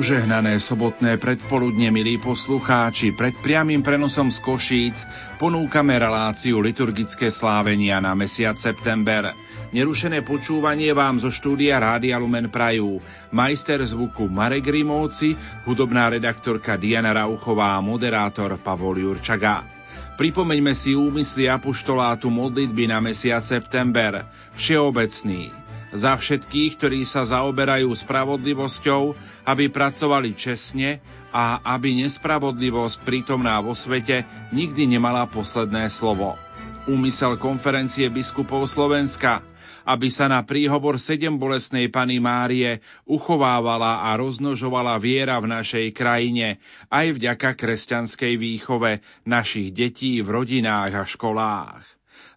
Požehnané 0.00 0.56
sobotné 0.56 1.20
predpoludne, 1.20 1.92
milí 1.92 2.16
poslucháči, 2.16 3.12
pred 3.12 3.36
priamým 3.36 3.84
prenosom 3.84 4.32
z 4.32 4.40
Košíc 4.40 4.96
ponúkame 5.36 5.92
reláciu 6.00 6.64
liturgické 6.64 7.28
slávenia 7.28 8.00
na 8.00 8.16
mesiac 8.16 8.56
september. 8.56 9.36
Nerušené 9.76 10.24
počúvanie 10.24 10.96
vám 10.96 11.20
zo 11.20 11.28
štúdia 11.28 11.76
Rádia 11.76 12.16
Lumen 12.16 12.48
Prajú. 12.48 13.04
Majster 13.28 13.84
zvuku 13.84 14.24
Marek 14.24 14.72
Rimovci, 14.72 15.36
hudobná 15.68 16.08
redaktorka 16.08 16.80
Diana 16.80 17.12
Rauchová 17.12 17.76
a 17.76 17.84
moderátor 17.84 18.56
Pavol 18.56 19.04
Jurčaga. 19.04 19.68
Pripomeňme 20.16 20.72
si 20.72 20.96
úmysly 20.96 21.44
apoštolátu 21.44 22.32
modlitby 22.32 22.88
na 22.88 23.04
mesiac 23.04 23.44
september. 23.44 24.24
Všeobecný, 24.56 25.59
za 25.90 26.14
všetkých, 26.14 26.78
ktorí 26.78 27.00
sa 27.02 27.26
zaoberajú 27.26 27.90
spravodlivosťou, 27.90 29.14
aby 29.46 29.64
pracovali 29.70 30.34
čestne 30.38 31.02
a 31.30 31.62
aby 31.78 32.02
nespravodlivosť 32.06 33.02
prítomná 33.02 33.58
vo 33.62 33.74
svete 33.74 34.26
nikdy 34.54 34.98
nemala 34.98 35.26
posledné 35.30 35.90
slovo. 35.90 36.38
Úmysel 36.90 37.36
konferencie 37.38 38.08
biskupov 38.08 38.66
Slovenska, 38.66 39.44
aby 39.84 40.08
sa 40.08 40.26
na 40.26 40.42
príhovor 40.42 40.96
sedem 40.96 41.36
bolesnej 41.36 41.92
Pany 41.92 42.18
Márie 42.18 42.80
uchovávala 43.04 44.06
a 44.06 44.16
roznožovala 44.16 44.96
viera 44.98 45.38
v 45.38 45.50
našej 45.50 45.92
krajine 45.92 46.58
aj 46.88 47.20
vďaka 47.20 47.54
kresťanskej 47.54 48.34
výchove 48.38 49.04
našich 49.28 49.70
detí 49.70 50.24
v 50.24 50.28
rodinách 50.30 50.92
a 50.94 51.04
školách. 51.04 51.84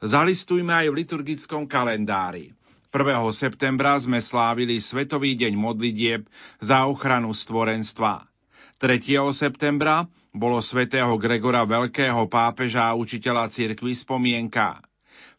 Zalistujme 0.03 0.75
aj 0.75 0.87
v 0.91 0.97
liturgickom 0.99 1.63
kalendári. 1.63 2.51
1. 2.93 3.09
septembra 3.33 3.97
sme 3.97 4.21
slávili 4.21 4.77
Svetový 4.77 5.33
deň 5.33 5.57
modlitieb 5.57 6.29
za 6.61 6.85
ochranu 6.85 7.33
stvorenstva. 7.33 8.29
3. 8.77 9.01
septembra 9.33 10.05
bolo 10.29 10.61
svätého 10.61 11.09
Gregora 11.17 11.65
Veľkého 11.65 12.29
pápeža 12.29 12.93
a 12.93 12.93
učiteľa 12.93 13.49
cirkvi 13.49 13.97
spomienka. 13.97 14.77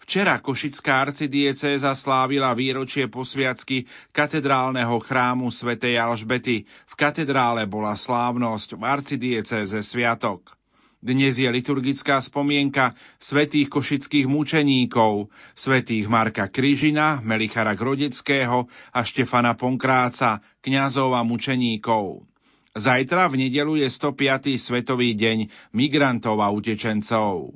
Včera 0.02 0.42
Košická 0.42 1.06
arcidiecéza 1.06 1.94
slávila 1.94 2.58
výročie 2.58 3.06
posviacky 3.06 3.86
katedrálneho 4.10 4.98
chrámu 4.98 5.54
svätej 5.54 5.94
Alžbety. 5.94 6.66
V 6.66 6.94
katedrále 6.98 7.70
bola 7.70 7.94
slávnosť, 7.94 8.74
v 8.74 8.82
arcidiecéze 8.82 9.78
sviatok. 9.78 10.58
Dnes 11.04 11.36
je 11.36 11.44
liturgická 11.44 12.16
spomienka 12.16 12.96
svetých 13.20 13.68
košických 13.68 14.24
mučeníkov, 14.24 15.28
svetých 15.52 16.08
Marka 16.08 16.48
Kryžina, 16.48 17.20
Melichara 17.20 17.76
Grodeckého 17.76 18.64
a 18.88 19.00
Štefana 19.04 19.52
Ponkráca, 19.52 20.40
kňazov 20.64 21.12
a 21.12 21.20
mučeníkov. 21.20 22.24
Zajtra 22.72 23.28
v 23.28 23.36
nedelu 23.36 23.84
je 23.84 23.88
105. 23.92 24.56
svetový 24.56 25.12
deň 25.12 25.52
migrantov 25.76 26.40
a 26.40 26.48
utečencov. 26.48 27.52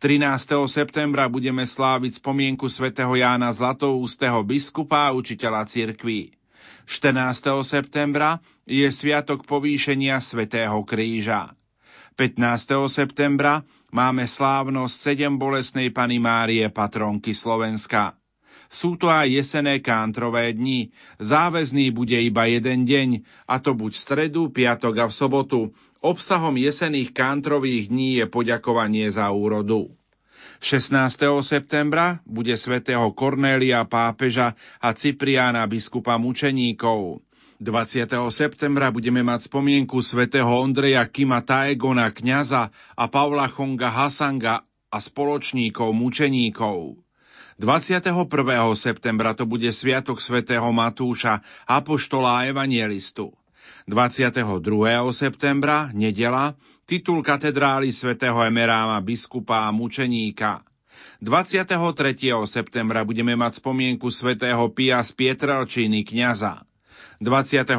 13. 0.00 0.24
septembra 0.64 1.28
budeme 1.28 1.68
sláviť 1.68 2.24
spomienku 2.24 2.72
svätého 2.72 3.12
Jána 3.12 3.52
Zlatoústeho 3.52 4.40
biskupa 4.48 5.12
a 5.12 5.14
učiteľa 5.14 5.68
cirkví. 5.68 6.32
14. 6.88 7.52
septembra 7.68 8.40
je 8.64 8.88
sviatok 8.88 9.44
povýšenia 9.44 10.24
svätého 10.24 10.80
kríža. 10.88 11.57
15. 12.18 12.90
septembra 12.90 13.62
máme 13.94 14.26
slávnosť 14.26 14.90
sedem 14.90 15.38
bolesnej 15.38 15.94
Pany 15.94 16.18
Márie, 16.18 16.66
patronky 16.66 17.30
Slovenska. 17.30 18.18
Sú 18.66 18.98
to 18.98 19.06
aj 19.06 19.30
jesené 19.30 19.78
kántrové 19.78 20.50
dni. 20.50 20.90
Záväzný 21.22 21.94
bude 21.94 22.18
iba 22.18 22.50
jeden 22.50 22.90
deň, 22.90 23.22
a 23.46 23.62
to 23.62 23.70
buď 23.78 23.94
v 23.94 24.02
stredu, 24.02 24.42
piatok 24.50 24.94
a 24.98 25.06
v 25.06 25.14
sobotu. 25.14 25.60
Obsahom 26.02 26.58
jesených 26.58 27.14
kantrových 27.14 27.86
dní 27.86 28.18
je 28.18 28.26
poďakovanie 28.26 29.06
za 29.14 29.30
úrodu. 29.30 29.94
16. 30.58 30.90
septembra 31.46 32.18
bude 32.26 32.58
svätého 32.58 33.14
Kornélia 33.14 33.86
pápeža 33.86 34.58
a 34.82 34.90
Cipriána 34.90 35.70
biskupa 35.70 36.18
mučeníkov. 36.18 37.22
20. 37.58 38.06
septembra 38.30 38.86
budeme 38.94 39.26
mať 39.26 39.50
spomienku 39.50 39.98
svätého 39.98 40.46
Ondreja 40.46 41.02
Kima 41.10 41.42
Taegona, 41.42 42.14
kňaza 42.14 42.70
a 42.70 43.04
Pavla 43.10 43.50
Chonga 43.50 43.90
Hasanga 43.90 44.62
a 44.94 44.98
spoločníkov, 45.02 45.90
mučeníkov. 45.90 47.02
21. 47.58 48.14
septembra 48.78 49.34
to 49.34 49.42
bude 49.42 49.66
sviatok 49.74 50.22
svätého 50.22 50.70
Matúša, 50.70 51.42
apoštola 51.66 52.30
a 52.30 52.46
evangelistu. 52.46 53.34
22. 53.90 54.38
septembra, 55.10 55.90
nedela, 55.90 56.54
titul 56.86 57.26
katedrály 57.26 57.90
svätého 57.90 58.38
Emeráma, 58.38 59.02
biskupa 59.02 59.66
a 59.66 59.74
mučeníka. 59.74 60.62
23. 61.18 61.74
septembra 62.46 63.02
budeme 63.02 63.34
mať 63.34 63.58
spomienku 63.58 64.14
svätého 64.14 64.62
Pia 64.70 65.02
z 65.02 65.10
Pietrelčiny, 65.18 66.06
kňaza. 66.06 66.67
24. 67.18 67.74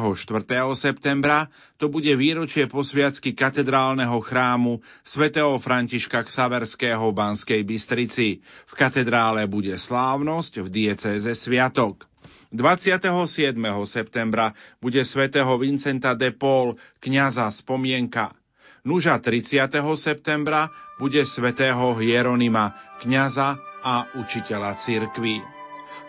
septembra 0.76 1.48
to 1.80 1.88
bude 1.88 2.12
výročie 2.12 2.68
posviacky 2.68 3.32
katedrálneho 3.32 4.20
chrámu 4.20 4.84
svätého 5.00 5.56
Františka 5.56 6.28
Ksaverského 6.28 7.08
v 7.08 7.16
Banskej 7.16 7.60
Bystrici. 7.64 8.44
V 8.68 8.72
katedrále 8.76 9.48
bude 9.48 9.72
slávnosť, 9.80 10.60
v 10.60 10.68
diecéze 10.68 11.32
sviatok. 11.32 12.04
27. 12.52 13.56
septembra 13.88 14.52
bude 14.76 15.00
svätého 15.08 15.56
Vincenta 15.56 16.12
de 16.12 16.36
Paul, 16.36 16.76
kniaza 17.00 17.48
spomienka. 17.48 18.36
Nuža 18.84 19.16
30. 19.24 19.72
septembra 19.96 20.68
bude 21.00 21.24
svätého 21.24 21.96
Hieronima, 21.96 22.76
kniaza 23.00 23.56
a 23.80 24.04
učiteľa 24.20 24.76
cirkvi. 24.76 25.40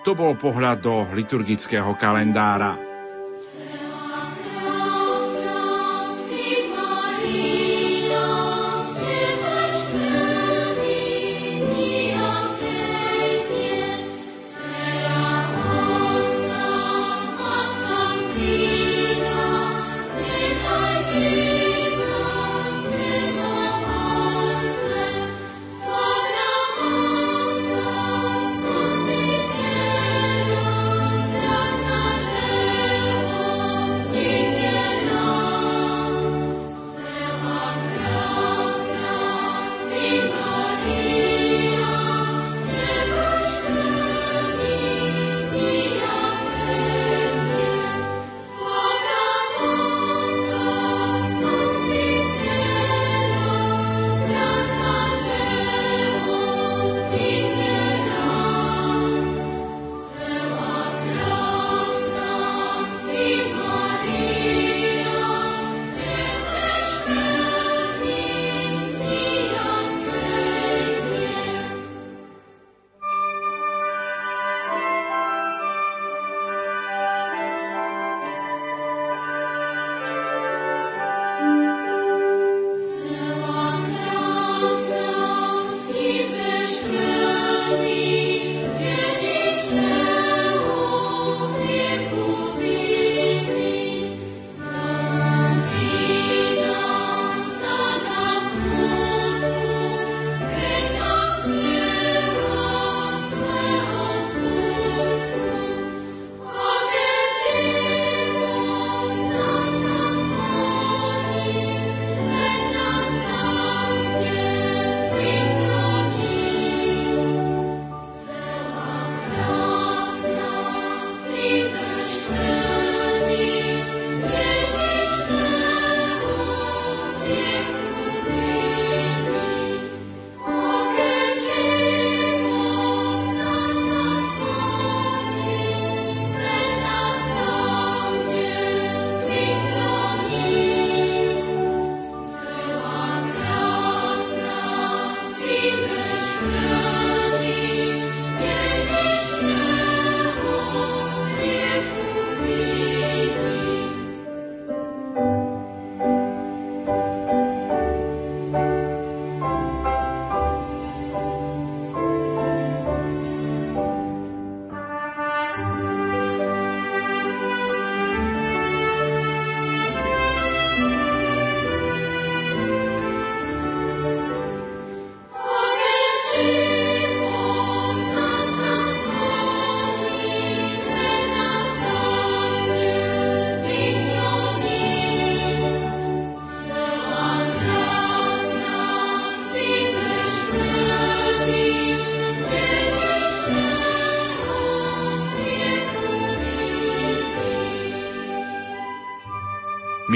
To 0.03 0.19
bol 0.19 0.35
pohľad 0.35 0.83
do 0.83 1.07
liturgického 1.15 1.95
kalendára. 1.95 2.90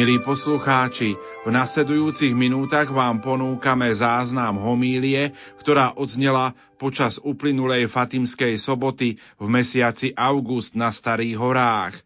Milí 0.06 0.22
poslucháči, 0.22 1.18
v 1.18 1.50
nasledujúcich 1.50 2.38
minútach 2.38 2.94
vám 2.94 3.25
ponúkame 3.25 3.90
záznam 3.90 4.54
homílie, 4.62 5.34
ktorá 5.57 5.98
odznela 5.98 6.54
počas 6.78 7.18
uplynulej 7.18 7.90
Fatimskej 7.90 8.54
soboty 8.62 9.18
v 9.42 9.46
mesiaci 9.50 10.13
august 10.13 10.78
na 10.78 10.94
Starých 10.94 11.42
horách. 11.42 11.98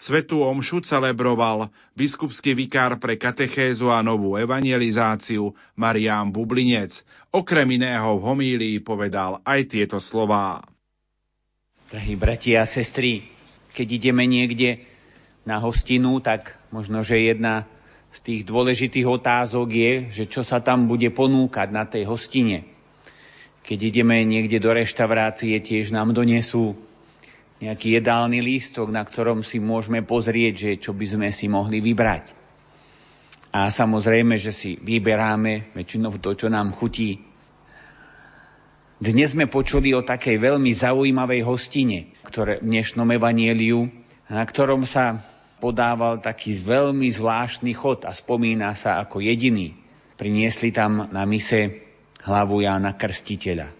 Svetú 0.00 0.40
omšu 0.40 0.80
celebroval 0.80 1.68
biskupský 1.92 2.56
vikár 2.56 2.96
pre 2.96 3.20
katechézu 3.20 3.92
a 3.92 4.00
novú 4.00 4.40
evangelizáciu 4.40 5.52
Marián 5.76 6.32
Bublinec. 6.32 7.04
Okrem 7.36 7.68
iného 7.68 8.16
v 8.16 8.32
homílii 8.32 8.80
povedal 8.80 9.44
aj 9.44 9.76
tieto 9.76 10.00
slová. 10.00 10.64
Drahí 11.92 12.16
bratia 12.16 12.64
a 12.64 12.66
sestry, 12.66 13.28
keď 13.76 14.00
ideme 14.00 14.24
niekde 14.24 14.88
na 15.44 15.60
hostinu, 15.60 16.16
tak 16.24 16.61
možno, 16.72 17.04
že 17.04 17.20
jedna 17.20 17.68
z 18.12 18.18
tých 18.20 18.42
dôležitých 18.48 19.06
otázok 19.08 19.68
je, 19.72 19.92
že 20.12 20.24
čo 20.28 20.44
sa 20.44 20.60
tam 20.60 20.88
bude 20.88 21.08
ponúkať 21.12 21.68
na 21.72 21.84
tej 21.84 22.08
hostine. 22.08 22.64
Keď 23.62 23.78
ideme 23.78 24.20
niekde 24.26 24.58
do 24.58 24.74
reštaurácie, 24.74 25.54
tiež 25.62 25.94
nám 25.94 26.10
donesú 26.12 26.74
nejaký 27.62 28.02
jedálny 28.02 28.42
lístok, 28.42 28.90
na 28.90 29.06
ktorom 29.06 29.46
si 29.46 29.62
môžeme 29.62 30.02
pozrieť, 30.02 30.54
že 30.58 30.70
čo 30.82 30.90
by 30.92 31.06
sme 31.06 31.28
si 31.30 31.46
mohli 31.46 31.78
vybrať. 31.78 32.34
A 33.54 33.70
samozrejme, 33.70 34.34
že 34.34 34.50
si 34.50 34.74
vyberáme 34.80 35.70
väčšinou 35.76 36.18
to, 36.18 36.34
čo 36.34 36.50
nám 36.50 36.74
chutí. 36.74 37.22
Dnes 38.98 39.34
sme 39.34 39.46
počuli 39.46 39.94
o 39.94 40.02
takej 40.02 40.42
veľmi 40.42 40.72
zaujímavej 40.74 41.42
hostine, 41.46 42.10
ktoré 42.26 42.58
v 42.58 42.66
dnešnom 42.66 43.06
evanieliu, 43.14 43.86
na 44.26 44.42
ktorom 44.42 44.82
sa 44.88 45.31
podával 45.62 46.18
taký 46.18 46.58
veľmi 46.58 47.06
zvláštny 47.14 47.70
chod 47.78 48.02
a 48.02 48.10
spomína 48.10 48.74
sa 48.74 48.98
ako 48.98 49.22
jediný. 49.22 49.78
Priniesli 50.18 50.74
tam 50.74 51.06
na 51.14 51.22
mise 51.22 51.86
hlavu 52.26 52.66
Jána 52.66 52.98
Krstiteľa. 52.98 53.70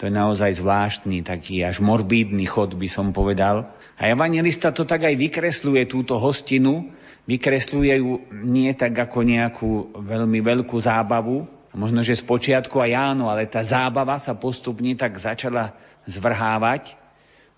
To 0.00 0.08
je 0.08 0.12
naozaj 0.12 0.60
zvláštny, 0.60 1.20
taký 1.20 1.60
až 1.60 1.84
morbídny 1.84 2.48
chod, 2.48 2.72
by 2.72 2.88
som 2.88 3.12
povedal. 3.12 3.68
A 4.00 4.08
evangelista 4.08 4.72
to 4.72 4.88
tak 4.88 5.04
aj 5.04 5.16
vykresluje, 5.16 5.84
túto 5.84 6.16
hostinu, 6.16 6.88
vykresluje 7.28 8.00
ju 8.00 8.24
nie 8.44 8.72
tak 8.72 8.96
ako 8.96 9.18
nejakú 9.20 9.70
veľmi 9.92 10.40
veľkú 10.40 10.76
zábavu, 10.80 11.48
možno, 11.76 12.00
že 12.00 12.16
z 12.16 12.24
počiatku 12.24 12.80
aj 12.80 12.92
áno, 12.96 13.28
ale 13.28 13.44
tá 13.44 13.60
zábava 13.60 14.16
sa 14.16 14.32
postupne 14.32 14.96
tak 14.96 15.20
začala 15.20 15.76
zvrhávať 16.08 16.96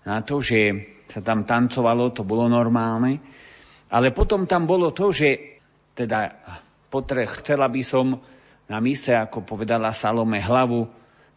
na 0.03 0.19
to, 0.19 0.43
že 0.43 0.83
sa 1.07 1.23
tam 1.23 1.47
tancovalo, 1.47 2.11
to 2.11 2.27
bolo 2.27 2.47
normálne, 2.51 3.19
ale 3.89 4.13
potom 4.13 4.45
tam 4.45 4.69
bolo 4.69 4.93
to, 4.93 5.09
že 5.09 5.61
teda 5.97 6.31
potre, 6.87 7.25
chcela 7.41 7.65
by 7.69 7.81
som 7.81 8.17
na 8.69 8.77
mise, 8.77 9.11
ako 9.13 9.41
povedala 9.41 9.89
Salome, 9.91 10.37
hlavu 10.37 10.85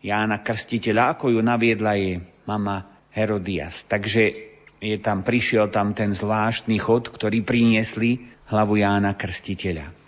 Jána 0.05 0.45
Krstiteľa, 0.45 1.17
ako 1.17 1.33
ju 1.33 1.41
naviedla 1.41 1.93
je 1.97 2.21
mama 2.45 3.09
Herodias. 3.09 3.89
Takže 3.89 4.23
je 4.83 4.97
tam, 4.99 5.25
prišiel 5.25 5.73
tam 5.73 5.97
ten 5.97 6.13
zvláštny 6.13 6.77
chod, 6.77 7.09
ktorý 7.09 7.41
priniesli 7.41 8.21
hlavu 8.51 8.83
Jána 8.83 9.17
Krstiteľa. 9.17 10.03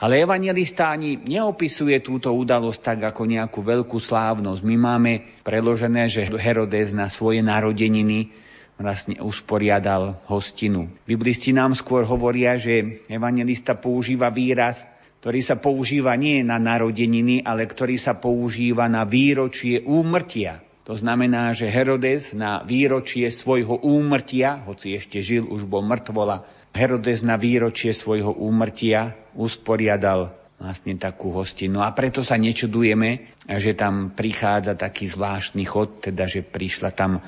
Ale 0.00 0.20
evangelista 0.20 0.90
ani 0.90 1.16
neopisuje 1.16 2.02
túto 2.02 2.34
udalosť 2.34 2.80
tak 2.80 3.00
ako 3.14 3.22
nejakú 3.24 3.60
veľkú 3.62 3.98
slávnosť. 3.98 4.60
My 4.66 4.76
máme 4.76 5.12
preložené, 5.46 6.10
že 6.10 6.26
Herodes 6.26 6.90
na 6.90 7.06
svoje 7.06 7.40
narodeniny 7.40 8.34
vlastne 8.80 9.20
usporiadal 9.20 10.16
hostinu. 10.24 10.88
Biblisti 11.04 11.52
nám 11.52 11.76
skôr 11.76 12.08
hovoria, 12.08 12.56
že 12.56 13.04
evangelista 13.12 13.76
používa 13.76 14.32
výraz, 14.32 14.88
ktorý 15.20 15.44
sa 15.44 15.60
používa 15.60 16.16
nie 16.16 16.40
na 16.40 16.56
narodeniny, 16.56 17.44
ale 17.44 17.68
ktorý 17.68 18.00
sa 18.00 18.16
používa 18.16 18.88
na 18.88 19.04
výročie 19.04 19.84
úmrtia. 19.84 20.64
To 20.88 20.96
znamená, 20.96 21.52
že 21.52 21.68
Herodes 21.68 22.32
na 22.32 22.64
výročie 22.64 23.28
svojho 23.28 23.84
úmrtia, 23.84 24.64
hoci 24.64 24.96
ešte 24.96 25.20
žil, 25.20 25.44
už 25.44 25.68
bol 25.68 25.84
mŕtvola, 25.84 26.42
Herodes 26.72 27.20
na 27.20 27.36
výročie 27.36 27.92
svojho 27.92 28.32
úmrtia 28.32 29.12
usporiadal 29.36 30.32
vlastne 30.56 30.96
takú 30.96 31.30
hostinu. 31.36 31.84
A 31.84 31.92
preto 31.92 32.24
sa 32.24 32.40
nečudujeme, 32.40 33.36
že 33.44 33.76
tam 33.76 34.12
prichádza 34.16 34.72
taký 34.76 35.04
zvláštny 35.08 35.68
chod, 35.68 36.00
teda 36.00 36.24
že 36.24 36.44
prišla 36.44 36.90
tam 36.96 37.20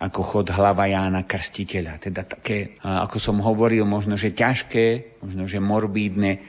ako 0.00 0.20
chod 0.24 0.46
hlava 0.48 0.88
Jána 0.88 1.28
Krstiteľa. 1.28 2.00
Teda 2.00 2.24
také, 2.24 2.80
ako 2.80 3.20
som 3.20 3.36
hovoril, 3.44 3.84
možno, 3.84 4.16
že 4.16 4.32
ťažké, 4.32 5.20
možno, 5.20 5.44
že 5.44 5.60
morbídne, 5.60 6.40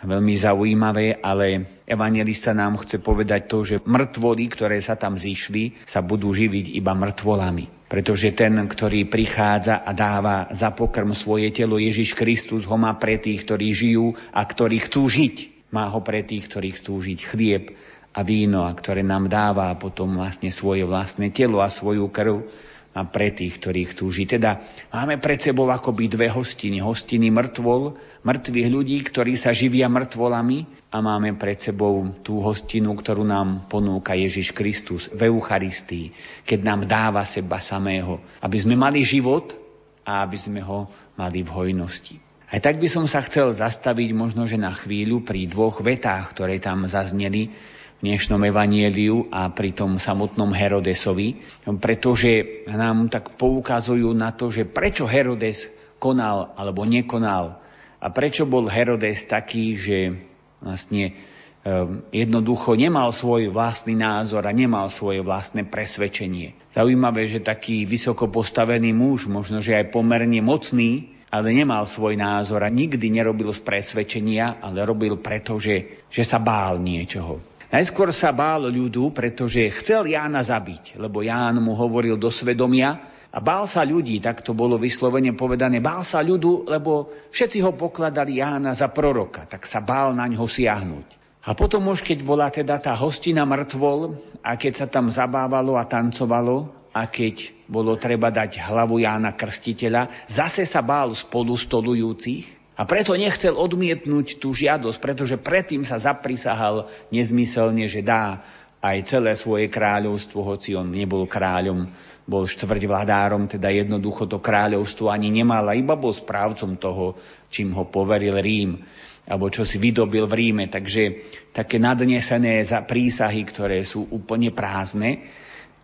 a 0.00 0.08
veľmi 0.08 0.32
zaujímavé, 0.32 1.20
ale 1.20 1.76
evangelista 1.84 2.56
nám 2.56 2.80
chce 2.80 3.04
povedať 3.04 3.40
to, 3.44 3.58
že 3.60 3.76
mŕtvoly, 3.84 4.48
ktoré 4.48 4.80
sa 4.80 4.96
tam 4.96 5.12
zišli, 5.12 5.84
sa 5.84 6.00
budú 6.00 6.32
živiť 6.32 6.72
iba 6.72 6.96
mŕtvolami. 6.96 7.84
Pretože 7.84 8.32
ten, 8.32 8.56
ktorý 8.56 9.12
prichádza 9.12 9.84
a 9.84 9.92
dáva 9.92 10.48
za 10.56 10.72
pokrm 10.72 11.12
svoje 11.12 11.52
telo 11.52 11.76
Ježiš 11.76 12.16
Kristus, 12.16 12.64
ho 12.64 12.80
má 12.80 12.96
pre 12.96 13.20
tých, 13.20 13.44
ktorí 13.44 13.76
žijú 13.76 14.16
a 14.32 14.40
ktorí 14.40 14.88
chcú 14.88 15.04
žiť. 15.04 15.68
Má 15.68 15.92
ho 15.92 16.00
pre 16.00 16.24
tých, 16.24 16.48
ktorí 16.48 16.80
chcú 16.80 16.96
žiť 16.96 17.20
chlieb 17.20 17.76
a 18.16 18.24
víno, 18.24 18.64
a 18.64 18.72
ktoré 18.72 19.04
nám 19.04 19.28
dáva 19.28 19.68
potom 19.76 20.16
vlastne 20.16 20.48
svoje 20.48 20.88
vlastné 20.88 21.28
telo 21.28 21.60
a 21.60 21.68
svoju 21.68 22.08
krv 22.08 22.48
a 22.90 23.06
pre 23.06 23.30
tých, 23.30 23.62
ktorí 23.62 23.94
chcú 23.94 24.10
žiť. 24.10 24.26
Teda 24.26 24.66
máme 24.90 25.22
pred 25.22 25.38
sebou 25.38 25.70
akoby 25.70 26.10
dve 26.10 26.26
hostiny. 26.26 26.82
Hostiny 26.82 27.30
mŕtvol, 27.30 27.94
mŕtvych 28.26 28.68
ľudí, 28.68 28.98
ktorí 29.06 29.38
sa 29.38 29.54
živia 29.54 29.86
mŕtvolami 29.86 30.90
a 30.90 30.98
máme 30.98 31.38
pred 31.38 31.62
sebou 31.62 32.02
tú 32.26 32.42
hostinu, 32.42 32.98
ktorú 32.98 33.22
nám 33.22 33.70
ponúka 33.70 34.18
Ježiš 34.18 34.50
Kristus 34.50 35.06
v 35.14 35.30
Eucharistii, 35.30 36.10
keď 36.42 36.58
nám 36.66 36.80
dáva 36.90 37.22
seba 37.22 37.62
samého, 37.62 38.18
aby 38.42 38.58
sme 38.58 38.74
mali 38.74 39.06
život 39.06 39.54
a 40.02 40.26
aby 40.26 40.34
sme 40.34 40.58
ho 40.58 40.90
mali 41.14 41.46
v 41.46 41.50
hojnosti. 41.54 42.18
Aj 42.50 42.58
tak 42.58 42.82
by 42.82 42.90
som 42.90 43.06
sa 43.06 43.22
chcel 43.22 43.54
zastaviť 43.54 44.10
možno, 44.10 44.42
že 44.50 44.58
na 44.58 44.74
chvíľu 44.74 45.22
pri 45.22 45.46
dvoch 45.46 45.78
vetách, 45.78 46.34
ktoré 46.34 46.58
tam 46.58 46.90
zazneli 46.90 47.54
dnešnom 48.00 48.40
evanieliu 48.48 49.28
a 49.28 49.52
pri 49.52 49.76
tom 49.76 50.00
samotnom 50.00 50.56
Herodesovi, 50.56 51.44
pretože 51.76 52.64
nám 52.64 53.12
tak 53.12 53.36
poukazujú 53.36 54.08
na 54.16 54.32
to, 54.32 54.48
že 54.48 54.64
prečo 54.64 55.04
Herodes 55.04 55.68
konal 56.00 56.56
alebo 56.56 56.88
nekonal 56.88 57.60
a 58.00 58.06
prečo 58.08 58.48
bol 58.48 58.64
Herodes 58.72 59.28
taký, 59.28 59.76
že 59.76 60.16
vlastne 60.64 61.12
ehm, 61.60 62.08
jednoducho 62.08 62.72
nemal 62.72 63.12
svoj 63.12 63.52
vlastný 63.52 63.92
názor 63.92 64.48
a 64.48 64.56
nemal 64.56 64.88
svoje 64.88 65.20
vlastné 65.20 65.68
presvedčenie. 65.68 66.56
Zaujímavé, 66.72 67.28
že 67.28 67.44
taký 67.44 67.84
vysoko 67.84 68.32
postavený 68.32 68.96
muž, 68.96 69.28
možno 69.28 69.60
že 69.60 69.76
aj 69.76 69.92
pomerne 69.92 70.40
mocný, 70.40 71.20
ale 71.28 71.52
nemal 71.52 71.84
svoj 71.84 72.16
názor 72.16 72.64
a 72.64 72.72
nikdy 72.72 73.12
nerobil 73.12 73.52
z 73.52 73.60
presvedčenia, 73.60 74.58
ale 74.64 74.82
robil 74.88 75.20
preto, 75.20 75.60
že, 75.60 76.08
že 76.08 76.24
sa 76.24 76.40
bál 76.40 76.80
niečoho. 76.80 77.49
Najskôr 77.70 78.10
sa 78.10 78.34
bál 78.34 78.66
ľudu, 78.66 79.14
pretože 79.14 79.62
chcel 79.78 80.10
Jána 80.10 80.42
zabiť, 80.42 80.98
lebo 80.98 81.22
Ján 81.22 81.62
mu 81.62 81.78
hovoril 81.78 82.18
do 82.18 82.26
svedomia 82.26 82.98
a 83.30 83.38
bál 83.38 83.62
sa 83.70 83.86
ľudí, 83.86 84.18
tak 84.18 84.42
to 84.42 84.50
bolo 84.58 84.74
vyslovene 84.74 85.30
povedané, 85.38 85.78
bál 85.78 86.02
sa 86.02 86.18
ľudu, 86.18 86.66
lebo 86.66 87.14
všetci 87.30 87.62
ho 87.62 87.70
pokladali 87.78 88.42
Jána 88.42 88.74
za 88.74 88.90
proroka, 88.90 89.46
tak 89.46 89.70
sa 89.70 89.78
bál 89.78 90.10
na 90.18 90.26
ňo 90.26 90.50
siahnuť. 90.50 91.08
A 91.46 91.54
potom 91.54 91.86
už, 91.88 92.02
keď 92.02 92.18
bola 92.26 92.50
teda 92.50 92.82
tá 92.82 92.92
hostina 92.98 93.46
mŕtvol 93.46 94.18
a 94.42 94.58
keď 94.58 94.72
sa 94.74 94.86
tam 94.90 95.08
zabávalo 95.08 95.78
a 95.78 95.86
tancovalo 95.86 96.74
a 96.90 97.06
keď 97.06 97.54
bolo 97.70 97.94
treba 97.94 98.34
dať 98.34 98.66
hlavu 98.66 98.98
Jána 98.98 99.38
Krstiteľa, 99.38 100.26
zase 100.26 100.66
sa 100.66 100.82
bál 100.82 101.14
spolu 101.14 101.54
stolujúcich, 101.54 102.59
a 102.80 102.88
preto 102.88 103.12
nechcel 103.12 103.60
odmietnúť 103.60 104.40
tú 104.40 104.56
žiadosť, 104.56 104.98
pretože 105.04 105.36
predtým 105.36 105.84
sa 105.84 106.00
zaprisahal 106.00 106.88
nezmyselne, 107.12 107.84
že 107.84 108.00
dá 108.00 108.40
aj 108.80 109.04
celé 109.04 109.36
svoje 109.36 109.68
kráľovstvo, 109.68 110.40
hoci 110.40 110.72
on 110.72 110.88
nebol 110.88 111.28
kráľom, 111.28 111.92
bol 112.24 112.48
štvrť 112.48 112.88
vladárom, 112.88 113.44
teda 113.44 113.68
jednoducho 113.68 114.24
to 114.24 114.40
kráľovstvo 114.40 115.12
ani 115.12 115.28
nemal 115.28 115.68
a 115.68 115.76
iba 115.76 115.92
bol 115.92 116.16
správcom 116.16 116.80
toho, 116.80 117.20
čím 117.52 117.76
ho 117.76 117.84
poveril 117.84 118.40
Rím, 118.40 118.80
alebo 119.28 119.52
čo 119.52 119.68
si 119.68 119.76
vydobil 119.76 120.24
v 120.24 120.36
Ríme. 120.40 120.64
Takže 120.72 121.28
také 121.52 121.76
nadnesené 121.76 122.64
za 122.64 122.80
prísahy, 122.80 123.44
ktoré 123.44 123.84
sú 123.84 124.08
úplne 124.08 124.56
prázdne, 124.56 125.28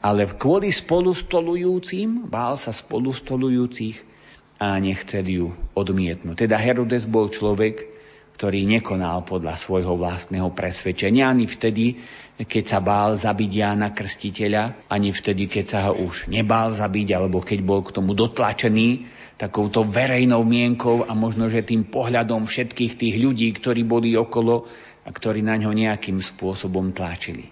ale 0.00 0.32
kvôli 0.32 0.72
spolustolujúcim, 0.72 2.24
bál 2.24 2.56
sa 2.56 2.72
spolustolujúcich, 2.72 4.15
a 4.56 4.80
nechcel 4.80 5.26
ju 5.28 5.46
odmietnúť. 5.76 6.48
Teda 6.48 6.56
Herodes 6.56 7.04
bol 7.04 7.28
človek, 7.28 7.96
ktorý 8.36 8.68
nekonal 8.68 9.24
podľa 9.24 9.56
svojho 9.56 9.96
vlastného 9.96 10.52
presvedčenia 10.52 11.32
ani 11.32 11.48
vtedy, 11.48 12.00
keď 12.36 12.64
sa 12.68 12.78
bál 12.84 13.16
zabiť 13.16 13.50
Jána 13.52 13.96
Krstiteľa, 13.96 14.92
ani 14.92 15.08
vtedy, 15.12 15.48
keď 15.48 15.64
sa 15.64 15.78
ho 15.88 16.04
už 16.04 16.28
nebál 16.28 16.68
zabiť, 16.68 17.16
alebo 17.16 17.40
keď 17.40 17.64
bol 17.64 17.80
k 17.80 17.96
tomu 17.96 18.12
dotlačený 18.12 19.08
takouto 19.40 19.84
verejnou 19.84 20.44
mienkou 20.44 21.08
a 21.08 21.12
možno, 21.16 21.48
že 21.48 21.64
tým 21.64 21.88
pohľadom 21.88 22.44
všetkých 22.44 22.92
tých 22.96 23.16
ľudí, 23.20 23.48
ktorí 23.56 23.84
boli 23.88 24.16
okolo 24.16 24.68
a 25.04 25.08
ktorí 25.08 25.40
na 25.40 25.56
ňo 25.56 25.72
nejakým 25.72 26.20
spôsobom 26.20 26.92
tlačili. 26.92 27.48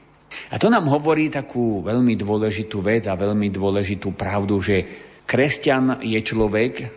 A 0.53 0.61
to 0.61 0.69
nám 0.69 0.91
hovorí 0.91 1.31
takú 1.31 1.81
veľmi 1.81 2.19
dôležitú 2.19 2.85
vec 2.85 3.09
a 3.09 3.15
veľmi 3.17 3.49
dôležitú 3.49 4.13
pravdu, 4.13 4.59
že 4.61 4.77
kresťan 5.25 6.05
je 6.05 6.21
človek, 6.21 6.91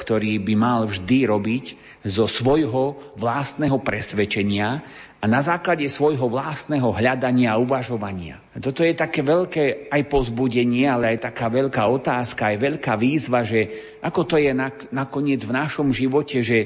ktorý 0.00 0.40
by 0.40 0.54
mal 0.56 0.80
vždy 0.88 1.28
robiť 1.28 1.64
zo 2.08 2.24
svojho 2.24 2.96
vlastného 3.20 3.76
presvedčenia 3.84 4.80
a 5.20 5.24
na 5.28 5.44
základe 5.44 5.84
svojho 5.84 6.32
vlastného 6.32 6.88
hľadania 6.88 7.52
a 7.52 7.60
uvažovania. 7.60 8.40
Toto 8.56 8.80
je 8.80 8.96
také 8.96 9.20
veľké 9.20 9.92
aj 9.92 10.02
pozbudenie, 10.08 10.88
ale 10.88 11.12
aj 11.12 11.28
taká 11.28 11.52
veľká 11.52 11.84
otázka, 11.84 12.48
aj 12.48 12.56
veľká 12.56 12.96
výzva, 12.96 13.44
že 13.44 13.68
ako 14.00 14.24
to 14.24 14.36
je 14.40 14.56
nakoniec 14.88 15.44
v 15.44 15.52
našom 15.52 15.92
živote, 15.92 16.40
že 16.40 16.58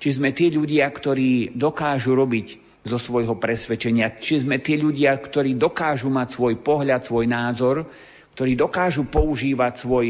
či 0.00 0.08
sme 0.16 0.32
tí 0.32 0.48
ľudia, 0.48 0.88
ktorí 0.88 1.52
dokážu 1.52 2.16
robiť 2.16 2.64
zo 2.88 2.96
svojho 2.96 3.36
presvedčenia, 3.36 4.16
či 4.16 4.40
sme 4.40 4.56
tí 4.64 4.80
ľudia, 4.80 5.12
ktorí 5.12 5.60
dokážu 5.60 6.08
mať 6.08 6.40
svoj 6.40 6.64
pohľad, 6.64 7.04
svoj 7.04 7.28
názor, 7.28 7.84
ktorí 8.32 8.56
dokážu 8.56 9.04
používať 9.04 9.84
svoj 9.84 10.06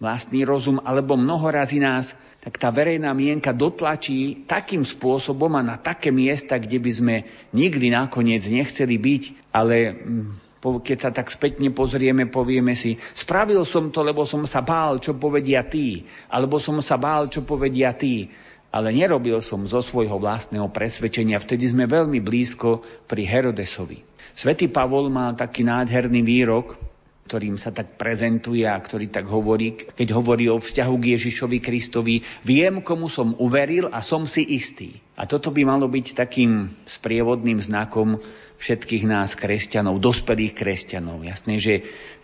vlastný 0.00 0.48
rozum, 0.48 0.80
alebo 0.80 1.14
mnoho 1.14 1.52
razy 1.52 1.78
nás 1.78 2.16
tak 2.40 2.56
tá 2.56 2.72
verejná 2.72 3.12
mienka 3.12 3.52
dotlačí 3.52 4.48
takým 4.48 4.80
spôsobom 4.80 5.52
a 5.54 5.62
na 5.62 5.76
také 5.76 6.08
miesta, 6.08 6.56
kde 6.56 6.80
by 6.80 6.90
sme 6.90 7.14
nikdy 7.52 7.92
nakoniec 7.92 8.40
nechceli 8.48 8.96
byť, 8.96 9.22
ale 9.52 9.92
mm, 9.92 10.28
keď 10.60 10.98
sa 10.98 11.10
tak 11.12 11.28
spätne 11.28 11.68
pozrieme, 11.76 12.32
povieme 12.32 12.72
si, 12.72 12.96
spravil 13.12 13.60
som 13.68 13.92
to, 13.92 14.00
lebo 14.00 14.24
som 14.24 14.48
sa 14.48 14.64
bál, 14.64 14.96
čo 15.04 15.12
povedia 15.20 15.60
tí, 15.68 16.08
alebo 16.32 16.56
som 16.56 16.80
sa 16.80 16.96
bál, 16.96 17.28
čo 17.28 17.44
povedia 17.44 17.92
tí, 17.92 18.32
ale 18.72 18.96
nerobil 18.96 19.36
som 19.44 19.68
zo 19.68 19.84
svojho 19.84 20.16
vlastného 20.16 20.68
presvedčenia. 20.72 21.42
Vtedy 21.44 21.68
sme 21.68 21.84
veľmi 21.84 22.24
blízko 22.24 22.80
pri 23.04 23.28
Herodesovi. 23.28 24.00
Svetý 24.32 24.70
Pavol 24.70 25.12
má 25.12 25.34
taký 25.36 25.66
nádherný 25.66 26.24
výrok, 26.24 26.89
ktorým 27.30 27.62
sa 27.62 27.70
tak 27.70 27.94
prezentuje 27.94 28.66
a 28.66 28.74
ktorý 28.74 29.06
tak 29.06 29.30
hovorí, 29.30 29.78
keď 29.78 30.18
hovorí 30.18 30.50
o 30.50 30.58
vzťahu 30.58 30.94
k 30.98 31.14
Ježišovi 31.14 31.62
Kristovi, 31.62 32.26
viem, 32.42 32.82
komu 32.82 33.06
som 33.06 33.38
uveril 33.38 33.86
a 33.86 34.02
som 34.02 34.26
si 34.26 34.42
istý. 34.42 34.98
A 35.14 35.30
toto 35.30 35.54
by 35.54 35.62
malo 35.62 35.86
byť 35.86 36.18
takým 36.18 36.74
sprievodným 36.90 37.62
znakom 37.62 38.18
všetkých 38.58 39.06
nás 39.06 39.38
kresťanov, 39.38 40.02
dospelých 40.02 40.58
kresťanov. 40.58 41.22
Jasné, 41.22 41.62
že 41.62 41.74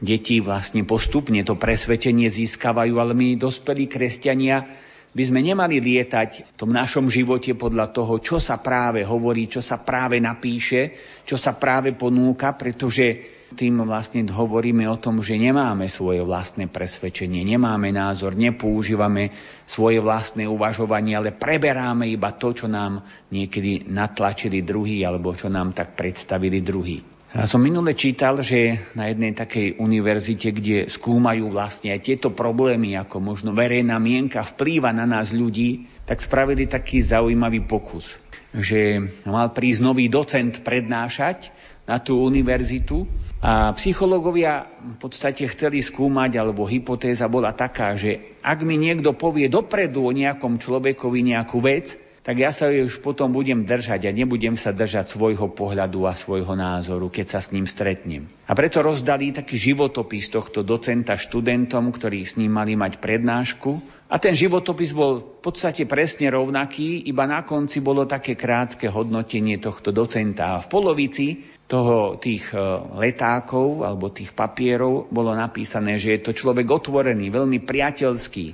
deti 0.02 0.42
vlastne 0.42 0.82
postupne 0.82 1.38
to 1.46 1.54
presvedčenie 1.54 2.26
získavajú, 2.26 2.98
ale 2.98 3.14
my 3.14 3.38
dospelí 3.38 3.86
kresťania 3.86 4.66
by 5.14 5.22
sme 5.22 5.38
nemali 5.38 5.78
lietať 5.78 6.30
v 6.50 6.56
tom 6.58 6.74
našom 6.74 7.06
živote 7.06 7.54
podľa 7.54 7.94
toho, 7.94 8.18
čo 8.18 8.42
sa 8.42 8.58
práve 8.58 9.06
hovorí, 9.06 9.46
čo 9.46 9.62
sa 9.62 9.78
práve 9.78 10.18
napíše, 10.18 10.98
čo 11.22 11.38
sa 11.38 11.54
práve 11.54 11.94
ponúka, 11.94 12.58
pretože 12.58 13.35
tým 13.54 13.86
vlastne 13.86 14.26
hovoríme 14.26 14.90
o 14.90 14.98
tom, 14.98 15.22
že 15.22 15.38
nemáme 15.38 15.86
svoje 15.86 16.18
vlastné 16.26 16.66
presvedčenie, 16.66 17.46
nemáme 17.46 17.94
názor, 17.94 18.34
nepoužívame 18.34 19.30
svoje 19.62 20.02
vlastné 20.02 20.50
uvažovanie, 20.50 21.14
ale 21.14 21.30
preberáme 21.30 22.10
iba 22.10 22.34
to, 22.34 22.50
čo 22.50 22.66
nám 22.66 23.06
niekedy 23.30 23.86
natlačili 23.86 24.66
druhý 24.66 25.06
alebo 25.06 25.30
čo 25.38 25.46
nám 25.46 25.70
tak 25.78 25.94
predstavili 25.94 26.58
druhý. 26.58 26.98
Ja 27.36 27.44
som 27.44 27.60
minule 27.60 27.92
čítal, 27.92 28.40
že 28.40 28.80
na 28.96 29.12
jednej 29.12 29.36
takej 29.36 29.76
univerzite, 29.76 30.56
kde 30.56 30.76
skúmajú 30.88 31.52
vlastne 31.52 31.92
aj 31.92 32.00
tieto 32.08 32.32
problémy, 32.32 32.96
ako 32.96 33.20
možno 33.20 33.52
verejná 33.52 34.00
mienka 34.00 34.40
vplýva 34.40 34.90
na 34.90 35.04
nás 35.04 35.36
ľudí, 35.36 35.84
tak 36.08 36.22
spravili 36.22 36.64
taký 36.64 37.02
zaujímavý 37.02 37.66
pokus, 37.66 38.16
že 38.54 39.04
mal 39.26 39.52
prísť 39.52 39.80
nový 39.84 40.06
docent 40.08 40.64
prednášať 40.64 41.52
na 41.86 42.02
tú 42.02 42.18
univerzitu 42.18 43.06
a 43.40 43.70
psychológovia 43.78 44.66
v 44.82 44.98
podstate 44.98 45.46
chceli 45.46 45.78
skúmať, 45.78 46.40
alebo 46.40 46.66
hypotéza 46.66 47.30
bola 47.30 47.54
taká, 47.54 47.94
že 47.94 48.36
ak 48.42 48.58
mi 48.66 48.74
niekto 48.74 49.14
povie 49.14 49.46
dopredu 49.46 50.02
o 50.02 50.12
nejakom 50.12 50.58
človekovi 50.58 51.20
nejakú 51.30 51.62
vec, 51.62 51.94
tak 52.26 52.42
ja 52.42 52.50
sa 52.50 52.74
ju 52.74 52.90
už 52.90 53.06
potom 53.06 53.30
budem 53.30 53.62
držať 53.62 54.10
a 54.10 54.10
nebudem 54.10 54.58
sa 54.58 54.74
držať 54.74 55.14
svojho 55.14 55.46
pohľadu 55.54 56.10
a 56.10 56.18
svojho 56.18 56.58
názoru, 56.58 57.06
keď 57.06 57.38
sa 57.38 57.38
s 57.38 57.54
ním 57.54 57.70
stretnem. 57.70 58.26
A 58.50 58.52
preto 58.58 58.82
rozdali 58.82 59.30
taký 59.30 59.54
životopis 59.54 60.26
tohto 60.26 60.66
docenta 60.66 61.14
študentom, 61.14 61.86
ktorí 61.94 62.26
s 62.26 62.34
ním 62.34 62.58
mali 62.58 62.74
mať 62.74 62.98
prednášku. 62.98 63.78
A 64.10 64.18
ten 64.18 64.34
životopis 64.34 64.90
bol 64.90 65.38
v 65.38 65.38
podstate 65.38 65.86
presne 65.86 66.26
rovnaký, 66.34 67.06
iba 67.06 67.30
na 67.30 67.46
konci 67.46 67.78
bolo 67.78 68.10
také 68.10 68.34
krátke 68.34 68.90
hodnotenie 68.90 69.62
tohto 69.62 69.94
docenta. 69.94 70.58
A 70.58 70.66
v 70.66 70.70
polovici 70.70 71.54
toho, 71.66 72.14
tých 72.22 72.54
e, 72.54 72.58
letákov 72.94 73.82
alebo 73.82 74.14
tých 74.14 74.30
papierov 74.30 75.10
bolo 75.10 75.34
napísané, 75.34 75.98
že 75.98 76.18
je 76.18 76.20
to 76.22 76.32
človek 76.32 76.66
otvorený, 76.70 77.26
veľmi 77.30 77.58
priateľský, 77.66 78.46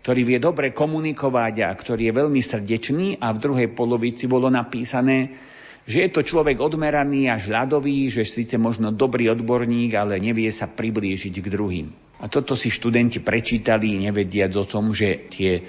ktorý 0.00 0.20
vie 0.24 0.38
dobre 0.40 0.72
komunikovať 0.72 1.54
a 1.64 1.70
ktorý 1.72 2.08
je 2.08 2.18
veľmi 2.24 2.40
srdečný 2.40 3.06
a 3.20 3.32
v 3.32 3.40
druhej 3.40 3.68
polovici 3.72 4.24
bolo 4.24 4.48
napísané, 4.48 5.36
že 5.84 6.08
je 6.08 6.10
to 6.12 6.24
človek 6.24 6.56
odmeraný 6.56 7.28
až 7.28 7.52
ľadový, 7.52 8.08
že 8.08 8.24
síce 8.24 8.56
možno 8.56 8.88
dobrý 8.88 9.28
odborník, 9.28 9.92
ale 9.92 10.16
nevie 10.16 10.48
sa 10.48 10.64
priblížiť 10.64 11.44
k 11.44 11.52
druhým. 11.52 11.86
A 12.24 12.32
toto 12.32 12.56
si 12.56 12.72
študenti 12.72 13.20
prečítali, 13.20 14.00
nevediac 14.00 14.56
o 14.56 14.64
tom, 14.64 14.96
že 14.96 15.28
tie 15.28 15.60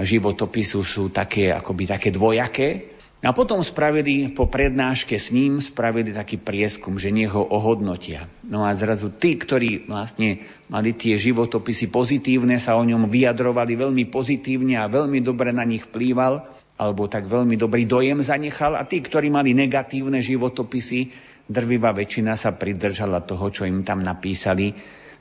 životopisu 0.00 0.80
sú 0.80 1.12
také, 1.12 1.52
akoby 1.52 1.84
také 1.84 2.08
dvojaké, 2.08 2.97
a 3.18 3.34
potom 3.34 3.58
spravili 3.66 4.30
po 4.30 4.46
prednáške 4.46 5.18
s 5.18 5.34
ním, 5.34 5.58
spravili 5.58 6.14
taký 6.14 6.38
prieskum, 6.38 7.02
že 7.02 7.10
nech 7.10 7.34
ho 7.34 7.42
ohodnotia. 7.42 8.30
No 8.46 8.62
a 8.62 8.70
zrazu 8.78 9.10
tí, 9.10 9.34
ktorí 9.34 9.90
vlastne 9.90 10.46
mali 10.70 10.94
tie 10.94 11.18
životopisy 11.18 11.90
pozitívne, 11.90 12.62
sa 12.62 12.78
o 12.78 12.86
ňom 12.86 13.10
vyjadrovali 13.10 13.74
veľmi 13.74 14.06
pozitívne 14.06 14.78
a 14.78 14.86
veľmi 14.86 15.18
dobre 15.18 15.50
na 15.50 15.66
nich 15.66 15.82
vplýval, 15.90 16.46
alebo 16.78 17.10
tak 17.10 17.26
veľmi 17.26 17.58
dobrý 17.58 17.90
dojem 17.90 18.22
zanechal. 18.22 18.78
A 18.78 18.86
tí, 18.86 19.02
ktorí 19.02 19.34
mali 19.34 19.50
negatívne 19.50 20.22
životopisy, 20.22 21.10
drvivá 21.50 21.90
väčšina 21.90 22.38
sa 22.38 22.54
pridržala 22.54 23.26
toho, 23.26 23.50
čo 23.50 23.66
im 23.66 23.82
tam 23.82 23.98
napísali. 23.98 24.70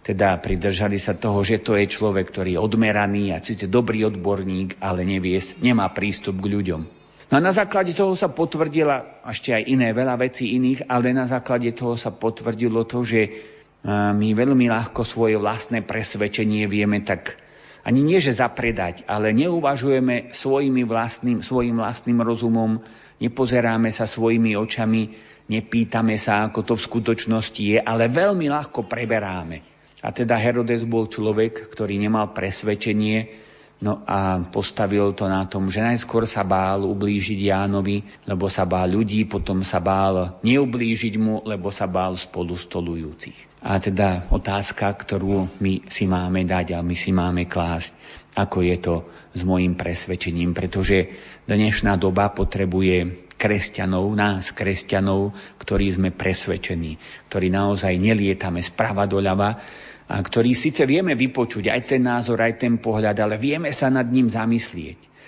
Teda 0.05 0.37
pridržali 0.37 1.01
sa 1.01 1.17
toho, 1.17 1.41
že 1.41 1.65
to 1.65 1.73
je 1.73 1.89
človek, 1.89 2.29
ktorý 2.29 2.55
je 2.55 2.61
odmeraný 2.61 3.33
a 3.33 3.41
cíte 3.41 3.65
dobrý 3.65 4.05
odborník, 4.05 4.77
ale 4.85 5.01
nevie, 5.01 5.41
nemá 5.65 5.89
prístup 5.89 6.37
k 6.45 6.53
ľuďom. 6.53 6.96
No 7.27 7.37
a 7.37 7.43
na 7.43 7.51
základe 7.51 7.91
toho 7.91 8.15
sa 8.15 8.31
potvrdila 8.31 9.23
ešte 9.27 9.51
aj 9.51 9.67
iné 9.67 9.91
veľa 9.91 10.15
vecí 10.15 10.55
iných, 10.55 10.87
ale 10.87 11.11
na 11.11 11.27
základe 11.27 11.67
toho 11.75 11.99
sa 11.99 12.15
potvrdilo 12.15 12.87
to, 12.87 13.03
že 13.03 13.21
my 13.87 14.27
veľmi 14.31 14.71
ľahko 14.71 15.03
svoje 15.03 15.35
vlastné 15.35 15.83
presvedčenie 15.83 16.67
vieme 16.71 17.03
tak 17.03 17.35
ani 17.87 18.03
nie, 18.03 18.19
že 18.19 18.35
zapredať, 18.35 19.07
ale 19.07 19.31
neuvažujeme 19.31 20.35
svojimi 20.35 20.83
vlastným, 20.83 21.39
svojim 21.39 21.79
vlastným 21.79 22.19
rozumom, 22.19 22.83
nepozeráme 23.23 23.95
sa 23.95 24.03
svojimi 24.03 24.59
očami, 24.59 25.15
nepýtame 25.47 26.19
sa, 26.19 26.43
ako 26.51 26.63
to 26.67 26.73
v 26.75 26.83
skutočnosti 26.83 27.63
je, 27.63 27.79
ale 27.79 28.11
veľmi 28.11 28.51
ľahko 28.51 28.91
preberáme. 28.91 29.63
A 30.03 30.11
teda 30.11 30.35
Herodes 30.35 30.83
bol 30.83 31.07
človek, 31.07 31.71
ktorý 31.71 31.95
nemal 31.95 32.35
presvedčenie, 32.35 33.46
No 33.77 34.01
a 34.09 34.41
postavil 34.49 35.13
to 35.13 35.29
na 35.29 35.45
tom, 35.45 35.69
že 35.69 35.85
najskôr 35.85 36.25
sa 36.25 36.41
bál 36.41 36.81
ublížiť 36.81 37.53
Jánovi, 37.53 38.01
lebo 38.25 38.49
sa 38.49 38.65
bál 38.65 38.89
ľudí, 38.89 39.29
potom 39.29 39.61
sa 39.61 39.77
bál 39.77 40.41
neublížiť 40.41 41.13
mu, 41.21 41.45
lebo 41.45 41.69
sa 41.69 41.85
bál 41.85 42.17
spolu 42.17 42.57
stolujúcich. 42.57 43.61
A 43.61 43.77
teda 43.77 44.25
otázka, 44.33 44.89
ktorú 44.97 45.61
my 45.61 45.85
si 45.93 46.09
máme 46.09 46.41
dať 46.41 46.73
a 46.73 46.81
my 46.81 46.95
si 46.97 47.13
máme 47.13 47.45
klásť, 47.45 47.93
ako 48.33 48.65
je 48.65 48.77
to 48.81 48.95
s 49.37 49.41
môjim 49.45 49.77
presvedčením, 49.77 50.57
pretože 50.57 51.13
dnešná 51.45 52.01
doba 52.01 52.33
potrebuje 52.33 53.29
kresťanov, 53.37 54.09
nás 54.17 54.49
kresťanov, 54.57 55.37
ktorí 55.61 55.93
sme 55.93 56.09
presvedčení, 56.09 56.97
ktorí 57.29 57.53
naozaj 57.53 57.93
nelietame 58.01 58.65
sprava 58.65 59.05
doľava, 59.05 59.61
a 60.07 60.15
ktorý 60.23 60.55
síce 60.55 60.87
vieme 60.87 61.13
vypočuť 61.19 61.67
aj 61.67 61.81
ten 61.83 62.01
názor, 62.07 62.39
aj 62.39 62.63
ten 62.63 62.79
pohľad, 62.79 63.19
ale 63.19 63.35
vieme 63.35 63.75
sa 63.75 63.91
nad 63.91 64.07
ním 64.07 64.31
zamyslieť. 64.31 65.19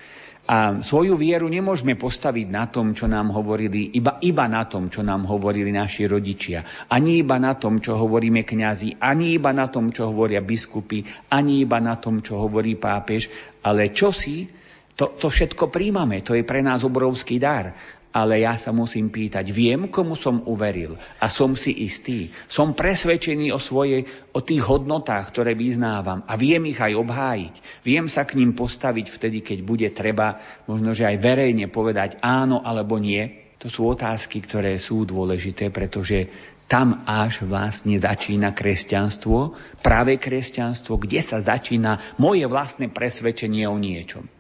A 0.49 0.81
svoju 0.81 1.13
vieru 1.13 1.45
nemôžeme 1.45 1.93
postaviť 1.93 2.47
na 2.49 2.65
tom, 2.65 2.97
čo 2.97 3.05
nám 3.05 3.29
hovorili, 3.29 3.93
iba, 3.93 4.17
iba 4.25 4.49
na 4.49 4.65
tom, 4.65 4.89
čo 4.89 5.05
nám 5.05 5.29
hovorili 5.29 5.69
naši 5.69 6.09
rodičia. 6.09 6.89
Ani 6.89 7.21
iba 7.21 7.37
na 7.37 7.53
tom, 7.53 7.77
čo 7.77 7.93
hovoríme 7.93 8.41
kňazi, 8.41 8.97
ani 8.97 9.37
iba 9.37 9.53
na 9.53 9.69
tom, 9.69 9.93
čo 9.93 10.09
hovoria 10.09 10.41
biskupy, 10.41 11.05
ani 11.29 11.61
iba 11.61 11.77
na 11.77 12.01
tom, 12.01 12.25
čo 12.25 12.41
hovorí 12.41 12.81
pápež, 12.81 13.29
ale 13.61 13.93
čo 13.93 14.09
si, 14.09 14.49
to, 14.97 15.13
to 15.21 15.29
všetko 15.29 15.69
príjmame, 15.69 16.25
to 16.25 16.33
je 16.33 16.41
pre 16.41 16.65
nás 16.65 16.81
obrovský 16.81 17.37
dar. 17.37 17.71
Ale 18.09 18.41
ja 18.41 18.57
sa 18.57 18.73
musím 18.73 19.13
pýtať, 19.13 19.53
viem, 19.53 19.93
komu 19.93 20.17
som 20.17 20.41
uveril 20.49 20.97
a 21.21 21.29
som 21.29 21.53
si 21.53 21.85
istý. 21.85 22.33
Som 22.49 22.73
presvedčený 22.73 23.53
o, 23.53 23.61
svojej, 23.61 24.01
o 24.33 24.41
tých 24.41 24.65
hodnotách, 24.65 25.29
ktoré 25.29 25.53
vyznávam 25.53 26.25
a 26.25 26.33
viem 26.33 26.65
ich 26.73 26.81
aj 26.81 26.97
obhájiť. 26.97 27.55
Viem 27.85 28.09
sa 28.09 28.25
k 28.25 28.41
ním 28.41 28.57
postaviť 28.57 29.07
vtedy, 29.13 29.45
keď 29.45 29.59
bude 29.61 29.89
treba 29.93 30.41
možno, 30.65 30.97
že 30.97 31.05
aj 31.05 31.21
verejne 31.21 31.69
povedať 31.69 32.17
áno 32.25 32.65
alebo 32.65 32.97
nie. 32.97 33.53
To 33.61 33.69
sú 33.69 33.85
otázky, 33.93 34.41
ktoré 34.41 34.81
sú 34.81 35.05
dôležité, 35.05 35.69
pretože 35.69 36.31
tam 36.69 37.01
až 37.05 37.45
vlastne 37.49 37.97
začína 37.97 38.53
kresťanstvo, 38.53 39.57
práve 39.81 40.21
kresťanstvo, 40.21 41.01
kde 41.01 41.19
sa 41.21 41.41
začína 41.41 42.17
moje 42.21 42.45
vlastné 42.45 42.93
presvedčenie 42.93 43.65
o 43.65 43.75
niečom. 43.75 44.38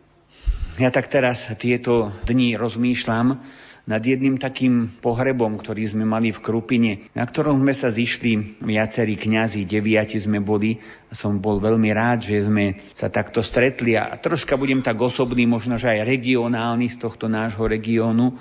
Ja 0.79 0.95
tak 0.95 1.11
teraz 1.11 1.43
tieto 1.59 2.07
dni 2.23 2.55
rozmýšľam 2.55 3.35
nad 3.83 3.99
jedným 3.99 4.39
takým 4.39 4.95
pohrebom, 5.03 5.59
ktorý 5.59 5.83
sme 5.91 6.07
mali 6.07 6.31
v 6.31 6.39
Krupine, 6.39 7.11
na 7.11 7.27
ktorom 7.27 7.59
sme 7.59 7.75
sa 7.75 7.91
zišli 7.91 8.63
viacerí 8.63 9.19
kňazi, 9.19 9.67
deviati 9.67 10.15
sme 10.15 10.39
boli. 10.39 10.79
Som 11.11 11.43
bol 11.43 11.59
veľmi 11.59 11.91
rád, 11.91 12.23
že 12.23 12.47
sme 12.47 12.79
sa 12.95 13.11
takto 13.11 13.43
stretli 13.43 13.99
a 13.99 14.15
troška 14.15 14.55
budem 14.55 14.79
tak 14.79 14.95
osobný, 14.95 15.43
možno 15.43 15.75
že 15.75 15.99
aj 15.99 16.07
regionálny 16.07 16.87
z 16.87 16.95
tohto 16.95 17.27
nášho 17.27 17.67
regiónu, 17.67 18.39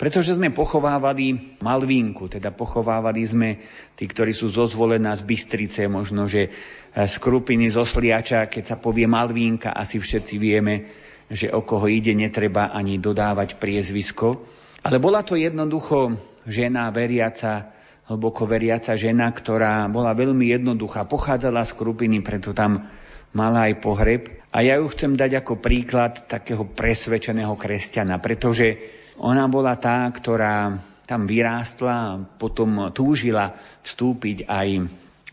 pretože 0.00 0.40
sme 0.40 0.56
pochovávali 0.56 1.60
Malvínku, 1.60 2.32
teda 2.32 2.48
pochovávali 2.48 3.20
sme 3.28 3.60
tí, 3.92 4.08
ktorí 4.08 4.32
sú 4.32 4.48
zozvolená 4.48 5.12
z 5.20 5.22
Bystrice, 5.28 5.84
možno, 5.84 6.24
že 6.24 6.48
z 6.96 7.14
Krupiny, 7.20 7.68
zo 7.68 7.84
Sliača, 7.84 8.48
keď 8.48 8.72
sa 8.72 8.76
povie 8.80 9.04
Malvínka, 9.04 9.76
asi 9.76 10.00
všetci 10.00 10.34
vieme, 10.40 11.03
že 11.30 11.52
o 11.52 11.64
koho 11.64 11.88
ide, 11.88 12.12
netreba 12.12 12.72
ani 12.72 13.00
dodávať 13.00 13.56
priezvisko. 13.56 14.44
Ale 14.84 15.00
bola 15.00 15.24
to 15.24 15.36
jednoducho 15.38 16.16
žena 16.44 16.92
veriaca, 16.92 17.72
hlboko 18.08 18.44
veriaca 18.44 18.92
žena, 18.94 19.32
ktorá 19.32 19.88
bola 19.88 20.12
veľmi 20.12 20.52
jednoduchá, 20.52 21.08
pochádzala 21.08 21.64
z 21.64 21.72
Krupiny, 21.72 22.20
preto 22.20 22.52
tam 22.52 22.84
mala 23.32 23.72
aj 23.72 23.80
pohreb. 23.80 24.22
A 24.54 24.62
ja 24.62 24.78
ju 24.78 24.86
chcem 24.92 25.16
dať 25.16 25.40
ako 25.42 25.58
príklad 25.58 26.28
takého 26.28 26.68
presvedčeného 26.68 27.56
kresťana, 27.56 28.20
pretože 28.22 28.78
ona 29.18 29.48
bola 29.50 29.74
tá, 29.80 30.06
ktorá 30.12 30.78
tam 31.04 31.28
vyrástla, 31.28 32.16
potom 32.38 32.92
túžila 32.94 33.52
vstúpiť 33.84 34.48
aj 34.48 34.68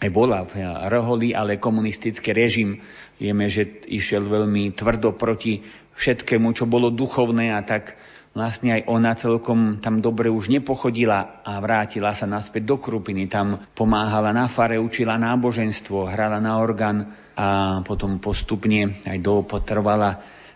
bola 0.09 0.41
v 0.41 0.65
Roholi, 0.89 1.37
ale 1.37 1.61
komunistický 1.61 2.33
režim, 2.33 2.81
vieme, 3.21 3.45
že 3.45 3.85
išiel 3.85 4.25
veľmi 4.25 4.73
tvrdo 4.73 5.13
proti 5.13 5.61
všetkému, 6.01 6.57
čo 6.57 6.65
bolo 6.65 6.89
duchovné 6.89 7.53
a 7.53 7.61
tak 7.61 7.93
vlastne 8.33 8.81
aj 8.81 8.81
ona 8.89 9.13
celkom 9.13 9.77
tam 9.83 10.01
dobre 10.01 10.33
už 10.33 10.49
nepochodila 10.49 11.45
a 11.45 11.61
vrátila 11.61 12.17
sa 12.17 12.25
naspäť 12.25 12.65
do 12.65 12.81
Krupiny. 12.81 13.29
Tam 13.29 13.61
pomáhala 13.77 14.33
na 14.33 14.49
fare, 14.49 14.81
učila 14.81 15.21
náboženstvo, 15.21 16.09
hrala 16.09 16.41
na 16.41 16.57
orgán 16.57 17.05
a 17.37 17.79
potom 17.85 18.17
postupne 18.17 18.97
aj 19.05 19.17
doopotrvala 19.21 20.09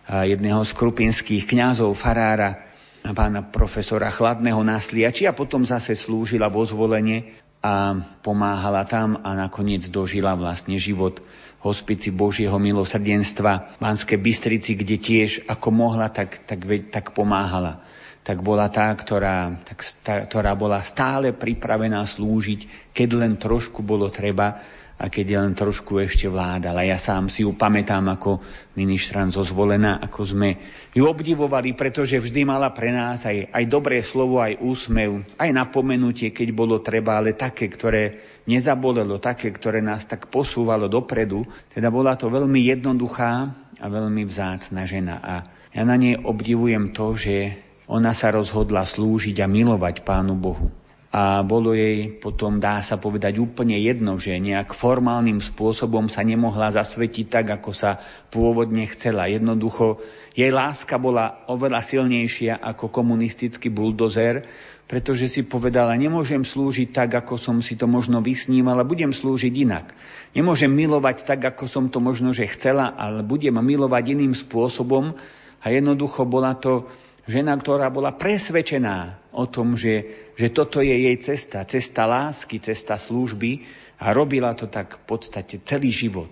jedného 0.06 0.62
z 0.66 0.72
krupinských 0.74 1.46
kňazov, 1.46 1.94
farára, 1.94 2.66
pána 3.06 3.46
profesora 3.46 4.10
Chladného 4.10 4.66
na 4.66 4.82
Sliači 4.82 5.30
a 5.30 5.38
potom 5.38 5.62
zase 5.62 5.94
slúžila 5.94 6.50
vo 6.50 6.66
zvolenie 6.66 7.38
a 7.62 7.98
pomáhala 8.22 8.86
tam 8.86 9.22
a 9.22 9.34
nakoniec 9.34 9.90
dožila 9.90 10.38
vlastne 10.38 10.78
život 10.78 11.22
hospici 11.66 12.14
Božieho 12.14 12.54
milosrdenstva 12.62 13.76
v 13.76 13.82
Banskej 13.82 14.22
Bystrici, 14.22 14.78
kde 14.78 15.02
tiež 15.02 15.50
ako 15.50 15.74
mohla, 15.74 16.14
tak, 16.14 16.46
tak, 16.46 16.62
tak 16.94 17.18
pomáhala. 17.18 17.82
Tak 18.26 18.42
bola 18.42 18.70
tá 18.70 18.94
ktorá, 18.94 19.66
tak, 19.66 19.82
tá, 20.06 20.14
ktorá 20.30 20.54
bola 20.54 20.82
stále 20.86 21.34
pripravená 21.34 22.06
slúžiť, 22.06 22.94
keď 22.94 23.10
len 23.18 23.34
trošku 23.38 23.82
bolo 23.82 24.10
treba 24.14 24.62
a 24.96 25.12
keď 25.12 25.44
len 25.44 25.52
trošku 25.52 26.00
ešte 26.00 26.32
vládala. 26.32 26.88
Ja 26.88 26.96
sám 26.96 27.28
si 27.28 27.44
ju 27.44 27.52
pamätám 27.52 28.08
ako 28.16 28.40
ministran 28.80 29.28
zozvolená, 29.28 30.00
ako 30.00 30.22
sme 30.24 30.50
ju 30.96 31.04
obdivovali, 31.04 31.76
pretože 31.76 32.16
vždy 32.16 32.48
mala 32.48 32.72
pre 32.72 32.96
nás 32.96 33.28
aj, 33.28 33.52
aj 33.52 33.64
dobré 33.68 34.00
slovo, 34.00 34.40
aj 34.40 34.56
úsmev, 34.64 35.28
aj 35.36 35.52
napomenutie, 35.52 36.32
keď 36.32 36.48
bolo 36.56 36.80
treba, 36.80 37.20
ale 37.20 37.36
také, 37.36 37.68
ktoré 37.68 38.24
nezabolelo, 38.48 39.20
také, 39.20 39.52
ktoré 39.52 39.84
nás 39.84 40.08
tak 40.08 40.32
posúvalo 40.32 40.88
dopredu. 40.88 41.44
Teda 41.76 41.92
bola 41.92 42.16
to 42.16 42.32
veľmi 42.32 42.64
jednoduchá 42.64 43.52
a 43.76 43.86
veľmi 43.92 44.24
vzácna 44.24 44.88
žena. 44.88 45.20
A 45.20 45.34
ja 45.76 45.84
na 45.84 46.00
nej 46.00 46.16
obdivujem 46.16 46.96
to, 46.96 47.20
že 47.20 47.60
ona 47.92 48.16
sa 48.16 48.32
rozhodla 48.32 48.88
slúžiť 48.88 49.44
a 49.44 49.48
milovať 49.52 50.08
Pánu 50.08 50.40
Bohu 50.40 50.85
a 51.16 51.48
bolo 51.48 51.72
jej 51.72 52.12
potom, 52.12 52.60
dá 52.60 52.84
sa 52.84 53.00
povedať, 53.00 53.40
úplne 53.40 53.80
jedno, 53.80 54.20
že 54.20 54.36
nejak 54.36 54.76
formálnym 54.76 55.40
spôsobom 55.40 56.12
sa 56.12 56.28
nemohla 56.28 56.76
zasvetiť 56.76 57.32
tak, 57.32 57.56
ako 57.56 57.72
sa 57.72 58.04
pôvodne 58.28 58.84
chcela. 58.92 59.32
Jednoducho, 59.32 60.04
jej 60.36 60.52
láska 60.52 61.00
bola 61.00 61.48
oveľa 61.48 61.80
silnejšia 61.88 62.60
ako 62.60 62.92
komunistický 62.92 63.72
buldozer, 63.72 64.44
pretože 64.92 65.32
si 65.32 65.48
povedala, 65.48 65.96
nemôžem 65.96 66.44
slúžiť 66.44 66.92
tak, 66.92 67.16
ako 67.16 67.40
som 67.40 67.64
si 67.64 67.80
to 67.80 67.88
možno 67.88 68.20
vysnímala, 68.20 68.84
budem 68.84 69.16
slúžiť 69.16 69.54
inak. 69.56 69.96
Nemôžem 70.36 70.68
milovať 70.68 71.24
tak, 71.24 71.40
ako 71.48 71.64
som 71.64 71.88
to 71.88 72.04
možno, 72.04 72.36
že 72.36 72.52
chcela, 72.52 72.92
ale 72.92 73.24
budem 73.24 73.56
milovať 73.56 74.20
iným 74.20 74.36
spôsobom 74.36 75.16
a 75.64 75.66
jednoducho 75.72 76.28
bola 76.28 76.60
to 76.60 76.92
žena, 77.26 77.58
ktorá 77.58 77.90
bola 77.90 78.14
presvedčená 78.14 79.30
o 79.34 79.46
tom, 79.50 79.74
že, 79.74 80.30
že 80.38 80.54
toto 80.54 80.80
je 80.80 80.94
jej 80.94 81.18
cesta, 81.22 81.66
cesta 81.66 82.06
lásky, 82.06 82.62
cesta 82.62 82.96
služby 82.96 83.66
a 84.00 84.14
robila 84.14 84.54
to 84.54 84.70
tak 84.70 85.02
v 85.02 85.04
podstate 85.10 85.66
celý 85.66 85.90
život. 85.90 86.32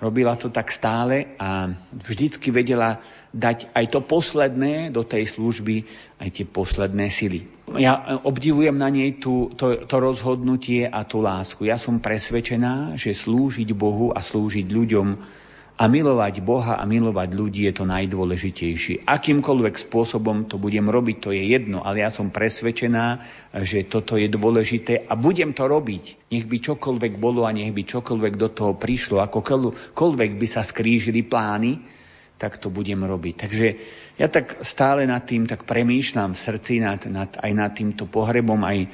Robila 0.00 0.32
to 0.40 0.48
tak 0.48 0.72
stále 0.72 1.36
a 1.36 1.68
vždycky 1.92 2.48
vedela 2.48 3.04
dať 3.36 3.68
aj 3.76 3.84
to 3.92 4.00
posledné 4.00 4.88
do 4.90 5.04
tej 5.04 5.28
služby, 5.28 5.84
aj 6.18 6.28
tie 6.32 6.46
posledné 6.48 7.12
sily. 7.12 7.44
Ja 7.76 8.18
obdivujem 8.24 8.74
na 8.74 8.90
nej 8.90 9.20
tú, 9.22 9.52
to, 9.54 9.86
to 9.86 9.96
rozhodnutie 10.00 10.88
a 10.88 11.06
tú 11.06 11.22
lásku. 11.22 11.68
Ja 11.68 11.78
som 11.78 12.02
presvedčená, 12.02 12.98
že 12.98 13.14
slúžiť 13.14 13.70
Bohu 13.76 14.10
a 14.10 14.24
slúžiť 14.24 14.66
ľuďom 14.66 15.08
a 15.80 15.88
milovať 15.88 16.44
Boha 16.44 16.76
a 16.76 16.84
milovať 16.84 17.32
ľudí 17.32 17.64
je 17.64 17.72
to 17.72 17.88
najdôležitejšie. 17.88 19.08
Akýmkoľvek 19.08 19.80
spôsobom 19.80 20.44
to 20.44 20.60
budem 20.60 20.92
robiť, 20.92 21.16
to 21.24 21.32
je 21.32 21.40
jedno, 21.56 21.80
ale 21.80 22.04
ja 22.04 22.12
som 22.12 22.28
presvedčená, 22.28 23.24
že 23.64 23.88
toto 23.88 24.20
je 24.20 24.28
dôležité 24.28 25.08
a 25.08 25.16
budem 25.16 25.56
to 25.56 25.64
robiť. 25.64 26.28
Nech 26.36 26.44
by 26.44 26.60
čokoľvek 26.60 27.16
bolo 27.16 27.48
a 27.48 27.56
nech 27.56 27.72
by 27.72 27.88
čokoľvek 27.88 28.34
do 28.36 28.52
toho 28.52 28.76
prišlo, 28.76 29.24
akokoľvek 29.24 30.30
by 30.36 30.46
sa 30.46 30.60
skrížili 30.60 31.24
plány, 31.24 31.80
tak 32.36 32.60
to 32.60 32.68
budem 32.68 33.00
robiť. 33.00 33.34
Takže 33.40 33.66
ja 34.20 34.28
tak 34.28 34.60
stále 34.60 35.08
nad 35.08 35.24
tým 35.24 35.48
tak 35.48 35.64
premýšľam 35.64 36.36
v 36.36 36.42
srdci, 36.44 36.84
nad, 36.84 37.00
nad, 37.08 37.32
aj 37.40 37.52
nad 37.56 37.72
týmto 37.72 38.04
pohrebom, 38.04 38.60
aj 38.68 38.84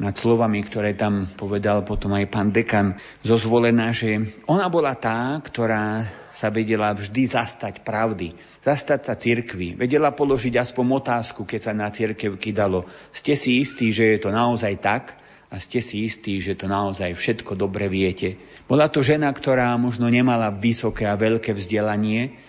nad 0.00 0.16
slovami, 0.16 0.64
ktoré 0.64 0.96
tam 0.96 1.28
povedal 1.36 1.84
potom 1.84 2.16
aj 2.16 2.24
pán 2.32 2.48
dekan 2.48 2.96
zozvolená, 3.20 3.92
že 3.92 4.40
ona 4.48 4.72
bola 4.72 4.96
tá, 4.96 5.36
ktorá 5.44 6.08
sa 6.32 6.48
vedela 6.48 6.96
vždy 6.96 7.28
zastať 7.28 7.84
pravdy, 7.84 8.32
zastať 8.64 9.00
sa 9.04 9.12
cirkvi. 9.12 9.76
Vedela 9.76 10.08
položiť 10.16 10.56
aspoň 10.56 10.84
otázku, 11.04 11.44
keď 11.44 11.60
sa 11.60 11.72
na 11.76 11.92
cirkev 11.92 12.40
kydalo. 12.40 12.88
Ste 13.12 13.36
si 13.36 13.60
istí, 13.60 13.92
že 13.92 14.16
je 14.16 14.18
to 14.24 14.32
naozaj 14.32 14.72
tak? 14.80 15.20
A 15.52 15.60
ste 15.60 15.84
si 15.84 16.08
istí, 16.08 16.40
že 16.40 16.56
to 16.56 16.64
naozaj 16.64 17.12
všetko 17.12 17.58
dobre 17.60 17.92
viete. 17.92 18.40
Bola 18.64 18.88
to 18.88 19.04
žena, 19.04 19.28
ktorá 19.28 19.76
možno 19.76 20.08
nemala 20.08 20.48
vysoké 20.48 21.04
a 21.04 21.18
veľké 21.18 21.52
vzdelanie, 21.52 22.40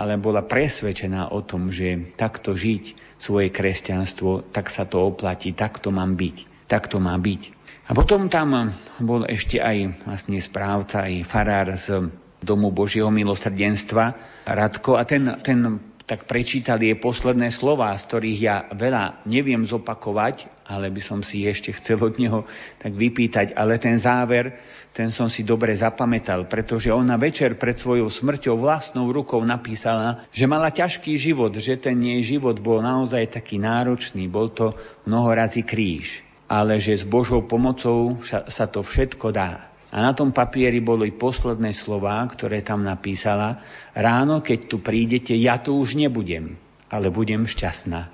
ale 0.00 0.16
bola 0.16 0.40
presvedčená 0.40 1.34
o 1.36 1.44
tom, 1.44 1.68
že 1.68 2.16
takto 2.16 2.56
žiť 2.56 3.18
svoje 3.20 3.52
kresťanstvo, 3.52 4.54
tak 4.54 4.72
sa 4.72 4.88
to 4.88 5.04
oplatí, 5.04 5.52
tak 5.52 5.82
to 5.82 5.90
mám 5.90 6.16
byť, 6.16 6.53
tak 6.74 6.90
to 6.90 6.98
má 6.98 7.14
byť. 7.14 7.54
A 7.86 7.94
potom 7.94 8.26
tam 8.26 8.74
bol 8.98 9.22
ešte 9.30 9.62
aj 9.62 10.02
vlastne 10.02 10.42
správca, 10.42 11.06
aj 11.06 11.22
farár 11.22 11.70
z 11.78 12.10
Domu 12.42 12.74
Božieho 12.74 13.14
milosrdenstva 13.14 14.18
Radko. 14.42 14.98
A 14.98 15.06
ten, 15.06 15.38
ten 15.46 15.78
tak 16.04 16.28
prečítal 16.28 16.76
jej 16.82 16.98
posledné 17.00 17.48
slova, 17.48 17.94
z 17.96 18.04
ktorých 18.10 18.40
ja 18.40 18.56
veľa 18.74 19.24
neviem 19.24 19.64
zopakovať, 19.64 20.66
ale 20.68 20.92
by 20.92 21.00
som 21.00 21.20
si 21.24 21.44
ešte 21.44 21.72
chcel 21.76 22.00
od 22.00 22.20
neho 22.20 22.44
tak 22.76 22.92
vypýtať, 22.92 23.56
ale 23.56 23.80
ten 23.80 23.96
záver, 23.96 24.60
ten 24.92 25.08
som 25.08 25.32
si 25.32 25.44
dobre 25.44 25.72
zapamätal, 25.76 26.44
pretože 26.48 26.92
ona 26.92 27.20
večer 27.20 27.56
pred 27.56 27.76
svojou 27.76 28.08
smrťou 28.12 28.60
vlastnou 28.60 29.12
rukou 29.12 29.40
napísala, 29.44 30.24
že 30.32 30.44
mala 30.44 30.72
ťažký 30.72 31.16
život, 31.16 31.52
že 31.56 31.80
ten 31.80 31.96
jej 32.00 32.36
život 32.36 32.60
bol 32.60 32.84
naozaj 32.84 33.40
taký 33.40 33.56
náročný, 33.60 34.28
bol 34.28 34.52
to 34.52 34.76
mnoho 35.08 35.32
razy 35.36 35.64
kríž, 35.64 36.23
ale 36.48 36.80
že 36.80 37.00
s 37.00 37.04
Božou 37.04 37.44
pomocou 37.44 38.20
sa 38.26 38.66
to 38.68 38.80
všetko 38.84 39.32
dá. 39.32 39.72
A 39.94 40.02
na 40.02 40.10
tom 40.10 40.34
papieri 40.34 40.82
boli 40.82 41.14
posledné 41.14 41.70
slová, 41.70 42.18
ktoré 42.26 42.66
tam 42.66 42.82
napísala. 42.82 43.62
Ráno, 43.94 44.42
keď 44.42 44.58
tu 44.66 44.76
prídete, 44.82 45.38
ja 45.38 45.62
tu 45.62 45.78
už 45.78 45.94
nebudem, 45.94 46.58
ale 46.90 47.14
budem 47.14 47.46
šťastná. 47.46 48.10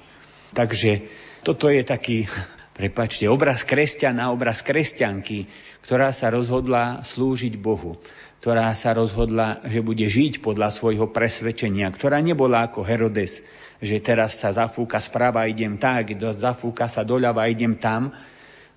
Takže 0.53 1.09
Toto 1.40 1.73
je 1.73 1.81
taký, 1.81 2.29
prepačte, 2.79 3.25
obraz 3.29 3.64
kresťana, 3.64 4.29
obraz 4.33 4.61
kresťanky, 4.61 5.49
ktorá 5.85 6.12
sa 6.12 6.29
rozhodla 6.29 7.01
slúžiť 7.05 7.57
Bohu 7.57 7.97
ktorá 8.40 8.73
sa 8.73 8.97
rozhodla, 8.97 9.61
že 9.69 9.85
bude 9.85 10.09
žiť 10.09 10.40
podľa 10.40 10.73
svojho 10.73 11.12
presvedčenia, 11.12 11.93
ktorá 11.93 12.25
nebola 12.25 12.64
ako 12.64 12.81
Herodes, 12.81 13.45
že 13.81 13.97
teraz 14.05 14.37
sa 14.37 14.53
zafúka 14.53 15.01
správa, 15.01 15.49
idem 15.49 15.81
tak, 15.81 16.16
zafúka 16.37 16.87
sa 16.87 17.01
doľava, 17.01 17.49
idem 17.49 17.81
tam, 17.81 18.12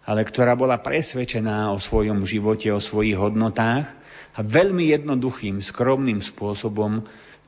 ale 0.04 0.24
ktorá 0.24 0.56
bola 0.56 0.80
presvedčená 0.80 1.72
o 1.72 1.80
svojom 1.80 2.24
živote, 2.24 2.72
o 2.72 2.80
svojich 2.80 3.20
hodnotách 3.20 3.86
a 4.34 4.40
veľmi 4.40 4.92
jednoduchým, 4.96 5.60
skromným 5.60 6.24
spôsobom 6.24 7.04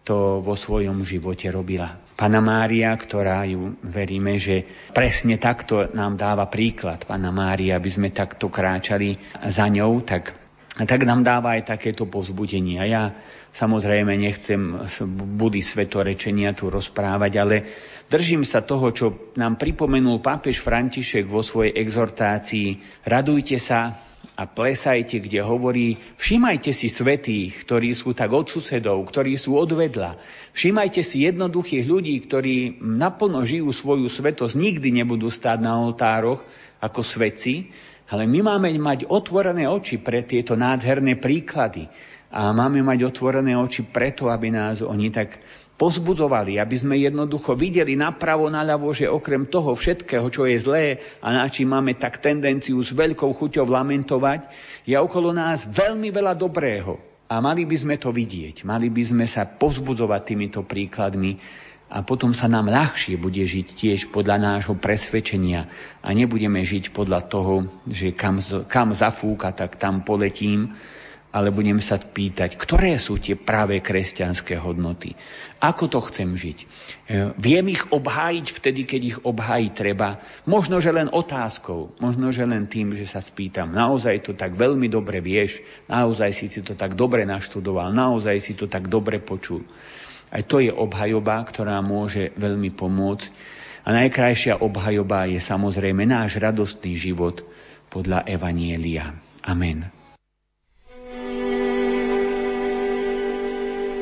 to 0.05 0.37
vo 0.39 0.53
svojom 0.53 1.01
živote 1.01 1.49
robila. 1.49 1.97
Pana 2.13 2.39
Mária, 2.39 2.93
ktorá 2.93 3.41
ju 3.49 3.73
veríme, 3.81 4.37
že 4.37 4.63
presne 4.93 5.41
takto 5.41 5.89
nám 5.91 6.15
dáva 6.15 6.45
príklad. 6.45 7.03
Pana 7.09 7.33
Mária, 7.33 7.75
aby 7.75 7.89
sme 7.89 8.13
takto 8.13 8.47
kráčali 8.47 9.17
za 9.49 9.65
ňou, 9.65 10.05
tak 10.05 10.45
tak 10.75 11.07
nám 11.07 11.23
dáva 11.23 11.55
aj 11.55 11.71
takéto 11.71 12.03
povzbudenie. 12.03 12.75
A 12.75 12.85
ja 12.85 13.03
samozrejme 13.55 14.19
nechcem 14.19 14.59
budy 15.39 15.63
svetorečenia 15.63 16.51
tu 16.51 16.67
rozprávať, 16.67 17.33
ale 17.39 17.55
držím 18.11 18.43
sa 18.43 18.67
toho, 18.67 18.91
čo 18.91 19.31
nám 19.39 19.55
pripomenul 19.55 20.19
pápež 20.19 20.59
František 20.59 21.23
vo 21.23 21.39
svojej 21.39 21.71
exhortácii. 21.79 23.01
Radujte 23.07 23.55
sa 23.55 24.05
a 24.35 24.43
plesajte, 24.43 25.23
kde 25.23 25.39
hovorí, 25.39 25.95
všimajte 26.19 26.75
si 26.75 26.91
svetých, 26.91 27.63
ktorí 27.63 27.95
sú 27.95 28.11
tak 28.11 28.35
od 28.35 28.51
susedov, 28.51 29.07
ktorí 29.07 29.39
sú 29.39 29.55
odvedla. 29.55 30.19
Všimajte 30.51 30.99
si 31.05 31.23
jednoduchých 31.23 31.85
ľudí, 31.87 32.15
ktorí 32.27 32.83
naplno 32.83 33.47
žijú 33.47 33.71
svoju 33.71 34.11
svetosť, 34.11 34.59
nikdy 34.59 34.99
nebudú 34.99 35.31
stáť 35.31 35.63
na 35.63 35.79
oltároch 35.79 36.43
ako 36.83 37.01
svetci, 37.05 37.71
ale 38.11 38.29
my 38.29 38.45
máme 38.45 38.69
mať 38.77 39.09
otvorené 39.09 39.65
oči 39.65 39.97
pre 39.97 40.21
tieto 40.21 40.53
nádherné 40.53 41.17
príklady. 41.17 41.89
A 42.35 42.51
máme 42.51 42.83
mať 42.83 43.07
otvorené 43.07 43.55
oči 43.55 43.87
preto, 43.87 44.27
aby 44.27 44.51
nás 44.51 44.83
oni 44.83 45.07
tak 45.07 45.39
pozbudzovali, 45.75 46.59
aby 46.59 46.75
sme 46.75 46.95
jednoducho 46.99 47.55
videli 47.55 47.95
napravo, 47.99 48.47
naľavo, 48.47 48.91
že 48.95 49.11
okrem 49.11 49.47
toho 49.47 49.75
všetkého, 49.75 50.27
čo 50.31 50.47
je 50.47 50.55
zlé 50.59 50.85
a 51.19 51.35
na 51.35 51.47
čím 51.51 51.71
máme 51.71 51.95
tak 51.95 52.19
tendenciu 52.23 52.79
s 52.79 52.95
veľkou 52.95 53.31
chuťou 53.35 53.67
lamentovať, 53.67 54.51
je 54.87 54.95
okolo 54.95 55.35
nás 55.35 55.67
veľmi 55.67 56.11
veľa 56.11 56.35
dobrého. 56.35 56.99
A 57.25 57.41
mali 57.41 57.65
by 57.65 57.75
sme 57.75 57.95
to 57.97 58.13
vidieť, 58.13 58.67
mali 58.67 58.91
by 58.91 59.03
sme 59.03 59.25
sa 59.25 59.49
pozbudzovať 59.49 60.21
týmito 60.23 60.61
príkladmi 60.61 61.41
a 61.89 62.05
potom 62.05 62.35
sa 62.35 62.45
nám 62.45 62.69
ľahšie 62.69 63.17
bude 63.17 63.41
žiť 63.41 63.67
tiež 63.73 63.99
podľa 64.13 64.37
nášho 64.37 64.77
presvedčenia 64.77 65.65
a 66.05 66.07
nebudeme 66.13 66.61
žiť 66.61 66.93
podľa 66.93 67.25
toho, 67.25 67.65
že 67.89 68.13
kam, 68.13 68.43
kam 68.69 68.93
zafúka, 68.93 69.55
tak 69.57 69.81
tam 69.81 70.05
poletím, 70.05 70.77
ale 71.35 71.51
budem 71.51 71.83
sa 71.83 71.99
pýtať, 71.99 72.55
ktoré 72.55 72.95
sú 72.95 73.19
tie 73.19 73.35
práve 73.35 73.83
kresťanské 73.83 74.55
hodnoty. 74.55 75.11
Ako 75.59 75.91
to 75.91 75.99
chcem 76.07 76.31
žiť? 76.31 76.57
E, 76.63 76.65
viem 77.35 77.75
ich 77.75 77.83
obhájiť 77.91 78.45
vtedy, 78.55 78.87
keď 78.87 79.01
ich 79.03 79.17
obhájiť 79.19 79.71
treba. 79.75 80.23
Možno, 80.47 80.79
že 80.79 80.95
len 80.95 81.11
otázkou, 81.11 81.99
možno, 81.99 82.31
že 82.31 82.47
len 82.47 82.71
tým, 82.71 82.95
že 82.95 83.03
sa 83.03 83.19
spýtam, 83.19 83.75
naozaj 83.75 84.23
to 84.23 84.31
tak 84.31 84.55
veľmi 84.55 84.87
dobre 84.87 85.19
vieš, 85.19 85.59
naozaj 85.91 86.31
si 86.31 86.47
si 86.47 86.63
to 86.63 86.71
tak 86.71 86.95
dobre 86.95 87.27
naštudoval, 87.27 87.91
naozaj 87.91 88.39
si 88.39 88.55
to 88.55 88.71
tak 88.71 88.87
dobre 88.87 89.19
počul. 89.19 89.67
Aj 90.31 90.39
to 90.39 90.63
je 90.63 90.71
obhajoba, 90.71 91.43
ktorá 91.43 91.83
môže 91.83 92.31
veľmi 92.39 92.71
pomôcť. 92.71 93.27
A 93.85 93.93
najkrajšia 93.93 94.63
obhajoba 94.63 95.29
je 95.29 95.37
samozrejme 95.43 96.07
náš 96.07 96.41
radostný 96.41 96.95
život 96.95 97.43
podľa 97.91 98.25
Evanielia. 98.25 99.13
Amen. 99.45 99.94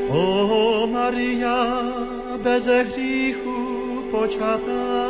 O 0.09 0.87
Maria, 0.87 1.81
bez 2.37 2.65
hříchu 2.67 4.03
počatá, 4.11 5.07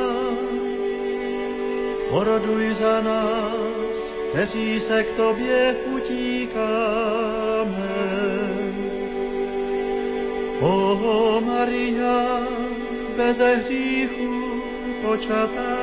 oroduj 2.10 2.74
za 2.74 3.02
nás, 3.02 4.14
kteří 4.30 4.80
se 4.80 5.04
k 5.04 5.14
Tobě 5.18 5.76
utíkáme. 5.96 6.64
O 10.62 11.42
Maria, 11.46 12.40
bez 13.18 13.40
hříchu 13.40 14.62
počatá, 15.02 15.78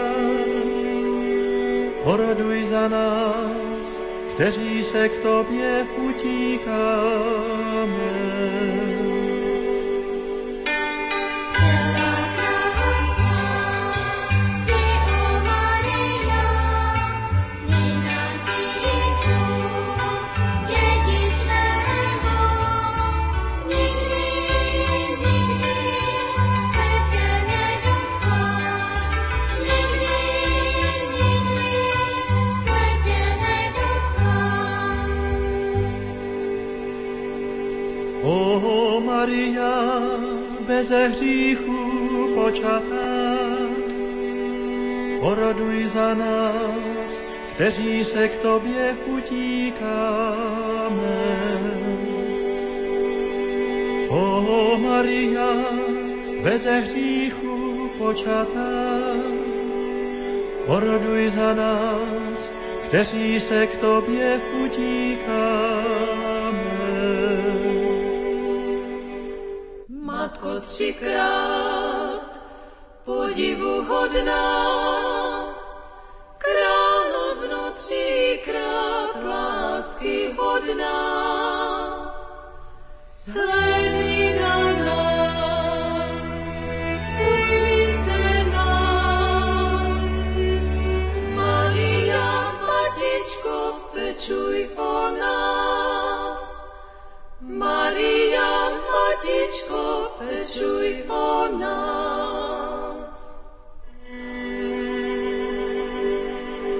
oroduj 2.04 2.66
za 2.66 2.88
nás, 2.88 4.00
kteří 4.30 4.84
se 4.84 5.08
k 5.08 5.18
Tobě 5.18 5.86
utíkáme. 6.08 7.10
Počatá, 58.20 59.16
oroduj 60.68 61.30
za 61.30 61.54
nás, 61.54 62.52
kteří 62.84 63.40
se 63.40 63.66
k 63.66 63.76
Tobě 63.76 64.40
utíkáme. 64.64 65.40
Matko 69.88 70.60
třikrát 70.60 72.40
podivuhodná, 73.04 74.44
královno 76.38 77.72
třikrát 77.72 79.24
lásky 79.24 80.36
hodná. 80.36 81.00
Zhlédni 83.14 84.19
pečuj 94.20 94.68
o 94.76 95.10
nás. 95.16 96.60
Maria, 97.40 98.68
Matičko, 98.84 100.12
pečuj 100.20 101.08
o 101.08 101.48
nás. 101.56 103.40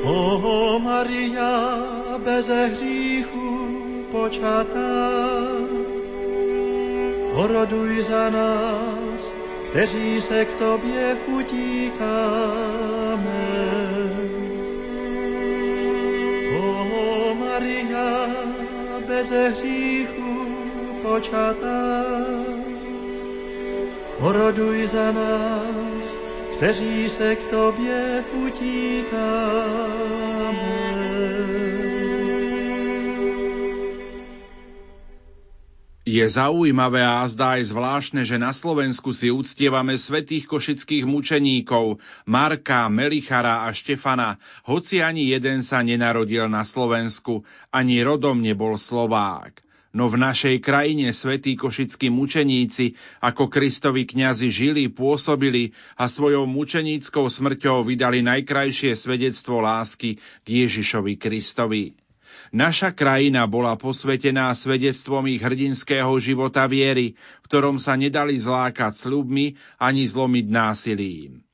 O 0.04 0.78
Maria, 0.78 1.80
bez 2.20 2.48
hříchu 2.48 3.68
počatá, 4.12 5.00
oroduj 7.32 8.04
za 8.04 8.30
nás, 8.30 9.32
kteří 9.70 10.20
se 10.20 10.44
k 10.44 10.54
Tobě 10.54 11.16
utíkáme. 11.26 12.40
O 17.60 17.62
Maria, 17.62 18.26
bez 19.06 19.30
hříchu 19.30 20.46
počatá, 21.02 22.04
oroduj 24.20 24.86
za 24.86 25.12
nás, 25.12 26.16
kteří 26.56 27.10
se 27.10 27.36
k 27.36 27.50
Tobě 27.50 28.24
utíkáme. 28.32 29.20
Je 36.10 36.26
zaujímavé 36.26 37.06
a 37.06 37.22
zdá 37.30 37.54
aj 37.54 37.70
zvláštne, 37.70 38.26
že 38.26 38.34
na 38.34 38.50
Slovensku 38.50 39.14
si 39.14 39.30
uctievame 39.30 39.94
svetých 39.94 40.50
košických 40.50 41.06
mučeníkov 41.06 42.02
Marka, 42.26 42.90
Melichara 42.90 43.62
a 43.62 43.70
Štefana, 43.70 44.42
hoci 44.66 45.06
ani 45.06 45.30
jeden 45.30 45.62
sa 45.62 45.86
nenarodil 45.86 46.50
na 46.50 46.66
Slovensku, 46.66 47.46
ani 47.70 48.02
rodom 48.02 48.42
nebol 48.42 48.74
Slovák. 48.74 49.62
No 49.94 50.10
v 50.10 50.18
našej 50.18 50.58
krajine 50.58 51.14
svätí 51.14 51.54
košickí 51.54 52.10
mučeníci 52.10 52.98
ako 53.22 53.46
Kristovi 53.46 54.02
kňazi 54.02 54.50
žili, 54.50 54.90
pôsobili 54.90 55.78
a 55.94 56.10
svojou 56.10 56.42
mučeníckou 56.50 57.30
smrťou 57.30 57.86
vydali 57.86 58.26
najkrajšie 58.26 58.98
svedectvo 58.98 59.62
lásky 59.62 60.18
k 60.18 60.46
Ježišovi 60.66 61.14
Kristovi. 61.14 61.94
Naša 62.50 62.90
krajina 62.90 63.46
bola 63.46 63.78
posvetená 63.78 64.50
svedectvom 64.58 65.22
ich 65.30 65.38
hrdinského 65.38 66.10
života 66.18 66.66
viery, 66.66 67.14
v 67.14 67.44
ktorom 67.46 67.78
sa 67.78 67.94
nedali 67.94 68.34
zlákať 68.42 69.06
sľubmi 69.06 69.54
ani 69.78 70.02
zlomiť 70.10 70.46
násilím. 70.50 71.46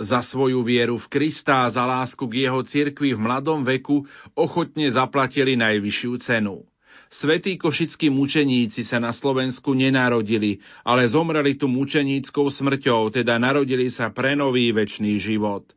Za 0.00 0.24
svoju 0.24 0.64
vieru 0.64 0.96
v 0.96 1.10
Krista 1.12 1.68
a 1.68 1.68
za 1.68 1.84
lásku 1.84 2.24
k 2.24 2.48
jeho 2.48 2.64
cirkvi 2.64 3.12
v 3.12 3.20
mladom 3.20 3.60
veku 3.60 4.08
ochotne 4.32 4.88
zaplatili 4.88 5.52
najvyššiu 5.60 6.12
cenu. 6.16 6.64
Svetí 7.12 7.60
košickí 7.60 8.08
mučeníci 8.08 8.84
sa 8.84 9.00
na 9.00 9.12
Slovensku 9.12 9.76
nenarodili, 9.76 10.64
ale 10.80 11.08
zomreli 11.08 11.56
tu 11.56 11.68
mučeníckou 11.68 12.48
smrťou, 12.48 13.12
teda 13.12 13.36
narodili 13.36 13.92
sa 13.92 14.08
pre 14.12 14.32
nový 14.32 14.72
väčší 14.72 15.20
život. 15.20 15.72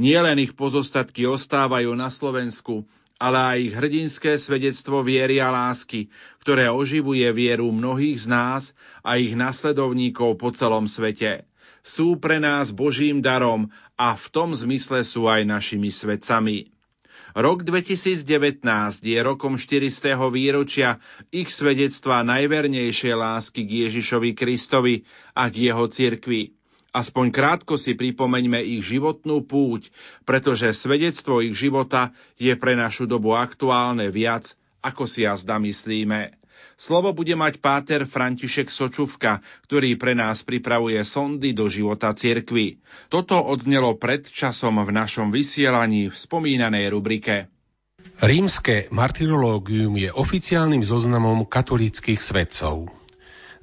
Nielen 0.00 0.40
ich 0.40 0.52
pozostatky 0.56 1.28
ostávajú 1.28 1.92
na 1.92 2.12
Slovensku, 2.12 2.88
ale 3.18 3.38
aj 3.38 3.60
hrdinské 3.78 4.34
svedectvo 4.36 5.06
viery 5.06 5.38
a 5.38 5.48
lásky, 5.54 6.10
ktoré 6.42 6.68
oživuje 6.68 7.24
vieru 7.30 7.70
mnohých 7.70 8.24
z 8.24 8.26
nás 8.26 8.62
a 9.06 9.16
ich 9.16 9.38
nasledovníkov 9.38 10.36
po 10.36 10.50
celom 10.50 10.90
svete. 10.90 11.46
Sú 11.84 12.16
pre 12.16 12.40
nás 12.40 12.72
Božím 12.72 13.20
darom 13.20 13.68
a 13.94 14.16
v 14.16 14.26
tom 14.32 14.56
zmysle 14.56 15.04
sú 15.04 15.28
aj 15.28 15.44
našimi 15.44 15.92
svedcami. 15.92 16.72
Rok 17.34 17.66
2019 17.66 18.62
je 19.02 19.18
rokom 19.18 19.58
400. 19.58 20.14
výročia 20.30 21.02
ich 21.34 21.50
svedectva 21.50 22.22
najvernejšej 22.22 23.14
lásky 23.14 23.66
k 23.66 23.90
Ježišovi 23.90 24.38
Kristovi 24.38 25.02
a 25.34 25.50
k 25.50 25.68
jeho 25.70 25.84
cirkvi. 25.90 26.54
Aspoň 26.94 27.34
krátko 27.34 27.74
si 27.74 27.98
pripomeňme 27.98 28.62
ich 28.62 28.86
životnú 28.86 29.42
púť, 29.42 29.90
pretože 30.22 30.70
svedectvo 30.70 31.42
ich 31.42 31.58
života 31.58 32.14
je 32.38 32.54
pre 32.54 32.78
našu 32.78 33.10
dobu 33.10 33.34
aktuálne 33.34 34.14
viac, 34.14 34.54
ako 34.78 35.10
si 35.10 35.26
jazda 35.26 35.58
myslíme. 35.58 36.38
Slovo 36.78 37.10
bude 37.10 37.34
mať 37.34 37.58
páter 37.58 38.06
František 38.06 38.70
Sočuvka, 38.70 39.42
ktorý 39.66 39.98
pre 39.98 40.14
nás 40.14 40.46
pripravuje 40.46 41.02
sondy 41.02 41.50
do 41.50 41.66
života 41.66 42.14
cirkvy. 42.14 42.78
Toto 43.10 43.42
odznelo 43.42 43.98
pred 43.98 44.26
časom 44.26 44.78
v 44.78 44.90
našom 44.94 45.34
vysielaní 45.34 46.10
v 46.10 46.16
spomínanej 46.16 46.94
rubrike. 46.94 47.50
Rímske 48.22 48.86
martyrológium 48.94 49.98
je 49.98 50.14
oficiálnym 50.14 50.86
zoznamom 50.86 51.42
katolíckých 51.42 52.22
svetcov. 52.22 53.03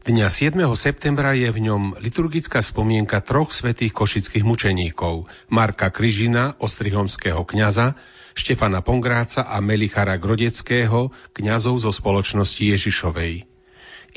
Dňa 0.01 0.33
7. 0.33 0.57
septembra 0.73 1.37
je 1.37 1.45
v 1.53 1.69
ňom 1.69 1.93
liturgická 2.01 2.65
spomienka 2.65 3.21
troch 3.21 3.53
svetých 3.53 3.93
košických 3.93 4.41
mučeníkov 4.41 5.29
Marka 5.45 5.93
Kryžina, 5.93 6.57
ostrihomského 6.57 7.45
kňaza, 7.45 7.93
Štefana 8.33 8.81
Pongráca 8.81 9.45
a 9.45 9.61
Melichara 9.61 10.17
Grodeckého, 10.17 11.13
kňazov 11.37 11.85
zo 11.85 11.93
spoločnosti 11.93 12.65
Ježišovej. 12.65 13.45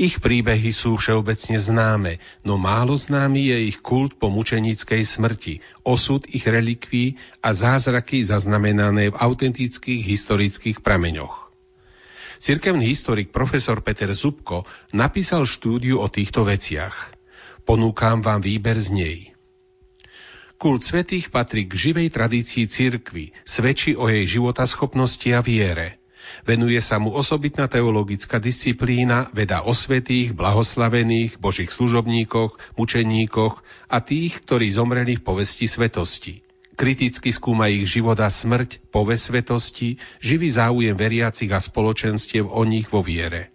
Ich 0.00 0.24
príbehy 0.24 0.72
sú 0.72 0.96
všeobecne 0.96 1.60
známe, 1.60 2.16
no 2.48 2.56
málo 2.56 2.96
známy 2.96 3.52
je 3.52 3.56
ich 3.68 3.84
kult 3.84 4.16
po 4.16 4.32
mučeníckej 4.32 5.04
smrti, 5.04 5.60
osud 5.84 6.24
ich 6.32 6.48
relikví 6.48 7.20
a 7.44 7.52
zázraky 7.52 8.24
zaznamenané 8.24 9.12
v 9.12 9.20
autentických 9.20 10.00
historických 10.00 10.80
prameňoch. 10.80 11.43
Cirkevný 12.44 12.92
historik 12.92 13.32
profesor 13.32 13.80
Peter 13.80 14.12
Zubko 14.12 14.68
napísal 14.92 15.48
štúdiu 15.48 16.04
o 16.04 16.12
týchto 16.12 16.44
veciach. 16.44 17.16
Ponúkam 17.64 18.20
vám 18.20 18.44
výber 18.44 18.76
z 18.76 18.88
nej. 18.92 19.18
Kult 20.60 20.84
svetých 20.84 21.32
patrí 21.32 21.64
k 21.64 21.72
živej 21.72 22.12
tradícii 22.12 22.68
cirkvy, 22.68 23.32
svedčí 23.48 23.96
o 23.96 24.12
jej 24.12 24.28
životaschopnosti 24.28 25.24
a 25.32 25.40
viere. 25.40 25.96
Venuje 26.44 26.84
sa 26.84 27.00
mu 27.00 27.16
osobitná 27.16 27.64
teologická 27.64 28.36
disciplína, 28.36 29.32
veda 29.32 29.64
o 29.64 29.72
svetých, 29.72 30.36
blahoslavených, 30.36 31.40
božích 31.40 31.72
služobníkoch, 31.72 32.76
mučeníkoch 32.76 33.64
a 33.88 34.04
tých, 34.04 34.44
ktorí 34.44 34.68
zomreli 34.68 35.16
v 35.16 35.24
povesti 35.24 35.64
svetosti. 35.64 36.44
Kriticky 36.74 37.30
skúma 37.30 37.70
ich 37.70 37.86
život 37.86 38.18
a 38.18 38.26
smrť, 38.26 38.82
pove 38.90 39.14
svetosti, 39.14 40.02
živý 40.18 40.50
záujem 40.50 40.98
veriacich 40.98 41.50
a 41.54 41.62
spoločenstiev 41.62 42.50
o 42.50 42.66
nich 42.66 42.90
vo 42.90 42.98
viere. 42.98 43.54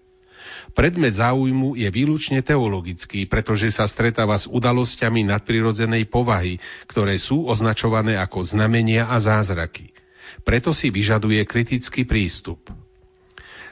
Predmet 0.72 1.12
záujmu 1.12 1.76
je 1.76 1.90
výlučne 1.92 2.40
teologický, 2.40 3.28
pretože 3.28 3.74
sa 3.74 3.90
stretáva 3.90 4.40
s 4.40 4.48
udalosťami 4.48 5.28
nadprirodzenej 5.28 6.08
povahy, 6.08 6.64
ktoré 6.88 7.20
sú 7.20 7.50
označované 7.50 8.16
ako 8.16 8.46
znamenia 8.46 9.10
a 9.12 9.20
zázraky. 9.20 9.92
Preto 10.48 10.72
si 10.72 10.88
vyžaduje 10.94 11.44
kritický 11.44 12.08
prístup. 12.08 12.72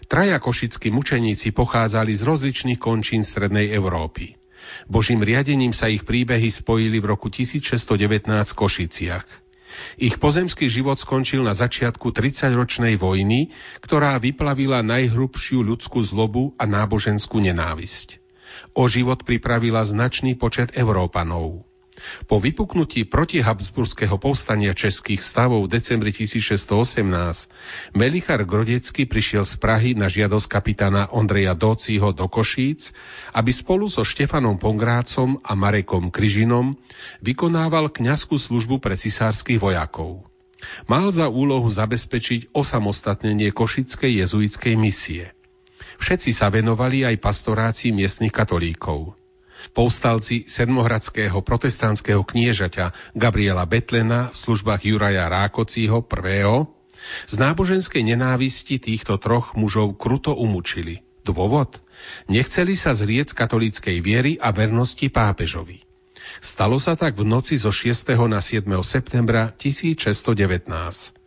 Traja 0.07 0.39
košickí 0.39 0.91
mučeníci 0.91 1.55
pochádzali 1.55 2.11
z 2.15 2.23
rozličných 2.23 2.79
končín 2.79 3.23
Strednej 3.23 3.71
Európy. 3.71 4.35
Božím 4.87 5.21
riadením 5.21 5.75
sa 5.75 5.91
ich 5.91 6.07
príbehy 6.07 6.49
spojili 6.49 6.97
v 6.97 7.09
roku 7.13 7.27
1619 7.27 8.25
v 8.25 8.55
Košiciach. 8.55 9.27
Ich 10.01 10.17
pozemský 10.17 10.71
život 10.71 10.97
skončil 10.97 11.45
na 11.45 11.53
začiatku 11.53 12.09
30-ročnej 12.09 12.97
vojny, 12.97 13.53
ktorá 13.83 14.17
vyplavila 14.17 14.81
najhrubšiu 14.81 15.61
ľudskú 15.61 16.01
zlobu 16.01 16.57
a 16.57 16.65
náboženskú 16.65 17.37
nenávisť. 17.43 18.17
O 18.73 18.89
život 18.89 19.21
pripravila 19.21 19.85
značný 19.85 20.33
počet 20.33 20.73
Európanov. 20.73 21.66
Po 22.29 22.37
vypuknutí 22.37 23.09
protihabsburského 23.09 24.21
povstania 24.21 24.77
českých 24.77 25.21
stavov 25.21 25.65
v 25.65 25.81
decembri 25.81 26.13
1618 26.13 27.97
Melichar 27.97 28.45
Grodecký 28.45 29.09
prišiel 29.09 29.43
z 29.43 29.57
Prahy 29.57 29.91
na 29.97 30.05
žiadosť 30.05 30.47
kapitána 30.47 31.09
Ondreja 31.09 31.57
Dóciho 31.57 32.13
do 32.13 32.29
Košíc, 32.29 32.93
aby 33.33 33.49
spolu 33.49 33.89
so 33.89 34.05
Štefanom 34.05 34.61
Pongrácom 34.61 35.41
a 35.41 35.57
Marekom 35.57 36.13
Kryžinom 36.13 36.77
vykonával 37.25 37.89
kňazskú 37.89 38.37
službu 38.37 38.77
pre 38.77 38.93
cisárskych 38.93 39.57
vojakov. 39.57 40.25
Mal 40.89 41.13
za 41.13 41.29
úlohu 41.29 41.69
zabezpečiť 41.69 42.49
osamostatnenie 42.53 43.53
košickej 43.53 44.25
jezuitskej 44.25 44.73
misie. 44.73 45.37
Všetci 45.97 46.33
sa 46.33 46.49
venovali 46.53 47.05
aj 47.05 47.21
pastorácii 47.21 47.93
miestnych 47.93 48.33
katolíkov. 48.33 49.17
Povstalci 49.75 50.47
sedmohradského 50.47 51.39
protestantského 51.43 52.23
kniežaťa 52.23 53.15
Gabriela 53.15 53.67
Betlena 53.67 54.31
v 54.31 54.37
službách 54.37 54.81
Juraja 54.85 55.27
Rákociho 55.27 56.03
I. 56.03 56.67
z 57.27 57.35
náboženskej 57.39 58.03
nenávisti 58.03 58.79
týchto 58.81 59.17
troch 59.17 59.55
mužov 59.55 59.95
kruto 59.99 60.35
umúčili. 60.35 61.03
Dôvod? 61.27 61.83
Nechceli 62.31 62.79
sa 62.79 62.95
zrieť 62.95 63.35
katolíckej 63.35 63.99
viery 63.99 64.39
a 64.39 64.55
vernosti 64.55 65.11
pápežovi. 65.11 65.83
Stalo 66.39 66.77
sa 66.77 66.93
tak 66.93 67.17
v 67.17 67.25
noci 67.25 67.57
zo 67.57 67.73
6. 67.73 68.15
na 68.29 68.39
7. 68.39 68.63
septembra 68.85 69.51
1619. 69.57 71.17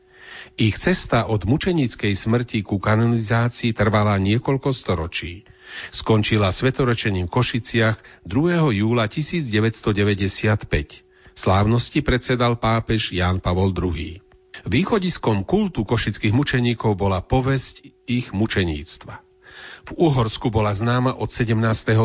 Ich 0.57 0.76
cesta 0.79 1.29
od 1.29 1.44
mučenickej 1.44 2.14
smrti 2.16 2.64
ku 2.64 2.81
kanonizácii 2.81 3.76
trvala 3.76 4.16
niekoľko 4.18 4.70
storočí. 4.72 5.44
Skončila 5.90 6.52
svetorečením 6.52 7.26
v 7.26 7.35
Košiciach 7.35 7.96
2. 8.26 8.76
júla 8.76 9.06
1995. 9.11 11.06
Slávnosti 11.35 12.00
predsedal 12.04 12.59
pápež 12.59 13.14
Ján 13.14 13.40
Pavol 13.40 13.72
II. 13.72 14.20
Východiskom 14.68 15.48
kultu 15.48 15.88
košických 15.88 16.37
mučeníkov 16.37 16.98
bola 17.00 17.24
povesť 17.24 17.88
ich 18.04 18.37
mučeníctva. 18.37 19.24
V 19.88 19.90
Uhorsku 19.96 20.52
bola 20.52 20.76
známa 20.76 21.16
od 21.16 21.33
17. 21.33 21.56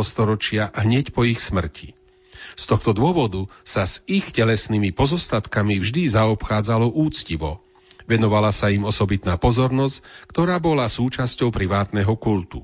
storočia 0.08 0.72
hneď 0.72 1.12
po 1.12 1.28
ich 1.28 1.44
smrti. 1.44 1.92
Z 2.56 2.72
tohto 2.72 2.96
dôvodu 2.96 3.52
sa 3.68 3.84
s 3.84 4.00
ich 4.08 4.32
telesnými 4.32 4.96
pozostatkami 4.96 5.84
vždy 5.84 6.08
zaobchádzalo 6.08 6.88
úctivo. 6.88 7.60
Venovala 8.08 8.56
sa 8.56 8.72
im 8.72 8.88
osobitná 8.88 9.36
pozornosť, 9.36 10.06
ktorá 10.32 10.62
bola 10.64 10.88
súčasťou 10.88 11.52
privátneho 11.52 12.16
kultu. 12.16 12.64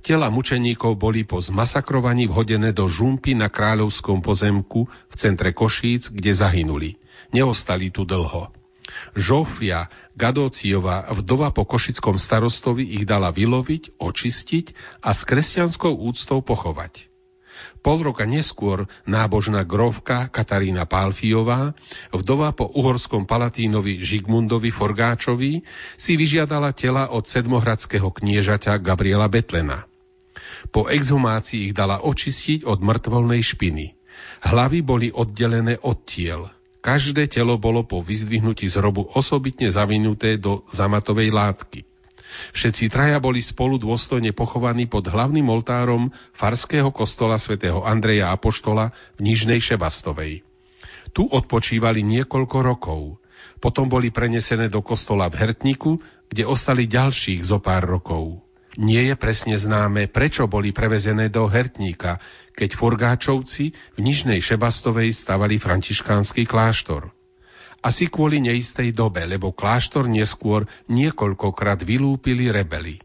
Tela 0.00 0.32
mučeníkov 0.32 0.96
boli 0.96 1.28
po 1.28 1.44
zmasakrovaní 1.44 2.24
vhodené 2.24 2.72
do 2.72 2.88
žumpy 2.88 3.36
na 3.36 3.52
kráľovskom 3.52 4.24
pozemku 4.24 4.88
v 4.88 5.14
centre 5.14 5.52
Košíc, 5.52 6.08
kde 6.08 6.32
zahynuli. 6.32 6.96
Neostali 7.36 7.92
tu 7.92 8.08
dlho. 8.08 8.48
Žofia 9.14 9.92
Gadóciová, 10.16 11.08
vdova 11.14 11.54
po 11.54 11.64
košickom 11.64 12.18
starostovi, 12.18 12.84
ich 12.84 13.06
dala 13.06 13.30
vyloviť, 13.30 13.96
očistiť 13.96 14.66
a 15.04 15.14
s 15.14 15.24
kresťanskou 15.24 15.94
úctou 15.94 16.42
pochovať. 16.42 17.08
Pol 17.80 18.04
roka 18.04 18.28
neskôr 18.28 18.88
nábožná 19.08 19.64
grovka 19.64 20.28
Katarína 20.28 20.84
Pálfiová, 20.84 21.72
vdova 22.12 22.52
po 22.52 22.68
uhorskom 22.68 23.24
palatínovi 23.24 24.00
Žigmundovi 24.00 24.68
Forgáčovi, 24.68 25.64
si 25.96 26.12
vyžiadala 26.16 26.76
tela 26.76 27.08
od 27.08 27.24
sedmohradského 27.24 28.08
kniežaťa 28.12 28.80
Gabriela 28.80 29.28
Betlena. 29.28 29.89
Po 30.68 30.84
exhumácii 30.84 31.72
ich 31.72 31.74
dala 31.74 32.04
očistiť 32.04 32.68
od 32.68 32.84
mŕtvolnej 32.84 33.40
špiny. 33.40 33.96
Hlavy 34.44 34.84
boli 34.84 35.08
oddelené 35.08 35.80
od 35.80 36.04
tiel. 36.04 36.52
Každé 36.80 37.28
telo 37.28 37.56
bolo 37.60 37.84
po 37.84 38.00
vyzdvihnutí 38.00 38.68
z 38.68 38.80
hrobu 38.80 39.08
osobitne 39.12 39.68
zavinuté 39.68 40.36
do 40.36 40.64
zamatovej 40.72 41.28
látky. 41.32 41.84
Všetci 42.56 42.88
traja 42.88 43.18
boli 43.20 43.42
spolu 43.44 43.76
dôstojne 43.76 44.32
pochovaní 44.32 44.88
pod 44.88 45.04
hlavným 45.10 45.44
oltárom 45.50 46.14
farského 46.32 46.88
kostola 46.94 47.36
svätého 47.36 47.84
Andreja 47.84 48.32
Apoštola 48.32 48.96
v 49.18 49.20
Nižnej 49.20 49.60
Šebastovej. 49.60 50.40
Tu 51.10 51.22
odpočívali 51.26 52.06
niekoľko 52.06 52.58
rokov. 52.62 53.18
Potom 53.60 53.90
boli 53.90 54.08
prenesené 54.08 54.72
do 54.72 54.80
kostola 54.80 55.28
v 55.28 55.36
Hertniku, 55.36 56.00
kde 56.32 56.48
ostali 56.48 56.88
ďalších 56.88 57.44
zo 57.44 57.60
pár 57.60 57.84
rokov. 57.84 58.40
Nie 58.78 59.10
je 59.10 59.14
presne 59.18 59.58
známe, 59.58 60.06
prečo 60.06 60.46
boli 60.46 60.70
prevezené 60.70 61.26
do 61.26 61.50
Hertníka, 61.50 62.22
keď 62.54 62.78
Forgáčovci 62.78 63.74
v 63.94 63.98
Nižnej 63.98 64.38
Šebastovej 64.38 65.10
stavali 65.10 65.58
františkánsky 65.58 66.46
kláštor 66.46 67.10
asi 67.80 68.12
kvôli 68.12 68.44
neistej 68.44 68.92
dobe, 68.92 69.24
lebo 69.24 69.56
kláštor 69.56 70.04
neskôr 70.04 70.68
niekoľkokrát 70.92 71.80
vylúpili 71.80 72.52
rebeli. 72.52 73.00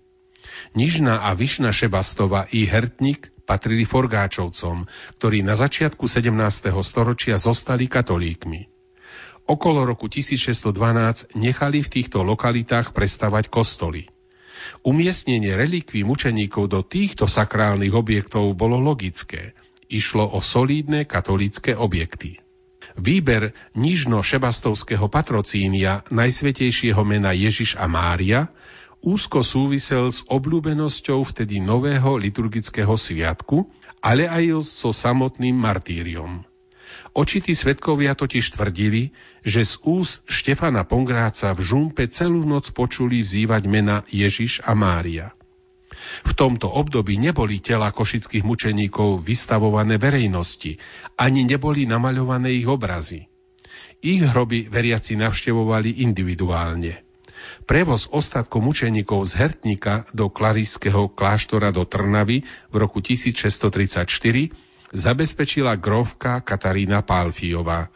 Nižná 0.76 1.24
a 1.28 1.36
Vyšna 1.36 1.72
Šebastova 1.72 2.48
i 2.52 2.68
Hertnik 2.68 3.32
patrili 3.48 3.88
Forgáčovcom, 3.88 4.88
ktorí 5.20 5.44
na 5.44 5.56
začiatku 5.56 6.08
17. 6.08 6.72
storočia 6.84 7.40
zostali 7.40 7.88
katolíkmi. 7.88 8.68
Okolo 9.46 9.86
roku 9.86 10.10
1612 10.10 11.38
nechali 11.38 11.80
v 11.86 11.90
týchto 11.92 12.26
lokalitách 12.26 12.92
prestavať 12.92 13.48
kostoly. 13.48 14.10
Umiestnenie 14.86 15.54
relikví 15.54 16.06
mučeníkov 16.06 16.72
do 16.72 16.82
týchto 16.82 17.26
sakrálnych 17.30 17.94
objektov 17.94 18.54
bolo 18.54 18.78
logické. 18.82 19.54
Išlo 19.86 20.26
o 20.34 20.42
solídne 20.42 21.06
katolícke 21.06 21.78
objekty. 21.78 22.42
Výber 22.96 23.52
nižno-šebastovského 23.76 25.12
patrocínia 25.12 26.08
najsvetejšieho 26.10 27.04
mena 27.04 27.36
Ježiš 27.36 27.76
a 27.76 27.86
Mária 27.92 28.48
úzko 29.06 29.46
súvisel 29.46 30.10
s 30.10 30.26
obľúbenosťou 30.26 31.22
vtedy 31.22 31.62
nového 31.62 32.18
liturgického 32.18 32.98
sviatku, 32.98 33.70
ale 34.02 34.26
aj 34.26 34.66
so 34.66 34.90
samotným 34.90 35.54
martýriom. 35.54 36.55
Očití 37.16 37.56
svetkovia 37.56 38.12
totiž 38.12 38.60
tvrdili, 38.60 39.16
že 39.40 39.64
z 39.64 39.80
úst 39.88 40.28
Štefana 40.28 40.84
Pongráca 40.84 41.56
v 41.56 41.64
žumpe 41.64 42.12
celú 42.12 42.44
noc 42.44 42.76
počuli 42.76 43.24
vzývať 43.24 43.64
mena 43.72 44.04
Ježiš 44.12 44.60
a 44.68 44.76
Mária. 44.76 45.32
V 46.28 46.36
tomto 46.36 46.68
období 46.68 47.16
neboli 47.16 47.64
tela 47.64 47.96
košických 47.96 48.44
mučeníkov 48.44 49.24
vystavované 49.24 49.96
verejnosti, 49.96 50.76
ani 51.16 51.48
neboli 51.48 51.88
namaľované 51.88 52.52
ich 52.52 52.68
obrazy. 52.68 53.32
Ich 54.04 54.20
hroby 54.20 54.68
veriaci 54.68 55.16
navštevovali 55.16 56.04
individuálne. 56.04 57.00
Prevoz 57.64 58.12
ostatkov 58.12 58.60
mučeníkov 58.60 59.24
z 59.32 59.40
Hertnika 59.40 60.04
do 60.12 60.28
klariského 60.28 61.08
kláštora 61.08 61.72
do 61.72 61.88
Trnavy 61.88 62.44
v 62.44 62.76
roku 62.76 63.00
1634 63.00 64.65
zabezpečila 64.96 65.76
grovka 65.76 66.40
Katarína 66.40 67.04
Pálfiová. 67.04 67.92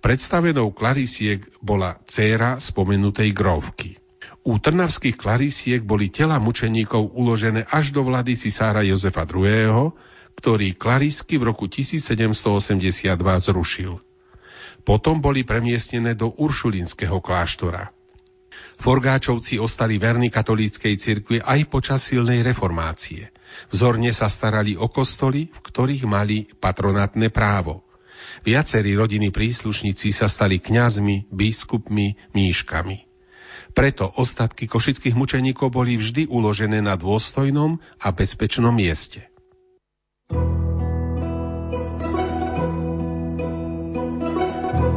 Predstavenou 0.00 0.72
klarisiek 0.72 1.44
bola 1.60 2.00
dcéra 2.08 2.56
spomenutej 2.56 3.30
grovky. 3.36 4.00
U 4.42 4.58
trnavských 4.58 5.14
klarisiek 5.14 5.84
boli 5.84 6.10
tela 6.10 6.42
mučeníkov 6.42 7.14
uložené 7.14 7.62
až 7.68 7.94
do 7.94 8.02
vlády 8.02 8.34
cisára 8.34 8.82
Jozefa 8.82 9.22
II., 9.28 9.94
ktorý 10.34 10.74
klarisky 10.74 11.38
v 11.38 11.52
roku 11.52 11.68
1782 11.70 13.14
zrušil. 13.38 14.00
Potom 14.82 15.22
boli 15.22 15.46
premiestnené 15.46 16.18
do 16.18 16.32
Uršulinského 16.34 17.22
kláštora. 17.22 17.94
Forgáčovci 18.82 19.62
ostali 19.62 19.94
verní 19.94 20.26
katolíckej 20.26 20.98
cirkvi 20.98 21.38
aj 21.38 21.70
počas 21.70 22.02
silnej 22.02 22.42
reformácie. 22.42 23.30
Vzorne 23.70 24.10
sa 24.10 24.26
starali 24.26 24.74
o 24.74 24.90
kostoly, 24.90 25.54
v 25.54 25.58
ktorých 25.62 26.02
mali 26.10 26.50
patronátne 26.58 27.30
právo. 27.30 27.86
Viacerí 28.42 28.98
rodiny 28.98 29.30
príslušníci 29.30 30.10
sa 30.10 30.26
stali 30.26 30.58
kňazmi, 30.58 31.30
biskupmi, 31.30 32.34
míškami. 32.34 33.06
Preto 33.70 34.10
ostatky 34.18 34.66
košických 34.66 35.14
mučeníkov 35.14 35.70
boli 35.70 35.94
vždy 35.94 36.26
uložené 36.26 36.82
na 36.82 36.98
dôstojnom 36.98 37.78
a 38.02 38.08
bezpečnom 38.10 38.74
mieste. 38.74 39.30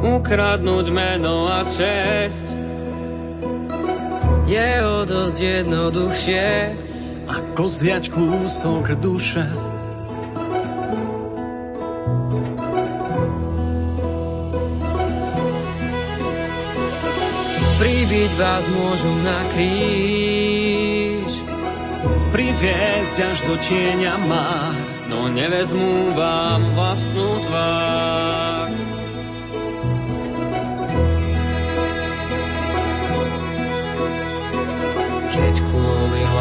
Ukradnúť 0.01 0.85
meno 0.89 1.53
a 1.53 1.69
česť 1.69 2.64
je 4.45 4.69
o 4.85 4.97
dosť 5.05 5.37
jednoduchšie. 5.41 6.47
Ako 7.25 7.65
zjať 7.65 8.13
kúsok 8.13 8.93
duše. 9.01 9.41
Pribiť 17.81 18.31
vás 18.37 18.65
môžu 18.69 19.09
na 19.25 19.41
kríž, 19.51 21.33
priviesť 22.29 23.17
až 23.25 23.37
do 23.49 23.57
tieňa 23.57 24.15
má, 24.21 24.71
no 25.09 25.27
nevezmú 25.27 26.13
vám 26.13 26.77
vlastnú 26.77 27.29
tvár. 27.49 28.84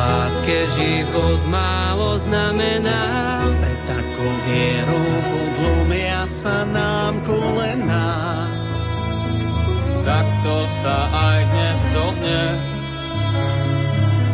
Láske 0.05 0.68
život 0.76 1.40
málo 1.48 2.20
znamená, 2.20 3.05
pre 3.57 3.74
takou 3.88 4.32
vierou 4.44 5.11
podlomia 5.32 6.28
sa 6.28 6.68
nám 6.68 7.24
kolená 7.24 8.44
takto 10.05 10.68
sa 10.84 11.09
aj 11.09 11.40
dnes 11.48 11.78
zohne. 11.96 12.42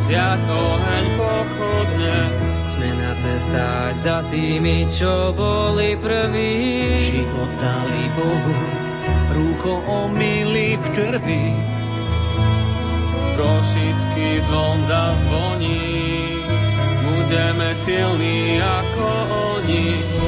Vziať 0.02 0.40
oheň 0.50 1.06
pochodne, 1.14 2.18
sme 2.66 2.88
na 2.98 3.12
cestách 3.14 3.94
za 3.94 4.26
tými, 4.26 4.90
čo 4.90 5.30
boli 5.30 5.94
prví. 5.94 6.98
Život 6.98 7.50
dali 7.62 8.04
Bohu, 8.18 8.54
rúcho 9.30 9.74
omily 9.86 10.74
v 10.74 10.86
krvi. 10.90 11.46
Košický 13.41 14.45
zvon 14.45 14.84
zazvoní, 14.84 15.80
budeme 17.09 17.72
silní 17.72 18.61
ako 18.61 19.09
oni. 19.57 20.20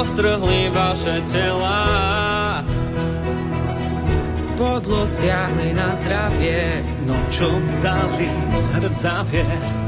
roztrhli 0.00 0.72
vaše 0.72 1.24
tela. 1.28 1.80
Podlo 4.56 5.08
siahli 5.08 5.72
na 5.72 5.96
zdravie, 5.96 6.84
no 7.08 7.16
čo 7.32 7.48
vzali 7.64 8.28
z 8.56 8.64
hrdzavie. 8.76 9.79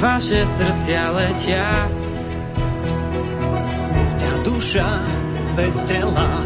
Vaše 0.00 0.48
srdcia 0.48 1.12
letia, 1.12 1.92
Sťa 4.00 4.32
duša 4.40 4.90
bez 5.60 5.76
tela, 5.84 6.40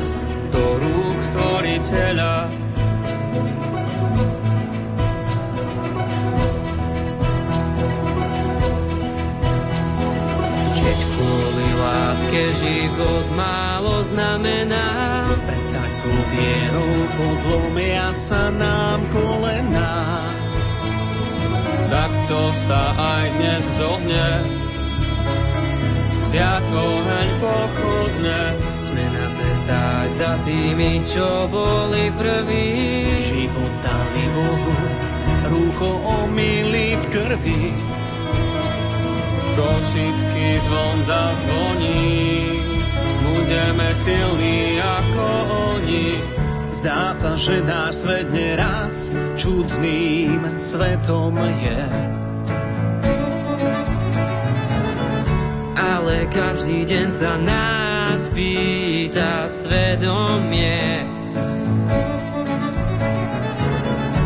do 0.50 0.82
rúk 0.82 1.18
stvoriteľa. 1.22 2.50
láske 12.14 12.42
život 12.58 13.26
málo 13.34 14.02
znamená. 14.06 14.86
Pre 15.34 15.60
takú 15.74 16.14
vierou 16.30 16.94
podlomia 17.18 18.14
sa 18.14 18.50
nám 18.54 19.06
kolená. 19.10 20.43
Takto 22.24 22.56
sa 22.56 22.96
aj 22.96 23.36
dnes 23.36 23.64
zohne. 23.76 24.28
Vziať 26.24 26.64
oheň 26.72 27.28
pochodne, 27.36 28.42
sme 28.80 29.04
na 29.12 29.28
cestách 29.28 30.08
za 30.08 30.40
tými, 30.40 31.04
čo 31.04 31.52
boli 31.52 32.08
prví. 32.16 32.72
Život 33.20 33.72
dali 33.84 34.24
Bohu, 34.32 34.76
rúcho 35.52 35.90
omily 36.24 36.96
v 36.96 37.04
krvi. 37.12 37.64
Košický 39.60 40.48
zvon 40.64 40.96
zazvoní, 41.04 42.08
budeme 43.20 43.92
silní 44.00 44.80
ako 44.80 45.28
oni. 45.76 46.08
Zdá 46.72 47.12
sa, 47.12 47.36
že 47.36 47.60
náš 47.60 48.00
svet 48.00 48.32
neraz 48.32 49.12
čudným 49.36 50.56
svetom 50.56 51.36
je. 51.36 52.13
Každý 56.34 56.82
deň 56.82 57.08
sa 57.14 57.38
nás 57.38 58.26
pýta 58.34 59.46
svedomie. 59.46 61.06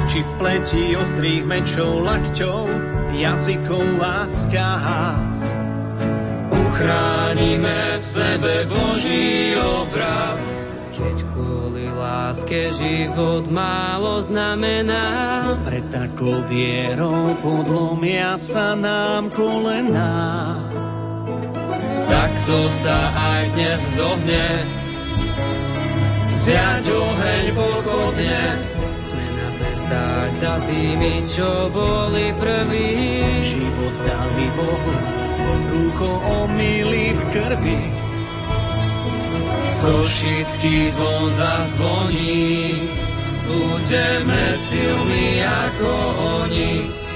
Či 0.08 0.18
spletí 0.24 0.96
ostrých 0.96 1.44
mečov 1.44 2.08
lakťov, 2.08 2.64
jazykov 3.12 4.00
a 4.00 4.24
skáz. 4.24 5.52
Uchránime 6.48 8.00
v 8.00 8.02
sebe 8.02 8.64
Boží 8.64 9.52
obraz. 9.60 10.64
Keď 10.96 11.16
kvôli 11.28 11.92
láske 11.92 12.72
život 12.72 13.52
málo 13.52 14.24
znamená, 14.24 15.06
Pred 15.60 15.92
takou 15.92 16.40
vierou 16.48 17.36
podlomia 17.44 18.34
sa 18.40 18.72
nám 18.72 19.28
kolená. 19.30 20.87
Takto 22.08 22.72
sa 22.72 23.12
aj 23.12 23.42
dnes 23.54 23.80
zohne. 23.94 24.48
Zjať 26.38 26.84
oheň 26.88 27.44
pochodne, 27.52 28.44
sme 29.04 29.26
na 29.36 29.48
cestách 29.52 30.32
za 30.32 30.54
tými, 30.64 31.26
čo 31.28 31.68
boli 31.68 32.32
prví. 32.34 32.90
Život 33.44 33.94
dali 34.06 34.46
Bohu, 34.56 34.94
rúcho 35.68 36.12
omily 36.44 37.12
v 37.12 37.22
krvi. 37.34 37.82
Košický 39.78 40.90
zvon 40.90 41.30
zazvoní, 41.30 42.82
budeme 43.46 44.58
silní 44.58 45.42
ako 45.42 45.90
oni. 46.42 47.07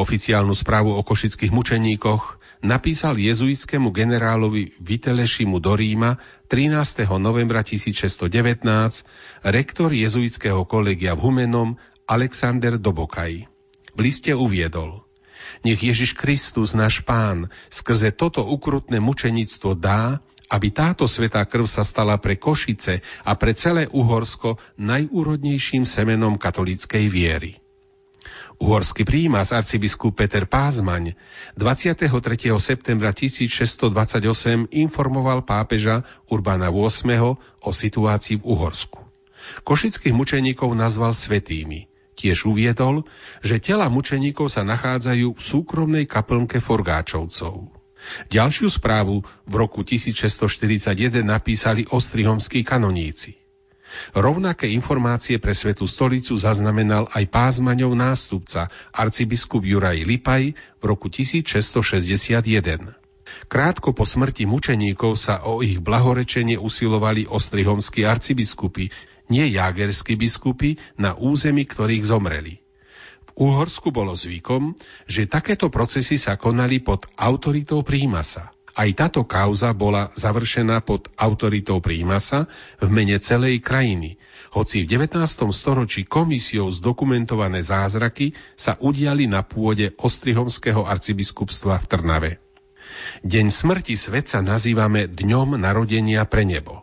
Oficiálnu 0.00 0.56
správu 0.56 0.96
o 0.96 1.02
košických 1.04 1.52
mučeníkoch 1.52 2.40
napísal 2.64 3.20
jezuitskému 3.20 3.92
generálovi 3.92 4.72
Vitelešimu 4.80 5.60
do 5.60 5.76
Ríma 5.76 6.16
13. 6.48 7.04
novembra 7.20 7.60
1619 7.60 8.26
rektor 9.44 9.92
jezuitského 9.92 10.64
kolegia 10.64 11.12
v 11.12 11.20
Humenom 11.28 11.76
Alexander 12.08 12.80
Dobokaj. 12.80 13.46
V 13.92 13.98
liste 14.00 14.32
uviedol 14.32 15.04
Nech 15.60 15.82
Ježiš 15.84 16.16
Kristus, 16.16 16.72
náš 16.72 17.04
pán, 17.04 17.52
skrze 17.68 18.16
toto 18.16 18.40
ukrutné 18.40 18.96
mučenictvo 19.02 19.76
dá, 19.76 20.24
aby 20.50 20.72
táto 20.72 21.06
svetá 21.06 21.44
krv 21.46 21.68
sa 21.68 21.84
stala 21.86 22.18
pre 22.18 22.40
Košice 22.40 23.04
a 23.22 23.32
pre 23.38 23.54
celé 23.54 23.86
Uhorsko 23.92 24.58
najúrodnejším 24.80 25.86
semenom 25.86 26.34
katolíckej 26.34 27.06
viery. 27.06 27.62
Uhorský 28.60 29.08
prímas 29.08 29.56
arcibiskup 29.56 30.20
Peter 30.20 30.44
Pázmaň 30.44 31.16
23. 31.56 32.12
septembra 32.60 33.08
1628 33.16 33.88
informoval 34.68 35.48
pápeža 35.48 36.04
Urbana 36.28 36.68
VIII 36.68 37.40
o 37.40 37.70
situácii 37.72 38.36
v 38.36 38.44
Uhorsku. 38.44 39.00
Košických 39.64 40.12
mučeníkov 40.12 40.76
nazval 40.76 41.16
svetými. 41.16 41.88
Tiež 42.12 42.44
uviedol, 42.44 43.08
že 43.40 43.64
tela 43.64 43.88
mučeníkov 43.88 44.52
sa 44.52 44.60
nachádzajú 44.60 45.32
v 45.32 45.40
súkromnej 45.40 46.04
kaplnke 46.04 46.60
Forgáčovcov. 46.60 47.72
Ďalšiu 48.28 48.68
správu 48.68 49.24
v 49.48 49.54
roku 49.56 49.88
1641 49.88 51.24
napísali 51.24 51.88
ostrihomskí 51.88 52.60
kanoníci. 52.60 53.39
Rovnaké 54.14 54.70
informácie 54.70 55.38
pre 55.38 55.54
Svetú 55.54 55.86
stolicu 55.86 56.34
zaznamenal 56.38 57.10
aj 57.10 57.24
pázmaňov 57.30 57.94
nástupca, 57.94 58.70
arcibiskup 58.94 59.62
Juraj 59.66 60.02
Lipaj 60.02 60.54
v 60.54 60.82
roku 60.82 61.10
1661. 61.12 62.96
Krátko 63.46 63.94
po 63.94 64.02
smrti 64.06 64.46
mučeníkov 64.46 65.18
sa 65.18 65.42
o 65.46 65.62
ich 65.62 65.78
blahorečenie 65.78 66.58
usilovali 66.58 67.26
ostrihomskí 67.26 68.06
arcibiskupy, 68.06 68.90
nie 69.30 69.46
jágerskí 69.54 70.18
biskupy, 70.18 70.78
na 70.98 71.14
území 71.14 71.62
ktorých 71.66 72.02
zomreli. 72.02 72.58
V 73.30 73.30
Uhorsku 73.46 73.94
bolo 73.94 74.14
zvykom, 74.18 74.74
že 75.06 75.30
takéto 75.30 75.70
procesy 75.70 76.18
sa 76.18 76.34
konali 76.34 76.82
pod 76.82 77.06
autoritou 77.14 77.86
prímasa– 77.86 78.50
aj 78.74 78.88
táto 78.94 79.26
kauza 79.26 79.74
bola 79.74 80.14
završená 80.14 80.82
pod 80.86 81.10
autoritou 81.18 81.82
prímasa 81.82 82.46
v 82.78 82.88
mene 82.90 83.18
celej 83.18 83.58
krajiny, 83.62 84.20
hoci 84.50 84.82
v 84.82 84.98
19. 84.98 85.22
storočí 85.54 86.02
komisiou 86.06 86.66
zdokumentované 86.74 87.62
zázraky 87.62 88.34
sa 88.58 88.74
udiali 88.82 89.30
na 89.30 89.46
pôde 89.46 89.94
Ostrihomského 89.94 90.82
arcibiskupstva 90.86 91.78
v 91.78 91.86
Trnave. 91.86 92.32
Deň 93.22 93.46
smrti 93.50 93.94
svetca 93.94 94.42
nazývame 94.42 95.06
Dňom 95.06 95.54
narodenia 95.54 96.26
pre 96.26 96.42
nebo. 96.42 96.82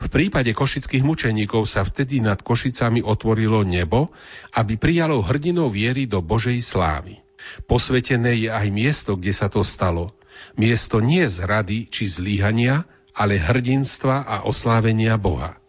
V 0.00 0.08
prípade 0.08 0.50
košických 0.56 1.04
mučeníkov 1.04 1.68
sa 1.68 1.84
vtedy 1.84 2.24
nad 2.24 2.40
Košicami 2.40 3.04
otvorilo 3.04 3.60
nebo, 3.62 4.10
aby 4.56 4.80
prijalo 4.80 5.20
hrdinou 5.20 5.68
viery 5.68 6.08
do 6.08 6.24
Božej 6.24 6.56
slávy. 6.64 7.20
Posvetené 7.68 8.48
je 8.48 8.48
aj 8.48 8.66
miesto, 8.72 9.14
kde 9.14 9.32
sa 9.36 9.52
to 9.52 9.60
stalo– 9.60 10.10
Miesto 10.58 11.00
nie 11.00 11.26
zrady 11.26 11.88
či 11.88 12.10
zlíhania, 12.10 12.84
ale 13.14 13.36
hrdinstva 13.36 14.24
a 14.24 14.36
oslávenia 14.46 15.18
Boha. 15.20 15.60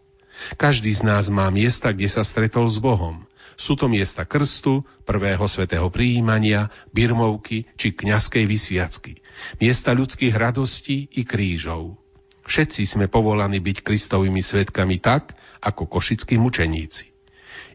Každý 0.58 0.90
z 0.90 1.02
nás 1.06 1.30
má 1.30 1.52
miesta, 1.52 1.94
kde 1.94 2.08
sa 2.10 2.26
stretol 2.26 2.66
s 2.66 2.82
Bohom. 2.82 3.28
Sú 3.54 3.76
to 3.76 3.86
miesta 3.86 4.24
krstu, 4.24 4.82
prvého 5.04 5.44
svetého 5.44 5.86
prijímania, 5.92 6.72
birmovky 6.90 7.68
či 7.76 7.92
kňazskej 7.92 8.44
vysviacky. 8.48 9.12
Miesta 9.60 9.92
ľudských 9.92 10.32
radostí 10.32 11.12
i 11.12 11.22
krížov. 11.22 12.00
Všetci 12.42 12.82
sme 12.88 13.06
povolaní 13.06 13.62
byť 13.62 13.86
Kristovými 13.86 14.42
svetkami 14.42 14.98
tak, 14.98 15.38
ako 15.62 15.86
košickí 15.86 16.40
mučeníci. 16.42 17.14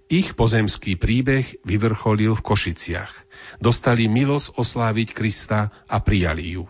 Ich 0.08 0.36
pozemský 0.36 0.96
príbeh 0.96 1.60
vyvrcholil 1.68 2.36
v 2.36 2.46
Košiciach. 2.46 3.14
Dostali 3.60 4.08
milosť 4.08 4.56
osláviť 4.60 5.12
Krista 5.12 5.72
a 5.88 6.00
prijali 6.00 6.60
ju. 6.60 6.64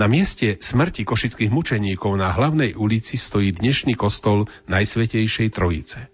Na 0.00 0.08
mieste 0.08 0.56
smrti 0.56 1.04
košických 1.04 1.52
mučeníkov 1.52 2.16
na 2.16 2.32
hlavnej 2.32 2.72
ulici 2.72 3.20
stojí 3.20 3.52
dnešný 3.52 4.00
kostol 4.00 4.48
Najsvetejšej 4.64 5.52
Trojice. 5.52 6.08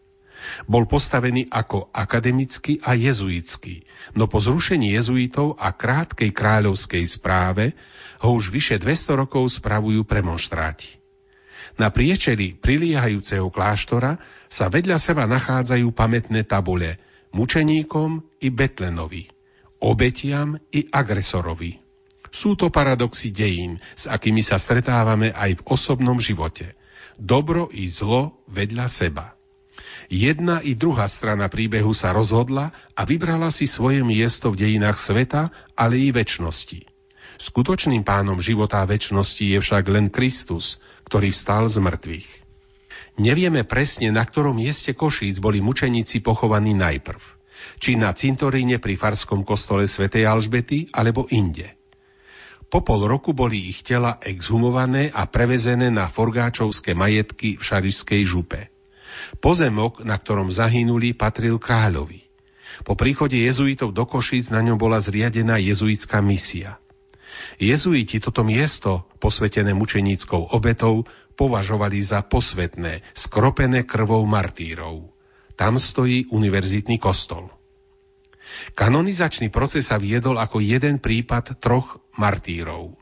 Bol 0.66 0.90
postavený 0.90 1.46
ako 1.46 1.94
akademický 1.94 2.82
a 2.82 2.98
jezuitský, 2.98 3.86
no 4.18 4.26
po 4.26 4.42
zrušení 4.42 4.90
jezuitov 4.90 5.54
a 5.62 5.70
krátkej 5.70 6.34
kráľovskej 6.34 7.06
správe 7.06 7.78
ho 8.26 8.34
už 8.34 8.50
vyše 8.50 8.82
200 8.82 9.22
rokov 9.22 9.54
spravujú 9.54 10.02
premonštráti. 10.02 10.98
Na 11.78 11.86
priečeli 11.94 12.58
priliehajúceho 12.58 13.54
kláštora 13.54 14.18
sa 14.50 14.66
vedľa 14.66 14.98
seba 14.98 15.30
nachádzajú 15.30 15.94
pamätné 15.94 16.42
tabule 16.42 16.98
mučeníkom 17.30 18.18
i 18.42 18.50
Betlenovi, 18.50 19.30
obetiam 19.78 20.58
i 20.74 20.90
agresorovi. 20.90 21.85
Sú 22.36 22.52
to 22.52 22.68
paradoxy 22.68 23.32
dejín, 23.32 23.80
s 23.96 24.04
akými 24.04 24.44
sa 24.44 24.60
stretávame 24.60 25.32
aj 25.32 25.56
v 25.56 25.62
osobnom 25.72 26.20
živote. 26.20 26.76
Dobro 27.16 27.72
i 27.72 27.88
zlo 27.88 28.44
vedľa 28.52 28.92
seba. 28.92 29.32
Jedna 30.12 30.60
i 30.60 30.76
druhá 30.76 31.08
strana 31.08 31.48
príbehu 31.48 31.96
sa 31.96 32.12
rozhodla 32.12 32.76
a 32.92 33.08
vybrala 33.08 33.48
si 33.48 33.64
svoje 33.64 34.04
miesto 34.04 34.52
v 34.52 34.68
dejinách 34.68 35.00
sveta, 35.00 35.48
ale 35.72 35.96
i 35.96 36.12
väčšnosti. 36.12 36.84
Skutočným 37.40 38.04
pánom 38.04 38.36
života 38.36 38.84
a 38.84 38.88
väčšnosti 38.88 39.56
je 39.56 39.56
však 39.56 39.84
len 39.88 40.12
Kristus, 40.12 40.76
ktorý 41.08 41.32
vstal 41.32 41.72
z 41.72 41.80
mŕtvych. 41.80 42.28
Nevieme 43.16 43.64
presne, 43.64 44.12
na 44.12 44.20
ktorom 44.20 44.60
mieste 44.60 44.92
Košíc 44.92 45.40
boli 45.40 45.64
mučeníci 45.64 46.20
pochovaní 46.20 46.76
najprv. 46.76 47.20
Či 47.80 47.96
na 47.96 48.12
cintoríne 48.12 48.76
pri 48.76 49.00
farskom 49.00 49.40
kostole 49.40 49.88
svätej 49.88 50.28
Alžbety, 50.28 50.92
alebo 50.92 51.24
inde. 51.32 51.75
Po 52.66 52.82
pol 52.82 53.06
roku 53.06 53.30
boli 53.30 53.70
ich 53.70 53.86
tela 53.86 54.18
exhumované 54.22 55.08
a 55.14 55.24
prevezené 55.30 55.86
na 55.88 56.10
forgáčovské 56.10 56.98
majetky 56.98 57.54
v 57.56 57.62
Šarišskej 57.62 58.22
župe. 58.26 58.60
Pozemok, 59.38 60.02
na 60.02 60.18
ktorom 60.18 60.50
zahynuli, 60.50 61.14
patril 61.14 61.62
kráľovi. 61.62 62.26
Po 62.84 62.98
príchode 62.98 63.38
jezuitov 63.40 63.96
do 63.96 64.04
Košíc 64.04 64.52
na 64.52 64.60
ňom 64.60 64.76
bola 64.76 65.00
zriadená 65.00 65.56
jezuitská 65.56 66.20
misia. 66.20 66.76
Jezuiti 67.56 68.20
toto 68.20 68.44
miesto, 68.44 69.08
posvetené 69.16 69.72
mučeníckou 69.72 70.52
obetou, 70.52 71.08
považovali 71.36 72.00
za 72.04 72.20
posvetné, 72.20 73.00
skropené 73.16 73.88
krvou 73.88 74.24
martírov. 74.28 75.08
Tam 75.56 75.80
stojí 75.80 76.28
univerzitný 76.28 77.00
kostol. 77.00 77.48
Kanonizačný 78.74 79.50
proces 79.50 79.90
sa 79.90 80.00
viedol 80.00 80.38
ako 80.38 80.62
jeden 80.62 81.02
prípad 81.02 81.58
troch 81.58 82.00
martírov. 82.16 82.96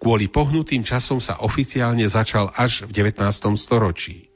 Kvôli 0.00 0.26
pohnutým 0.26 0.82
časom 0.82 1.20
sa 1.20 1.40
oficiálne 1.40 2.08
začal 2.08 2.48
až 2.56 2.88
v 2.88 3.12
19. 3.12 3.20
storočí. 3.60 4.32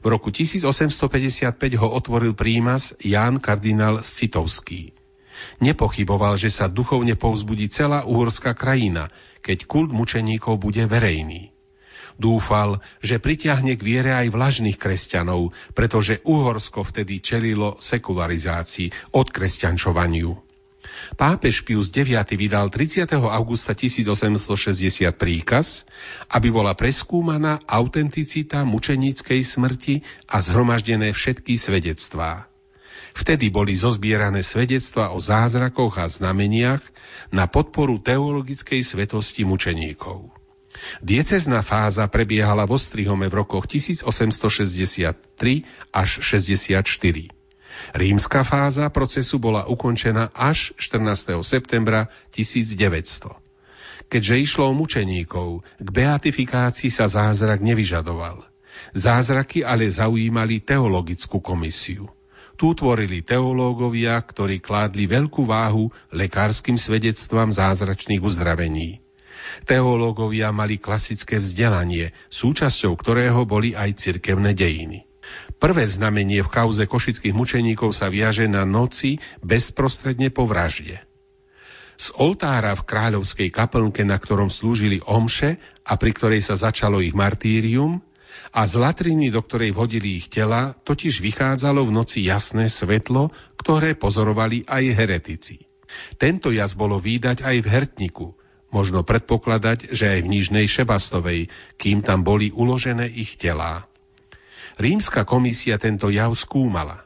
V 0.00 0.06
roku 0.08 0.32
1855 0.32 1.58
ho 1.76 1.88
otvoril 1.92 2.32
prímas 2.32 2.96
Ján 3.02 3.42
kardinál 3.42 4.00
Citovský. 4.00 4.96
Nepochyboval, 5.60 6.40
že 6.40 6.48
sa 6.48 6.68
duchovne 6.70 7.16
povzbudí 7.16 7.68
celá 7.68 8.04
uhorská 8.06 8.56
krajina, 8.56 9.12
keď 9.44 9.68
kult 9.68 9.90
mučeníkov 9.92 10.60
bude 10.60 10.84
verejný. 10.84 11.52
Dúfal, 12.20 12.84
že 13.00 13.16
pritiahne 13.16 13.80
k 13.80 13.82
viere 13.82 14.12
aj 14.12 14.28
vlažných 14.28 14.76
kresťanov, 14.76 15.56
pretože 15.72 16.20
Uhorsko 16.28 16.84
vtedy 16.84 17.24
čelilo 17.24 17.80
sekularizácii, 17.80 19.16
odkresťančovaniu. 19.16 20.36
Pápež 21.16 21.64
Pius 21.64 21.88
IX 21.88 22.28
vydal 22.28 22.68
30. 22.68 23.08
augusta 23.16 23.72
1860 23.72 24.36
príkaz, 25.16 25.88
aby 26.28 26.52
bola 26.52 26.76
preskúmaná 26.76 27.64
autenticita 27.64 28.68
mučeníckej 28.68 29.40
smrti 29.40 30.04
a 30.28 30.44
zhromaždené 30.44 31.16
všetky 31.16 31.56
svedectvá. 31.56 32.52
Vtedy 33.16 33.50
boli 33.50 33.74
zozbierané 33.74 34.44
svedectva 34.44 35.10
o 35.10 35.18
zázrakoch 35.18 35.98
a 35.98 36.06
znameniach 36.06 36.84
na 37.34 37.50
podporu 37.50 37.98
teologickej 37.98 38.84
svetosti 38.86 39.42
mučeníkov. 39.42 40.39
Diecezná 41.04 41.60
fáza 41.62 42.06
prebiehala 42.08 42.64
v 42.68 42.76
Ostrihome 42.76 43.28
v 43.28 43.34
rokoch 43.44 43.68
1863 43.68 45.12
až 45.92 46.10
64. 46.24 46.84
Rímska 47.96 48.40
fáza 48.44 48.86
procesu 48.92 49.40
bola 49.40 49.64
ukončená 49.66 50.30
až 50.36 50.76
14. 50.76 51.40
septembra 51.40 52.12
1900. 52.32 53.50
Keďže 54.10 54.34
išlo 54.42 54.68
o 54.68 54.74
mučeníkov, 54.74 55.62
k 55.78 55.88
beatifikácii 55.88 56.90
sa 56.90 57.06
zázrak 57.06 57.62
nevyžadoval. 57.62 58.42
Zázraky 58.90 59.62
ale 59.62 59.86
zaujímali 59.86 60.58
teologickú 60.58 61.38
komisiu. 61.38 62.10
Tu 62.58 62.76
tvorili 62.76 63.24
teológovia, 63.24 64.20
ktorí 64.20 64.60
kládli 64.60 65.08
veľkú 65.08 65.48
váhu 65.48 65.88
lekárskym 66.12 66.76
svedectvám 66.76 67.48
zázračných 67.48 68.20
uzdravení. 68.20 69.00
Teológovia 69.66 70.50
mali 70.50 70.80
klasické 70.80 71.38
vzdelanie, 71.38 72.12
súčasťou 72.28 72.92
ktorého 72.96 73.44
boli 73.44 73.72
aj 73.76 73.98
cirkevné 73.98 74.54
dejiny. 74.56 75.06
Prvé 75.60 75.84
znamenie 75.84 76.40
v 76.40 76.52
kauze 76.52 76.88
košických 76.88 77.36
mučeníkov 77.36 77.92
sa 77.92 78.08
viaže 78.08 78.48
na 78.48 78.64
noci 78.64 79.20
bezprostredne 79.44 80.32
po 80.32 80.48
vražde. 80.48 81.04
Z 82.00 82.16
oltára 82.16 82.72
v 82.72 82.86
kráľovskej 82.88 83.52
kaplnke, 83.52 84.08
na 84.08 84.16
ktorom 84.16 84.48
slúžili 84.48 85.04
omše 85.04 85.60
a 85.84 86.00
pri 86.00 86.16
ktorej 86.16 86.40
sa 86.40 86.56
začalo 86.56 87.04
ich 87.04 87.12
martírium, 87.12 88.00
a 88.50 88.66
z 88.66 88.82
latriny, 88.82 89.30
do 89.30 89.44
ktorej 89.44 89.76
vhodili 89.76 90.18
ich 90.18 90.26
tela, 90.32 90.74
totiž 90.74 91.22
vychádzalo 91.22 91.86
v 91.86 91.94
noci 91.94 92.26
jasné 92.26 92.66
svetlo, 92.66 93.30
ktoré 93.60 93.94
pozorovali 93.94 94.66
aj 94.66 94.84
heretici. 94.96 95.70
Tento 96.18 96.50
jas 96.50 96.74
bolo 96.74 96.98
výdať 96.98 97.42
aj 97.44 97.56
v 97.62 97.66
Hertniku, 97.70 98.26
Možno 98.70 99.02
predpokladať, 99.02 99.90
že 99.90 100.18
aj 100.18 100.20
v 100.22 100.30
Nižnej 100.30 100.66
Šebastovej, 100.70 101.50
kým 101.74 102.06
tam 102.06 102.22
boli 102.22 102.54
uložené 102.54 103.10
ich 103.10 103.34
telá. 103.34 103.90
Rímska 104.78 105.26
komisia 105.26 105.76
tento 105.76 106.06
jav 106.08 106.30
skúmala. 106.38 107.04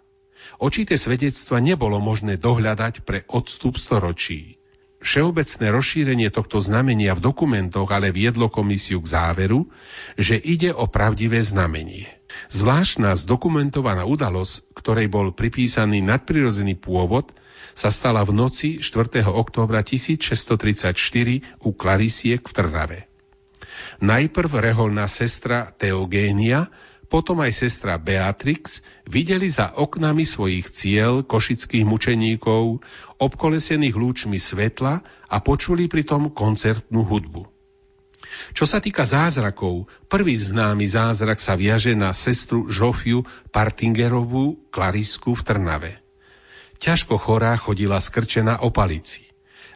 Očité 0.60 0.94
svedectva 0.94 1.58
nebolo 1.58 1.98
možné 1.98 2.38
dohľadať 2.38 3.02
pre 3.02 3.26
odstup 3.26 3.80
storočí. 3.80 4.60
Všeobecné 5.04 5.68
rozšírenie 5.68 6.28
tohto 6.32 6.64
znamenia 6.64 7.12
v 7.12 7.24
dokumentoch 7.28 7.92
ale 7.92 8.08
viedlo 8.08 8.48
komisiu 8.48 9.04
k 9.04 9.12
záveru, 9.12 9.68
že 10.16 10.40
ide 10.40 10.72
o 10.72 10.88
pravdivé 10.88 11.44
znamenie. 11.44 12.08
Zvláštna 12.48 13.12
zdokumentovaná 13.12 14.08
udalosť, 14.08 14.72
ktorej 14.72 15.12
bol 15.12 15.36
pripísaný 15.36 16.00
nadprirodzený 16.00 16.80
pôvod, 16.80 17.36
sa 17.74 17.90
stala 17.90 18.22
v 18.22 18.32
noci 18.32 18.78
4. 18.78 19.26
októbra 19.26 19.82
1634 19.82 20.94
u 21.60 21.70
Klarisiek 21.74 22.40
v 22.40 22.52
Trnave. 22.54 23.00
Najprv 23.98 24.50
reholná 24.62 25.10
sestra 25.10 25.74
Teogénia, 25.74 26.70
potom 27.10 27.42
aj 27.44 27.52
sestra 27.54 27.94
Beatrix 28.00 28.82
videli 29.06 29.46
za 29.46 29.70
oknami 29.76 30.26
svojich 30.26 30.66
ciel 30.72 31.22
košických 31.22 31.86
mučeníkov, 31.86 32.82
obkolesených 33.22 33.94
lúčmi 33.94 34.40
svetla 34.40 35.04
a 35.30 35.36
počuli 35.38 35.86
pritom 35.86 36.34
koncertnú 36.34 37.06
hudbu. 37.06 37.46
Čo 38.50 38.66
sa 38.66 38.82
týka 38.82 39.06
zázrakov, 39.06 39.86
prvý 40.10 40.34
známy 40.34 40.90
zázrak 40.90 41.38
sa 41.38 41.54
viaže 41.54 41.94
na 41.94 42.10
sestru 42.10 42.66
Žofiu 42.66 43.22
Partingerovú 43.54 44.58
Klarisku 44.74 45.38
v 45.38 45.42
Trnave. 45.46 46.03
Ťažko 46.84 47.16
chorá 47.16 47.56
chodila 47.56 47.96
skrčená 47.96 48.60
o 48.60 48.68
palici. 48.68 49.24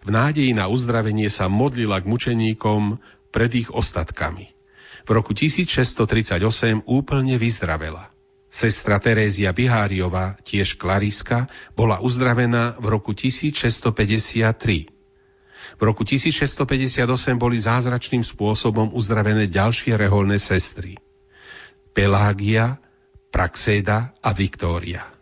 V 0.04 0.12
nádeji 0.12 0.52
na 0.52 0.68
uzdravenie 0.68 1.32
sa 1.32 1.48
modlila 1.48 2.04
k 2.04 2.06
mučeníkom 2.06 3.00
pred 3.32 3.48
ich 3.56 3.72
ostatkami. 3.72 4.52
V 5.09 5.11
roku 5.16 5.32
1638 5.32 6.84
úplne 6.84 7.40
vyzdravela. 7.40 8.12
Sestra 8.52 9.00
Terézia 9.00 9.56
Biháriová, 9.56 10.36
tiež 10.44 10.76
Klariska, 10.76 11.48
bola 11.72 12.04
uzdravená 12.04 12.76
v 12.76 12.86
roku 12.92 13.16
1653. 13.16 14.92
V 15.80 15.82
roku 15.84 16.04
1658 16.04 17.09
boli 17.40 17.56
zázračným 17.56 18.20
spôsobom 18.20 18.92
uzdravené 18.92 19.48
ďalšie 19.48 19.96
reholné 19.96 20.36
sestry. 20.36 21.00
Pelágia, 21.96 22.76
Praxéda 23.32 24.12
a 24.20 24.36
Viktória. 24.36 25.18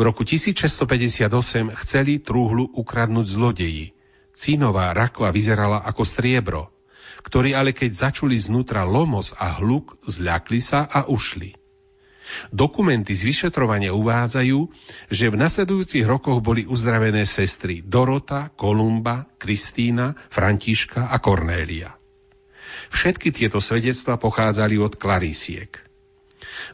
V 0.00 0.08
roku 0.08 0.24
1658 0.24 1.28
chceli 1.84 2.24
trúhlu 2.24 2.72
ukradnúť 2.72 3.36
zlodeji. 3.36 3.92
Cínová 4.32 4.96
rakva 4.96 5.28
vyzerala 5.28 5.84
ako 5.84 6.08
striebro, 6.08 6.72
ktorí 7.20 7.52
ale 7.52 7.76
keď 7.76 8.08
začuli 8.08 8.32
znútra 8.40 8.88
lomos 8.88 9.36
a 9.36 9.60
hluk, 9.60 10.00
zľakli 10.08 10.56
sa 10.64 10.88
a 10.88 11.04
ušli. 11.04 11.52
Dokumenty 12.48 13.12
z 13.12 13.28
vyšetrovania 13.28 13.92
uvádzajú, 13.92 14.58
že 15.12 15.28
v 15.28 15.36
nasledujúcich 15.36 16.08
rokoch 16.08 16.40
boli 16.40 16.64
uzdravené 16.64 17.28
sestry 17.28 17.84
Dorota, 17.84 18.48
Kolumba, 18.56 19.28
Kristína, 19.36 20.16
Františka 20.32 21.12
a 21.12 21.20
Kornélia. 21.20 21.92
Všetky 22.88 23.36
tieto 23.36 23.60
svedectva 23.60 24.16
pochádzali 24.16 24.80
od 24.80 24.96
Klarisiek. 24.96 25.89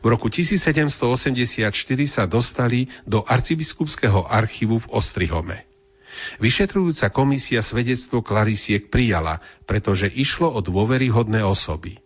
V 0.02 0.06
roku 0.06 0.30
1784 0.30 1.72
sa 2.06 2.24
dostali 2.30 2.86
do 3.04 3.22
arcibiskupského 3.26 4.26
archívu 4.26 4.82
v 4.82 4.86
Ostrihome. 4.94 5.66
Vyšetrujúca 6.40 7.12
komisia 7.12 7.60
svedectvo 7.60 8.24
Klarisiek 8.24 8.88
prijala, 8.88 9.44
pretože 9.68 10.08
išlo 10.08 10.48
o 10.48 10.64
dôveryhodné 10.64 11.44
osoby. 11.44 12.00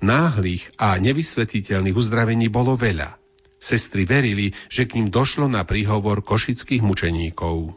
Náhlych 0.00 0.72
a 0.80 0.96
nevysvetliteľných 0.96 1.96
uzdravení 1.96 2.48
bolo 2.48 2.72
veľa. 2.72 3.20
Sestry 3.60 4.08
verili, 4.08 4.56
že 4.72 4.88
k 4.88 4.96
ním 4.96 5.12
došlo 5.12 5.44
na 5.44 5.68
príhovor 5.68 6.24
košických 6.24 6.80
mučeníkov. 6.80 7.76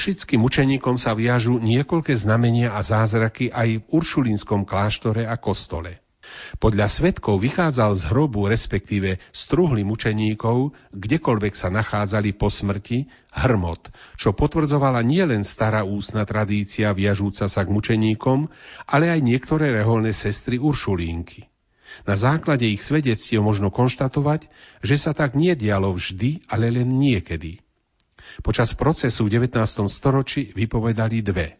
košickým 0.00 0.40
učeníkom 0.48 0.96
sa 0.96 1.12
viažu 1.12 1.60
niekoľké 1.60 2.16
znamenia 2.16 2.72
a 2.72 2.80
zázraky 2.80 3.52
aj 3.52 3.84
v 3.84 3.86
uršulínskom 3.92 4.64
kláštore 4.64 5.28
a 5.28 5.36
kostole. 5.36 6.00
Podľa 6.56 6.88
svetkov 6.88 7.36
vychádzal 7.44 7.92
z 8.00 8.08
hrobu, 8.08 8.48
respektíve 8.48 9.20
z 9.20 9.40
truhly 9.44 9.84
mučeníkov, 9.84 10.72
kdekoľvek 10.96 11.52
sa 11.52 11.68
nachádzali 11.68 12.32
po 12.32 12.48
smrti, 12.48 13.12
hrmot, 13.28 13.92
čo 14.16 14.32
potvrdzovala 14.32 15.04
nielen 15.04 15.44
stará 15.44 15.84
ústna 15.84 16.24
tradícia 16.24 16.96
viažúca 16.96 17.44
sa 17.44 17.60
k 17.60 17.68
mučeníkom, 17.68 18.48
ale 18.88 19.12
aj 19.12 19.20
niektoré 19.20 19.68
reholné 19.68 20.16
sestry 20.16 20.56
Uršulínky. 20.56 21.44
Na 22.08 22.16
základe 22.16 22.64
ich 22.64 22.80
svedectiev 22.80 23.44
možno 23.44 23.68
konštatovať, 23.68 24.48
že 24.80 24.96
sa 24.96 25.12
tak 25.12 25.36
nedialo 25.36 25.92
vždy, 25.92 26.48
ale 26.48 26.72
len 26.72 26.88
niekedy– 26.88 27.60
Počas 28.40 28.78
procesu 28.78 29.26
v 29.26 29.42
19. 29.42 29.58
storočí 29.90 30.54
vypovedali 30.54 31.18
dve. 31.26 31.58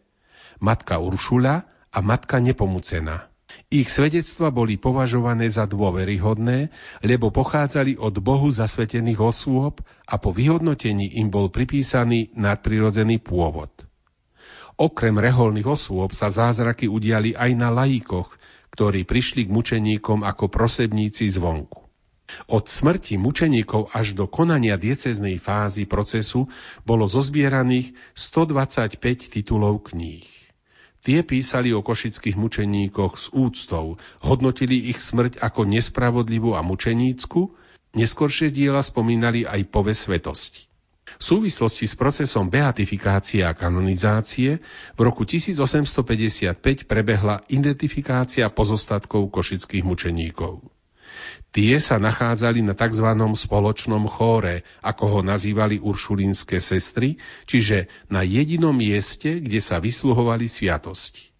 Matka 0.63 1.03
Uršula 1.03 1.55
a 1.91 1.97
matka 1.99 2.39
Nepomucená. 2.39 3.31
Ich 3.67 3.91
svedectva 3.91 4.47
boli 4.47 4.79
považované 4.79 5.51
za 5.51 5.67
dôveryhodné, 5.67 6.71
lebo 7.03 7.35
pochádzali 7.35 7.99
od 7.99 8.15
Bohu 8.23 8.47
zasvetených 8.47 9.19
osôb 9.19 9.83
a 10.07 10.15
po 10.15 10.31
vyhodnotení 10.31 11.19
im 11.19 11.27
bol 11.27 11.51
pripísaný 11.51 12.31
nadprirodzený 12.35 13.19
pôvod. 13.19 13.71
Okrem 14.79 15.19
reholných 15.19 15.67
osôb 15.67 16.15
sa 16.15 16.31
zázraky 16.31 16.87
udiali 16.87 17.35
aj 17.35 17.51
na 17.53 17.69
laikoch, 17.69 18.31
ktorí 18.71 19.03
prišli 19.03 19.45
k 19.45 19.53
mučeníkom 19.53 20.23
ako 20.23 20.47
prosebníci 20.47 21.27
zvonku. 21.27 21.80
Od 22.47 22.67
smrti 22.67 23.15
mučeníkov 23.15 23.91
až 23.91 24.13
do 24.17 24.27
konania 24.27 24.75
dieceznej 24.75 25.39
fázy 25.39 25.87
procesu 25.87 26.47
bolo 26.83 27.07
zozbieraných 27.07 27.95
125 28.13 28.97
titulov 29.31 29.91
kníh. 29.91 30.27
Tie 31.01 31.25
písali 31.25 31.73
o 31.73 31.81
košických 31.81 32.37
mučeníkoch 32.37 33.17
s 33.17 33.33
úctou, 33.33 33.97
hodnotili 34.21 34.93
ich 34.93 35.01
smrť 35.01 35.41
ako 35.41 35.65
nespravodlivú 35.65 36.53
a 36.53 36.61
mučenícku, 36.61 37.57
neskoršie 37.97 38.53
diela 38.53 38.85
spomínali 38.85 39.41
aj 39.41 39.65
pove 39.73 39.97
svetosti. 39.97 40.69
V 41.17 41.23
súvislosti 41.25 41.89
s 41.89 41.97
procesom 41.97 42.47
beatifikácie 42.47 43.43
a 43.43 43.57
kanonizácie 43.57 44.61
v 44.95 44.99
roku 45.01 45.25
1855 45.27 46.85
prebehla 46.87 47.43
identifikácia 47.51 48.47
pozostatkov 48.53 49.27
košických 49.33 49.83
mučeníkov. 49.83 50.61
Tie 51.51 51.75
sa 51.83 51.99
nachádzali 51.99 52.63
na 52.63 52.71
tzv. 52.71 53.11
spoločnom 53.17 54.07
chóre, 54.07 54.63
ako 54.79 55.03
ho 55.07 55.19
nazývali 55.19 55.83
uršulínske 55.83 56.63
sestry, 56.63 57.19
čiže 57.43 57.91
na 58.07 58.23
jedinom 58.23 58.71
mieste, 58.71 59.43
kde 59.43 59.59
sa 59.59 59.83
vysluhovali 59.83 60.47
sviatosti. 60.47 61.31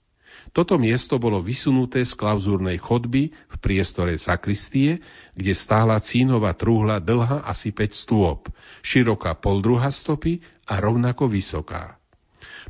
Toto 0.51 0.76
miesto 0.76 1.15
bolo 1.15 1.39
vysunuté 1.39 2.03
z 2.03 2.11
klauzúrnej 2.17 2.76
chodby 2.76 3.32
v 3.32 3.55
priestore 3.63 4.19
sakristie, 4.19 4.99
kde 5.32 5.53
stála 5.55 5.95
cínová 6.03 6.51
trúhla 6.51 6.99
dlhá 6.99 7.47
asi 7.47 7.72
5 7.72 7.95
stôp, 7.95 8.51
široká 8.84 9.32
pol 9.39 9.63
druha 9.63 9.88
stopy 9.88 10.43
a 10.67 10.84
rovnako 10.84 11.32
vysoká. 11.32 12.01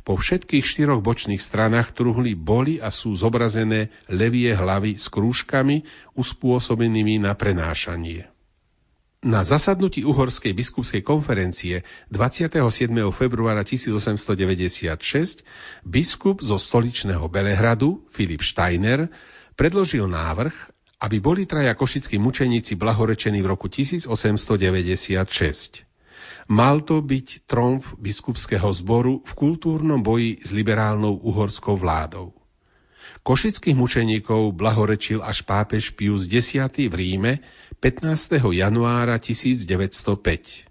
Po 0.02 0.18
všetkých 0.18 0.66
štyroch 0.66 0.98
bočných 0.98 1.38
stranách 1.38 1.94
truhly 1.94 2.34
boli 2.34 2.82
a 2.82 2.90
sú 2.90 3.14
zobrazené 3.14 3.94
levie 4.10 4.50
hlavy 4.50 4.98
s 4.98 5.06
krúžkami 5.06 5.86
uspôsobenými 6.18 7.22
na 7.22 7.38
prenášanie. 7.38 8.26
Na 9.22 9.46
zasadnutí 9.46 10.02
Uhorskej 10.02 10.50
biskupskej 10.50 11.06
konferencie 11.06 11.86
27. 12.10 12.58
februára 13.14 13.62
1896 13.62 15.46
biskup 15.86 16.42
zo 16.42 16.58
stoličného 16.58 17.30
Belehradu 17.30 18.02
Filip 18.10 18.42
Steiner 18.42 19.06
predložil 19.54 20.10
návrh, 20.10 20.74
aby 21.06 21.22
boli 21.22 21.46
traja 21.46 21.78
košickí 21.78 22.18
mučeníci 22.18 22.74
blahorečení 22.74 23.38
v 23.46 23.54
roku 23.54 23.70
1896. 23.70 25.91
Mal 26.50 26.82
to 26.82 26.98
byť 26.98 27.46
tromf 27.46 27.94
biskupského 27.98 28.66
zboru 28.74 29.22
v 29.22 29.32
kultúrnom 29.38 30.02
boji 30.02 30.42
s 30.42 30.50
liberálnou 30.50 31.14
uhorskou 31.22 31.78
vládou. 31.78 32.34
Košických 33.22 33.78
mučeníkov 33.78 34.50
blahorečil 34.58 35.22
až 35.22 35.46
pápež 35.46 35.94
Pius 35.94 36.26
X 36.26 36.58
v 36.58 36.94
Ríme 36.94 37.38
15. 37.78 38.42
januára 38.50 39.18
1905. 39.18 40.66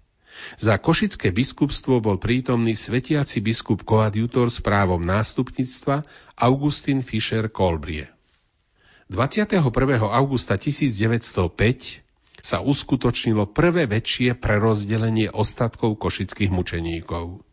Za 0.60 0.74
košické 0.76 1.32
biskupstvo 1.32 2.00
bol 2.00 2.20
prítomný 2.20 2.76
svetiaci 2.76 3.40
biskup 3.40 3.84
koadjutor 3.84 4.52
s 4.52 4.60
právom 4.60 5.00
nástupníctva 5.00 6.04
Augustin 6.36 7.00
Fischer 7.00 7.48
Kolbrie. 7.48 8.08
21. 9.12 9.60
augusta 10.08 10.56
1905 10.56 12.11
sa 12.42 12.58
uskutočnilo 12.58 13.46
prvé 13.54 13.86
väčšie 13.86 14.34
prerozdelenie 14.34 15.30
ostatkov 15.30 15.94
košických 16.02 16.50
mučeníkov. 16.50 17.46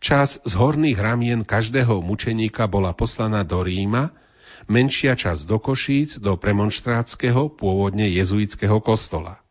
Čas 0.00 0.40
z 0.42 0.52
horných 0.56 0.98
ramien 0.98 1.44
každého 1.44 2.00
mučeníka 2.00 2.66
bola 2.66 2.96
poslaná 2.96 3.44
do 3.44 3.60
Ríma, 3.60 4.16
menšia 4.66 5.14
časť 5.14 5.44
do 5.44 5.60
Košíc, 5.60 6.18
do 6.18 6.34
premonštrátskeho, 6.40 7.52
pôvodne 7.52 8.08
jezuitského 8.08 8.80
kostola. 8.80 9.44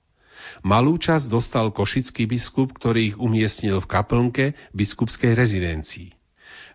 Malú 0.66 0.98
časť 0.98 1.30
dostal 1.30 1.70
košický 1.70 2.26
biskup, 2.26 2.74
ktorý 2.74 3.14
ich 3.14 3.18
umiestnil 3.20 3.78
v 3.84 3.90
kaplnke 3.90 4.46
biskupskej 4.74 5.38
rezidencii. 5.38 6.10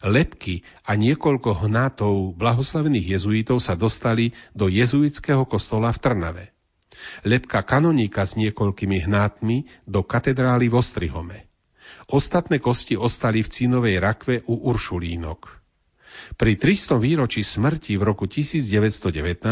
Lepky 0.07 0.63
a 0.87 0.95
niekoľko 0.95 1.67
hnátov 1.67 2.39
blahoslavených 2.39 3.19
jezuitov 3.19 3.59
sa 3.59 3.75
dostali 3.75 4.31
do 4.55 4.71
jezuitského 4.71 5.43
kostola 5.43 5.91
v 5.91 5.99
Trnave 5.99 6.45
lepka 7.27 7.63
kanoníka 7.63 8.25
s 8.25 8.39
niekoľkými 8.39 9.07
hnátmi 9.09 9.69
do 9.85 10.05
katedrály 10.07 10.71
v 10.71 10.79
Ostrihome. 10.79 11.39
Ostatné 12.09 12.57
kosti 12.61 12.97
ostali 12.97 13.45
v 13.45 13.53
cínovej 13.53 14.01
rakve 14.01 14.41
u 14.49 14.57
Uršulínok. 14.73 15.59
Pri 16.35 16.57
300 16.57 16.99
výročí 16.99 17.45
smrti 17.45 17.97
v 17.97 18.03
roku 18.03 18.27
1919 18.27 19.45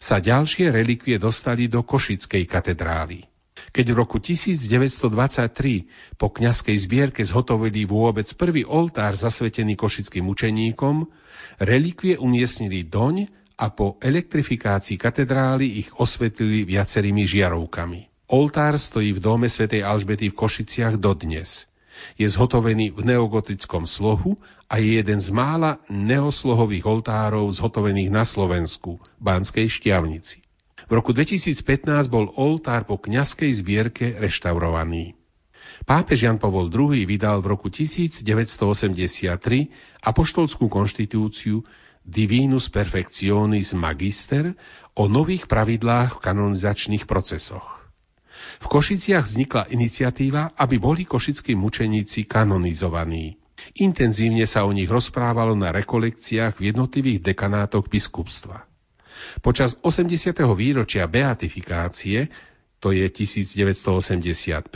sa 0.00 0.16
ďalšie 0.18 0.72
relikvie 0.72 1.16
dostali 1.16 1.70
do 1.70 1.84
Košickej 1.86 2.44
katedrály. 2.48 3.28
Keď 3.72 3.86
v 3.92 3.96
roku 3.96 4.18
1923 4.20 6.18
po 6.20 6.28
kňazskej 6.28 6.76
zbierke 6.76 7.22
zhotovili 7.24 7.88
vôbec 7.88 8.28
prvý 8.36 8.66
oltár 8.68 9.16
zasvetený 9.16 9.78
košickým 9.78 10.28
učeníkom, 10.28 11.08
relikvie 11.62 12.20
umiestnili 12.20 12.84
doň 12.84 13.32
a 13.62 13.70
po 13.70 13.94
elektrifikácii 14.02 14.98
katedrály 14.98 15.86
ich 15.86 15.94
osvetlili 15.94 16.66
viacerými 16.66 17.22
žiarovkami. 17.22 18.10
Oltár 18.26 18.74
stojí 18.74 19.14
v 19.14 19.22
dome 19.22 19.46
svätej 19.46 19.86
Alžbety 19.86 20.34
v 20.34 20.38
Košiciach 20.42 20.98
dodnes. 20.98 21.70
Je 22.18 22.26
zhotovený 22.26 22.90
v 22.90 23.14
neogotickom 23.14 23.86
slohu 23.86 24.34
a 24.66 24.82
je 24.82 24.98
jeden 24.98 25.22
z 25.22 25.30
mála 25.30 25.78
neoslohových 25.86 26.82
oltárov 26.82 27.46
zhotovených 27.54 28.10
na 28.10 28.26
Slovensku, 28.26 28.98
Banskej 29.22 29.70
šťavnici. 29.70 30.42
V 30.90 30.92
roku 30.98 31.14
2015 31.14 31.86
bol 32.10 32.34
oltár 32.34 32.82
po 32.82 32.98
kňazskej 32.98 33.52
zbierke 33.54 34.18
reštaurovaný. 34.18 35.14
Pápež 35.86 36.26
Jan 36.26 36.42
Pavol 36.42 36.66
II 36.70 36.98
vydal 37.06 37.38
v 37.42 37.46
roku 37.54 37.70
1983 37.70 38.26
apoštolskú 40.02 40.66
konštitúciu, 40.66 41.62
Divinus 42.02 42.66
Perfectionis 42.66 43.72
Magister 43.78 44.58
o 44.98 45.06
nových 45.06 45.46
pravidlách 45.46 46.18
v 46.18 46.22
kanonizačných 46.22 47.06
procesoch. 47.06 47.82
V 48.62 48.66
Košiciach 48.66 49.26
vznikla 49.26 49.70
iniciatíva, 49.70 50.58
aby 50.58 50.76
boli 50.82 51.02
košickí 51.06 51.54
mučeníci 51.54 52.26
kanonizovaní. 52.26 53.38
Intenzívne 53.78 54.42
sa 54.44 54.66
o 54.66 54.74
nich 54.74 54.90
rozprávalo 54.90 55.54
na 55.54 55.70
rekolekciách 55.70 56.58
v 56.58 56.74
jednotlivých 56.74 57.22
dekanátoch 57.22 57.86
biskupstva. 57.86 58.66
Počas 59.38 59.78
80. 59.78 60.34
výročia 60.58 61.06
beatifikácie 61.06 62.26
to 62.82 62.90
je 62.90 63.06
1985, 63.06 64.66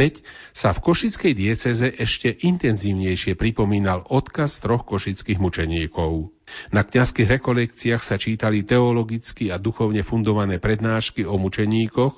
sa 0.54 0.70
v 0.70 0.78
košickej 0.78 1.32
dieceze 1.34 1.90
ešte 1.90 2.30
intenzívnejšie 2.30 3.34
pripomínal 3.34 4.06
odkaz 4.06 4.62
troch 4.62 4.86
košických 4.86 5.42
mučeníkov. 5.42 6.30
Na 6.70 6.86
kňazských 6.86 7.26
rekolekciách 7.26 7.98
sa 7.98 8.14
čítali 8.14 8.62
teologicky 8.62 9.50
a 9.50 9.58
duchovne 9.58 10.06
fundované 10.06 10.62
prednášky 10.62 11.26
o 11.26 11.34
mučeníkoch, 11.34 12.14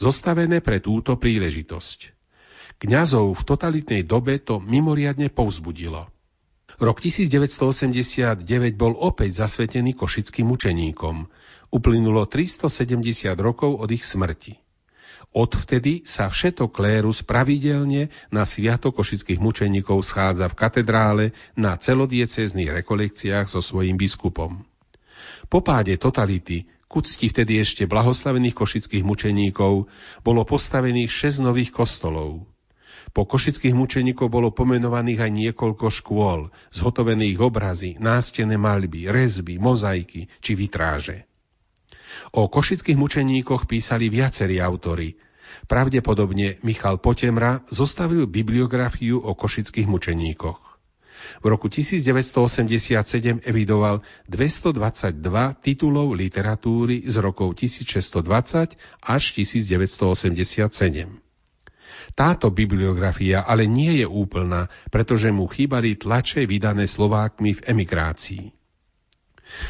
zostavené 0.00 0.64
pre 0.64 0.80
túto 0.80 1.20
príležitosť. 1.20 2.16
Kňazov 2.80 3.36
v 3.36 3.42
totalitnej 3.44 4.02
dobe 4.08 4.40
to 4.40 4.56
mimoriadne 4.56 5.28
povzbudilo. 5.28 6.08
Rok 6.80 6.96
1989 7.00 8.40
bol 8.76 8.96
opäť 8.96 9.44
zasvetený 9.44 9.92
košickým 9.92 10.48
mučeníkom. 10.48 11.28
Uplynulo 11.72 12.24
370 12.24 13.36
rokov 13.36 13.80
od 13.80 13.88
ich 13.92 14.04
smrti. 14.04 14.65
Odvtedy 15.36 16.00
sa 16.08 16.32
všetok 16.32 16.72
klérus 16.72 17.20
pravidelne 17.20 18.08
na 18.32 18.48
Sviato 18.48 18.88
košických 18.88 19.36
mučeníkov 19.36 20.00
schádza 20.00 20.48
v 20.48 20.56
katedrále 20.56 21.24
na 21.52 21.76
celodiecezných 21.76 22.80
rekolekciách 22.80 23.44
so 23.44 23.60
svojím 23.60 24.00
biskupom. 24.00 24.64
Po 25.52 25.60
páde 25.60 26.00
totality, 26.00 26.64
ku 26.88 27.04
cti 27.04 27.28
vtedy 27.28 27.60
ešte 27.60 27.84
blahoslavených 27.84 28.56
košických 28.56 29.04
mučeníkov, 29.04 29.92
bolo 30.24 30.40
postavených 30.48 31.12
šesť 31.12 31.44
nových 31.44 31.68
kostolov. 31.68 32.48
Po 33.12 33.28
košických 33.28 33.76
mučeníkov 33.76 34.32
bolo 34.32 34.56
pomenovaných 34.56 35.20
aj 35.20 35.32
niekoľko 35.36 35.86
škôl, 35.92 36.48
zhotovených 36.72 37.44
obrazy, 37.44 38.00
nástené 38.00 38.56
maľby, 38.56 39.12
rezby, 39.12 39.60
mozaiky 39.60 40.32
či 40.40 40.56
vitráže. 40.56 41.28
O 42.32 42.48
košických 42.48 42.96
mučeníkoch 42.96 43.68
písali 43.68 44.08
viacerí 44.08 44.56
autory, 44.64 45.25
Pravdepodobne 45.64 46.60
Michal 46.60 47.00
Potemra 47.00 47.64
zostavil 47.72 48.28
bibliografiu 48.28 49.24
o 49.24 49.32
košických 49.32 49.88
mučeníkoch. 49.88 50.76
V 51.42 51.46
roku 51.48 51.66
1987 51.68 53.40
evidoval 53.42 54.04
222 54.28 55.18
titulov 55.58 56.14
literatúry 56.14 57.02
z 57.08 57.16
rokov 57.18 57.56
1620 57.58 58.76
až 59.02 59.22
1987. 59.34 61.26
Táto 62.14 62.48
bibliografia 62.54 63.42
ale 63.44 63.66
nie 63.66 64.00
je 64.00 64.06
úplná, 64.06 64.70
pretože 64.88 65.28
mu 65.34 65.50
chýbali 65.50 65.98
tlače 65.98 66.46
vydané 66.46 66.86
Slovákmi 66.86 67.58
v 67.58 67.60
emigrácii. 67.66 68.44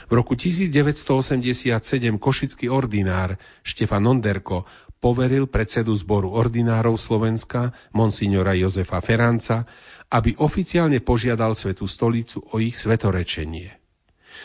V 0.08 0.12
roku 0.12 0.34
1987 0.34 1.76
košický 2.16 2.72
ordinár 2.72 3.36
Štefan 3.60 4.08
Onderko 4.08 4.64
poveril 5.06 5.46
predsedu 5.46 5.94
zboru 5.94 6.34
ordinárov 6.34 6.98
Slovenska, 6.98 7.70
monsignora 7.94 8.58
Jozefa 8.58 8.98
Feranca, 8.98 9.62
aby 10.10 10.34
oficiálne 10.42 10.98
požiadal 10.98 11.54
Svetú 11.54 11.86
stolicu 11.86 12.42
o 12.50 12.58
ich 12.58 12.74
svetorečenie. 12.74 13.70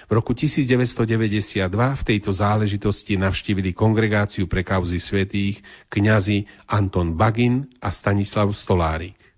V 0.05 0.11
roku 0.13 0.37
1992 0.37 1.65
v 1.73 2.03
tejto 2.05 2.29
záležitosti 2.29 3.17
navštívili 3.17 3.73
kongregáciu 3.73 4.45
pre 4.45 4.61
kauzy 4.61 5.01
svetých 5.01 5.65
kňazi 5.89 6.45
Anton 6.69 7.17
Bagin 7.17 7.65
a 7.81 7.89
Stanislav 7.89 8.53
Stolárik. 8.53 9.30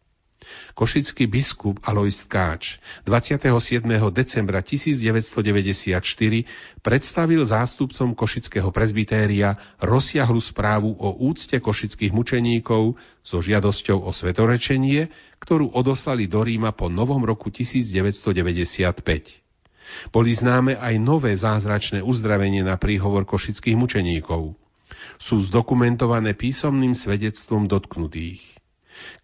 Košický 0.74 1.28
biskup 1.30 1.80
Alois 1.84 2.26
Tkáč 2.26 2.80
27. 3.06 3.84
decembra 4.10 4.60
1994 4.64 6.00
predstavil 6.82 7.42
zástupcom 7.44 8.16
košického 8.18 8.70
prezbytéria 8.74 9.58
rozsiahlu 9.80 10.42
správu 10.42 10.96
o 10.98 11.16
úcte 11.24 11.60
košických 11.60 12.12
mučeníkov 12.16 12.96
so 13.24 13.38
žiadosťou 13.40 14.04
o 14.04 14.12
svetorečenie, 14.12 15.10
ktorú 15.40 15.72
odoslali 15.72 16.28
do 16.28 16.44
Ríma 16.44 16.72
po 16.72 16.88
novom 16.88 17.24
roku 17.24 17.52
1995. 17.52 19.44
Boli 20.10 20.32
známe 20.34 20.80
aj 20.80 20.96
nové 20.98 21.36
zázračné 21.38 22.02
uzdravenie 22.02 22.66
na 22.66 22.80
príhovor 22.80 23.28
košických 23.28 23.78
mučeníkov. 23.78 24.56
Sú 25.22 25.40
zdokumentované 25.44 26.34
písomným 26.34 26.98
svedectvom 26.98 27.70
dotknutých. 27.70 28.63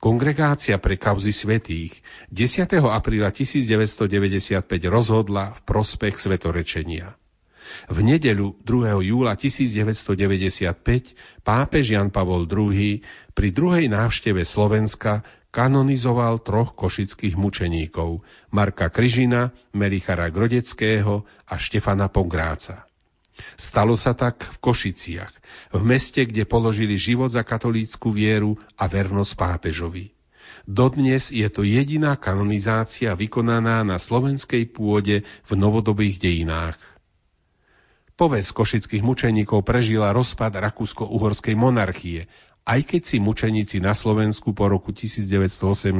Kongregácia 0.01 0.82
pre 0.82 0.97
kauzy 0.97 1.32
svetých 1.32 2.01
10. 2.34 2.65
apríla 2.89 3.30
1995 3.30 4.65
rozhodla 4.89 5.53
v 5.55 5.59
prospech 5.63 6.17
svetorečenia. 6.17 7.15
V 7.89 8.01
nedeľu 8.01 8.57
2. 8.65 9.13
júla 9.13 9.38
1995 9.38 11.45
pápež 11.45 11.86
Jan 11.93 12.09
Pavol 12.09 12.49
II 12.49 13.05
pri 13.38 13.47
druhej 13.53 13.86
návšteve 13.88 14.41
Slovenska 14.41 15.22
kanonizoval 15.49 16.41
troch 16.41 16.74
košických 16.74 17.38
mučeníkov 17.38 18.26
Marka 18.53 18.89
Kryžina, 18.89 19.53
Melichara 19.74 20.34
Grodeckého 20.34 21.26
a 21.45 21.55
Štefana 21.57 22.09
Pongráca. 22.09 22.89
Stalo 23.56 23.96
sa 24.00 24.16
tak 24.16 24.46
v 24.46 24.58
Košiciach, 24.60 25.34
v 25.76 25.82
meste, 25.84 26.24
kde 26.26 26.48
položili 26.48 27.00
život 27.00 27.32
za 27.32 27.44
katolícku 27.44 28.12
vieru 28.14 28.58
a 28.76 28.86
vernosť 28.88 29.34
pápežovi. 29.36 30.12
Dodnes 30.70 31.34
je 31.34 31.48
to 31.50 31.66
jediná 31.66 32.14
kanonizácia 32.14 33.18
vykonaná 33.18 33.82
na 33.82 33.98
slovenskej 33.98 34.70
pôde 34.70 35.26
v 35.26 35.52
novodobých 35.58 36.22
dejinách. 36.22 36.78
Poves 38.20 38.52
košických 38.52 39.00
mučeníkov 39.00 39.64
prežila 39.64 40.12
rozpad 40.12 40.60
rakúsko-uhorskej 40.60 41.56
monarchie, 41.56 42.28
aj 42.68 42.86
keď 42.86 43.02
si 43.02 43.18
mučeníci 43.18 43.80
na 43.80 43.96
Slovensku 43.96 44.52
po 44.52 44.68
roku 44.68 44.92
1918 44.92 45.96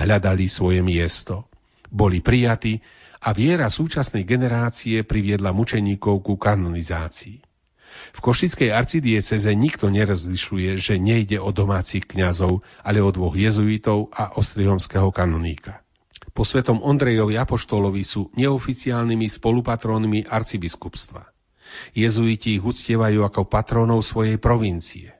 hľadali 0.00 0.44
svoje 0.48 0.80
miesto. 0.80 1.46
Boli 1.92 2.24
prijatí 2.24 2.80
a 3.24 3.32
viera 3.32 3.72
súčasnej 3.72 4.28
generácie 4.28 5.00
priviedla 5.00 5.56
mučeníkov 5.56 6.20
ku 6.20 6.36
kanonizácii. 6.36 7.40
V 8.14 8.18
Košickej 8.20 8.68
arcidieceze 8.68 9.56
nikto 9.56 9.88
nerozlišuje, 9.88 10.76
že 10.76 11.00
nejde 11.00 11.40
o 11.40 11.48
domácich 11.48 12.04
kňazov, 12.04 12.60
ale 12.84 13.00
o 13.00 13.08
dvoch 13.08 13.32
jezuitov 13.32 14.12
a 14.12 14.36
ostrihomského 14.36 15.08
kanoníka. 15.08 15.80
Po 16.34 16.42
svetom 16.42 16.82
Ondrejovi 16.82 17.38
Apoštolovi 17.38 18.02
sú 18.02 18.28
neoficiálnymi 18.34 19.30
spolupatrónmi 19.30 20.26
arcibiskupstva. 20.26 21.30
Jezuiti 21.94 22.58
ich 22.58 22.64
uctievajú 22.66 23.22
ako 23.22 23.46
patrónov 23.46 24.02
svojej 24.02 24.36
provincie. 24.36 25.14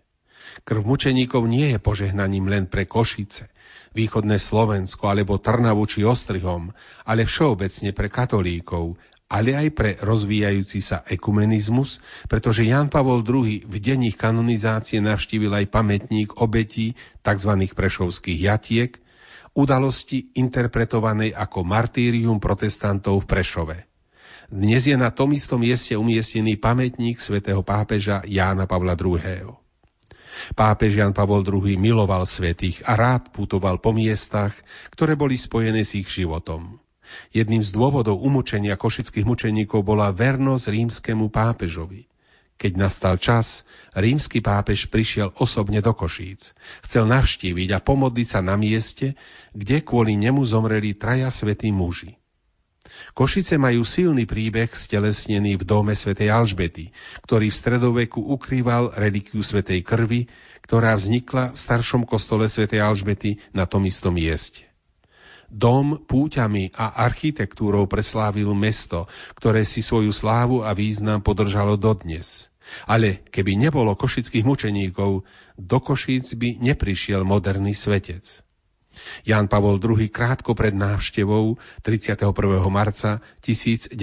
Krv 0.66 0.82
mučeníkov 0.86 1.46
nie 1.46 1.74
je 1.74 1.78
požehnaním 1.82 2.50
len 2.50 2.64
pre 2.66 2.86
Košice, 2.86 3.53
východné 3.94 4.42
Slovensko 4.42 5.06
alebo 5.06 5.38
Trnavu 5.38 5.86
či 5.86 6.02
Ostrihom, 6.02 6.74
ale 7.06 7.24
všeobecne 7.24 7.94
pre 7.94 8.10
katolíkov, 8.10 8.98
ale 9.30 9.56
aj 9.56 9.68
pre 9.72 9.90
rozvíjajúci 10.02 10.78
sa 10.84 11.00
ekumenizmus, 11.08 12.02
pretože 12.28 12.68
Jan 12.68 12.92
Pavol 12.92 13.24
II 13.24 13.64
v 13.64 13.76
deň 13.80 14.12
kanonizácie 14.14 15.00
navštívil 15.00 15.50
aj 15.64 15.72
pamätník 15.72 16.36
obetí 16.38 16.92
tzv. 17.24 17.52
prešovských 17.72 18.38
jatiek, 18.44 19.00
udalosti 19.54 20.34
interpretovanej 20.36 21.32
ako 21.32 21.62
martírium 21.64 22.42
protestantov 22.42 23.24
v 23.24 23.30
Prešove. 23.30 23.78
Dnes 24.52 24.84
je 24.84 24.94
na 24.98 25.08
tom 25.08 25.32
istom 25.32 25.56
mieste 25.56 25.96
umiestnený 25.96 26.60
pamätník 26.60 27.16
svätého 27.16 27.64
pápeža 27.64 28.20
Jána 28.28 28.68
Pavla 28.68 28.92
II. 28.92 29.63
Pápež 30.54 30.98
Jan 30.98 31.14
Pavol 31.14 31.42
II 31.46 31.74
miloval 31.78 32.26
svetých 32.28 32.82
a 32.84 32.98
rád 32.98 33.30
putoval 33.30 33.78
po 33.78 33.94
miestach, 33.94 34.54
ktoré 34.92 35.14
boli 35.14 35.38
spojené 35.38 35.82
s 35.82 35.94
ich 35.98 36.08
životom. 36.10 36.82
Jedným 37.30 37.62
z 37.62 37.70
dôvodov 37.74 38.18
umúčenia 38.20 38.74
košických 38.74 39.28
mučeníkov 39.28 39.84
bola 39.84 40.10
vernosť 40.10 40.64
rímskemu 40.72 41.28
pápežovi. 41.30 42.08
Keď 42.54 42.72
nastal 42.78 43.18
čas, 43.18 43.66
rímsky 43.98 44.38
pápež 44.38 44.86
prišiel 44.86 45.34
osobne 45.42 45.82
do 45.82 45.90
Košíc. 45.90 46.54
Chcel 46.86 47.10
navštíviť 47.10 47.68
a 47.74 47.82
pomodliť 47.82 48.26
sa 48.30 48.40
na 48.46 48.54
mieste, 48.54 49.18
kde 49.52 49.82
kvôli 49.82 50.14
nemu 50.14 50.38
zomreli 50.46 50.94
traja 50.94 51.34
svätí 51.34 51.74
muži. 51.74 52.14
Košice 53.14 53.58
majú 53.58 53.86
silný 53.86 54.26
príbeh 54.26 54.70
stelesnený 54.70 55.58
v 55.58 55.64
dome 55.64 55.94
svätej 55.94 56.30
Alžbety, 56.30 56.94
ktorý 57.24 57.50
v 57.50 57.58
stredoveku 57.58 58.20
ukrýval 58.20 58.94
relikviu 58.94 59.40
svätej 59.40 59.82
krvi, 59.86 60.30
ktorá 60.64 60.94
vznikla 60.94 61.52
v 61.52 61.58
staršom 61.58 62.06
kostole 62.06 62.46
svätej 62.46 62.80
Alžbety 62.82 63.42
na 63.50 63.66
tom 63.66 63.84
istom 63.88 64.14
mieste. 64.14 64.68
Dom 65.50 66.02
púťami 66.04 66.74
a 66.74 67.04
architektúrou 67.04 67.86
preslávil 67.86 68.50
mesto, 68.56 69.06
ktoré 69.38 69.62
si 69.62 69.80
svoju 69.80 70.10
slávu 70.10 70.64
a 70.66 70.74
význam 70.74 71.20
podržalo 71.20 71.78
dodnes. 71.78 72.48
Ale 72.88 73.24
keby 73.28 73.60
nebolo 73.60 73.92
košických 73.94 74.44
mučeníkov, 74.44 75.24
do 75.54 75.78
Košíc 75.78 76.34
by 76.34 76.58
neprišiel 76.60 77.22
moderný 77.22 77.76
svetec. 77.76 78.43
Ján 79.26 79.46
Pavol 79.48 79.80
II 79.82 80.08
krátko 80.08 80.54
pred 80.56 80.74
návštevou 80.74 81.56
31. 81.82 82.30
marca 82.70 83.22
1995 83.42 83.94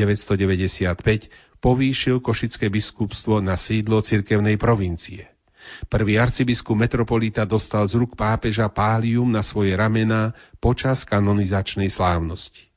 povýšil 1.62 2.20
košické 2.20 2.68
biskupstvo 2.74 3.39
na 3.39 3.56
sídlo 3.56 4.02
cirkevnej 4.02 4.58
provincie. 4.58 5.30
Prvý 5.88 6.18
arcibiskup 6.18 6.74
metropolita 6.74 7.46
dostal 7.46 7.86
z 7.86 8.02
ruk 8.02 8.18
pápeža 8.18 8.68
pálium 8.68 9.30
na 9.30 9.46
svoje 9.46 9.78
ramená 9.78 10.34
počas 10.58 11.06
kanonizačnej 11.06 11.88
slávnosti. 11.88 12.70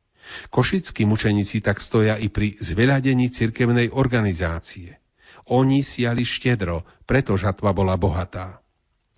Košickí 0.49 1.05
mučeníci 1.05 1.61
tak 1.61 1.81
stoja 1.81 2.17
i 2.17 2.33
pri 2.33 2.57
zveľadení 2.61 3.29
cirkevnej 3.29 3.93
organizácie. 3.93 5.01
Oni 5.53 5.85
siali 5.85 6.25
štedro, 6.25 6.89
preto 7.05 7.37
žatva 7.37 7.77
bola 7.77 8.01
bohatá. 8.01 8.64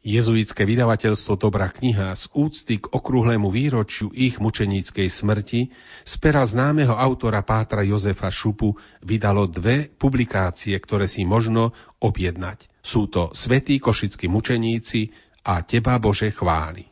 Jezuitské 0.07 0.63
vydavateľstvo 0.63 1.35
Dobrá 1.35 1.67
kniha 1.67 2.15
z 2.15 2.31
úcty 2.31 2.79
k 2.79 2.87
okrúhlemu 2.95 3.51
výročiu 3.51 4.15
ich 4.15 4.39
mučeníckej 4.39 5.11
smrti 5.11 5.75
z 6.07 6.15
pera 6.23 6.47
známeho 6.47 6.95
autora 6.95 7.43
Pátra 7.43 7.83
Jozefa 7.83 8.31
Šupu 8.31 8.79
vydalo 9.03 9.51
dve 9.51 9.91
publikácie, 9.91 10.79
ktoré 10.79 11.11
si 11.11 11.27
možno 11.27 11.75
objednať. 11.99 12.71
Sú 12.79 13.11
to 13.11 13.35
Svetí 13.35 13.83
košickí 13.83 14.31
mučeníci 14.31 15.11
a 15.43 15.67
Teba 15.67 15.99
Bože 15.99 16.31
chváli. 16.31 16.87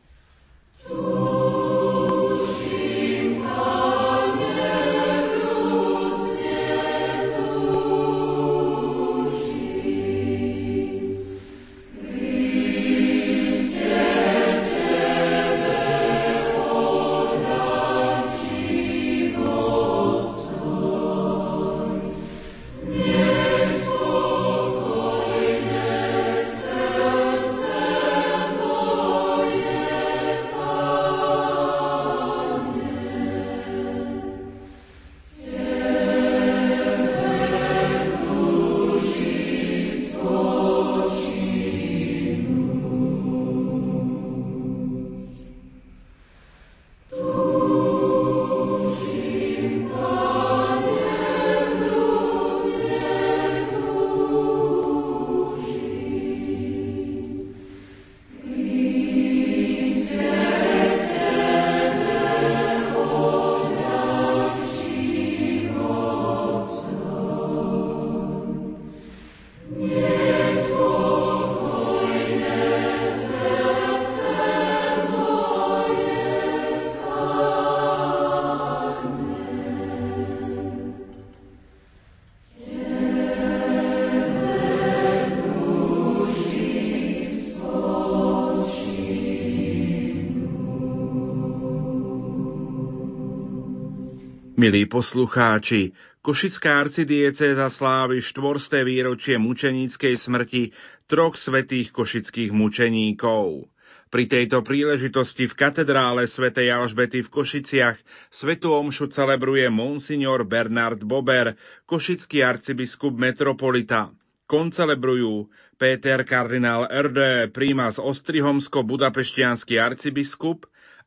Milí 94.65 94.89
poslucháči, 94.89 95.93
Košická 96.25 96.81
arcidiecéza 96.81 97.69
slávi 97.69 98.17
štvorsté 98.17 98.81
výročie 98.81 99.37
mučeníckej 99.37 100.17
smrti 100.17 100.73
troch 101.05 101.37
svetých 101.37 101.93
košických 101.93 102.49
mučeníkov. 102.49 103.69
Pri 104.09 104.25
tejto 104.25 104.65
príležitosti 104.65 105.45
v 105.45 105.53
katedrále 105.53 106.25
svätej 106.25 106.73
Alžbety 106.73 107.21
v 107.21 107.29
Košiciach 107.29 107.93
svetu 108.33 108.73
omšu 108.73 109.13
celebruje 109.13 109.69
monsignor 109.69 110.41
Bernard 110.49 111.05
Bober, 111.05 111.53
košický 111.85 112.41
arcibiskup 112.41 113.13
metropolita. 113.21 114.17
Koncelebrujú 114.49 115.45
Péter 115.77 116.25
kardinál 116.25 116.89
RD, 116.89 117.53
prímas 117.53 118.01
Ostrihomsko-Budapeštianský 118.01 119.77
arcibiskup, 119.77 120.65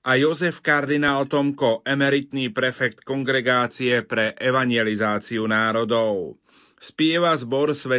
a 0.09 0.17
Jozef 0.17 0.65
kardinál 0.65 1.29
Tomko, 1.29 1.85
emeritný 1.85 2.49
prefekt 2.49 3.05
kongregácie 3.05 4.01
pre 4.09 4.33
evangelizáciu 4.41 5.45
národov. 5.45 6.41
Spieva 6.81 7.37
zbor 7.37 7.77
svet 7.77 7.97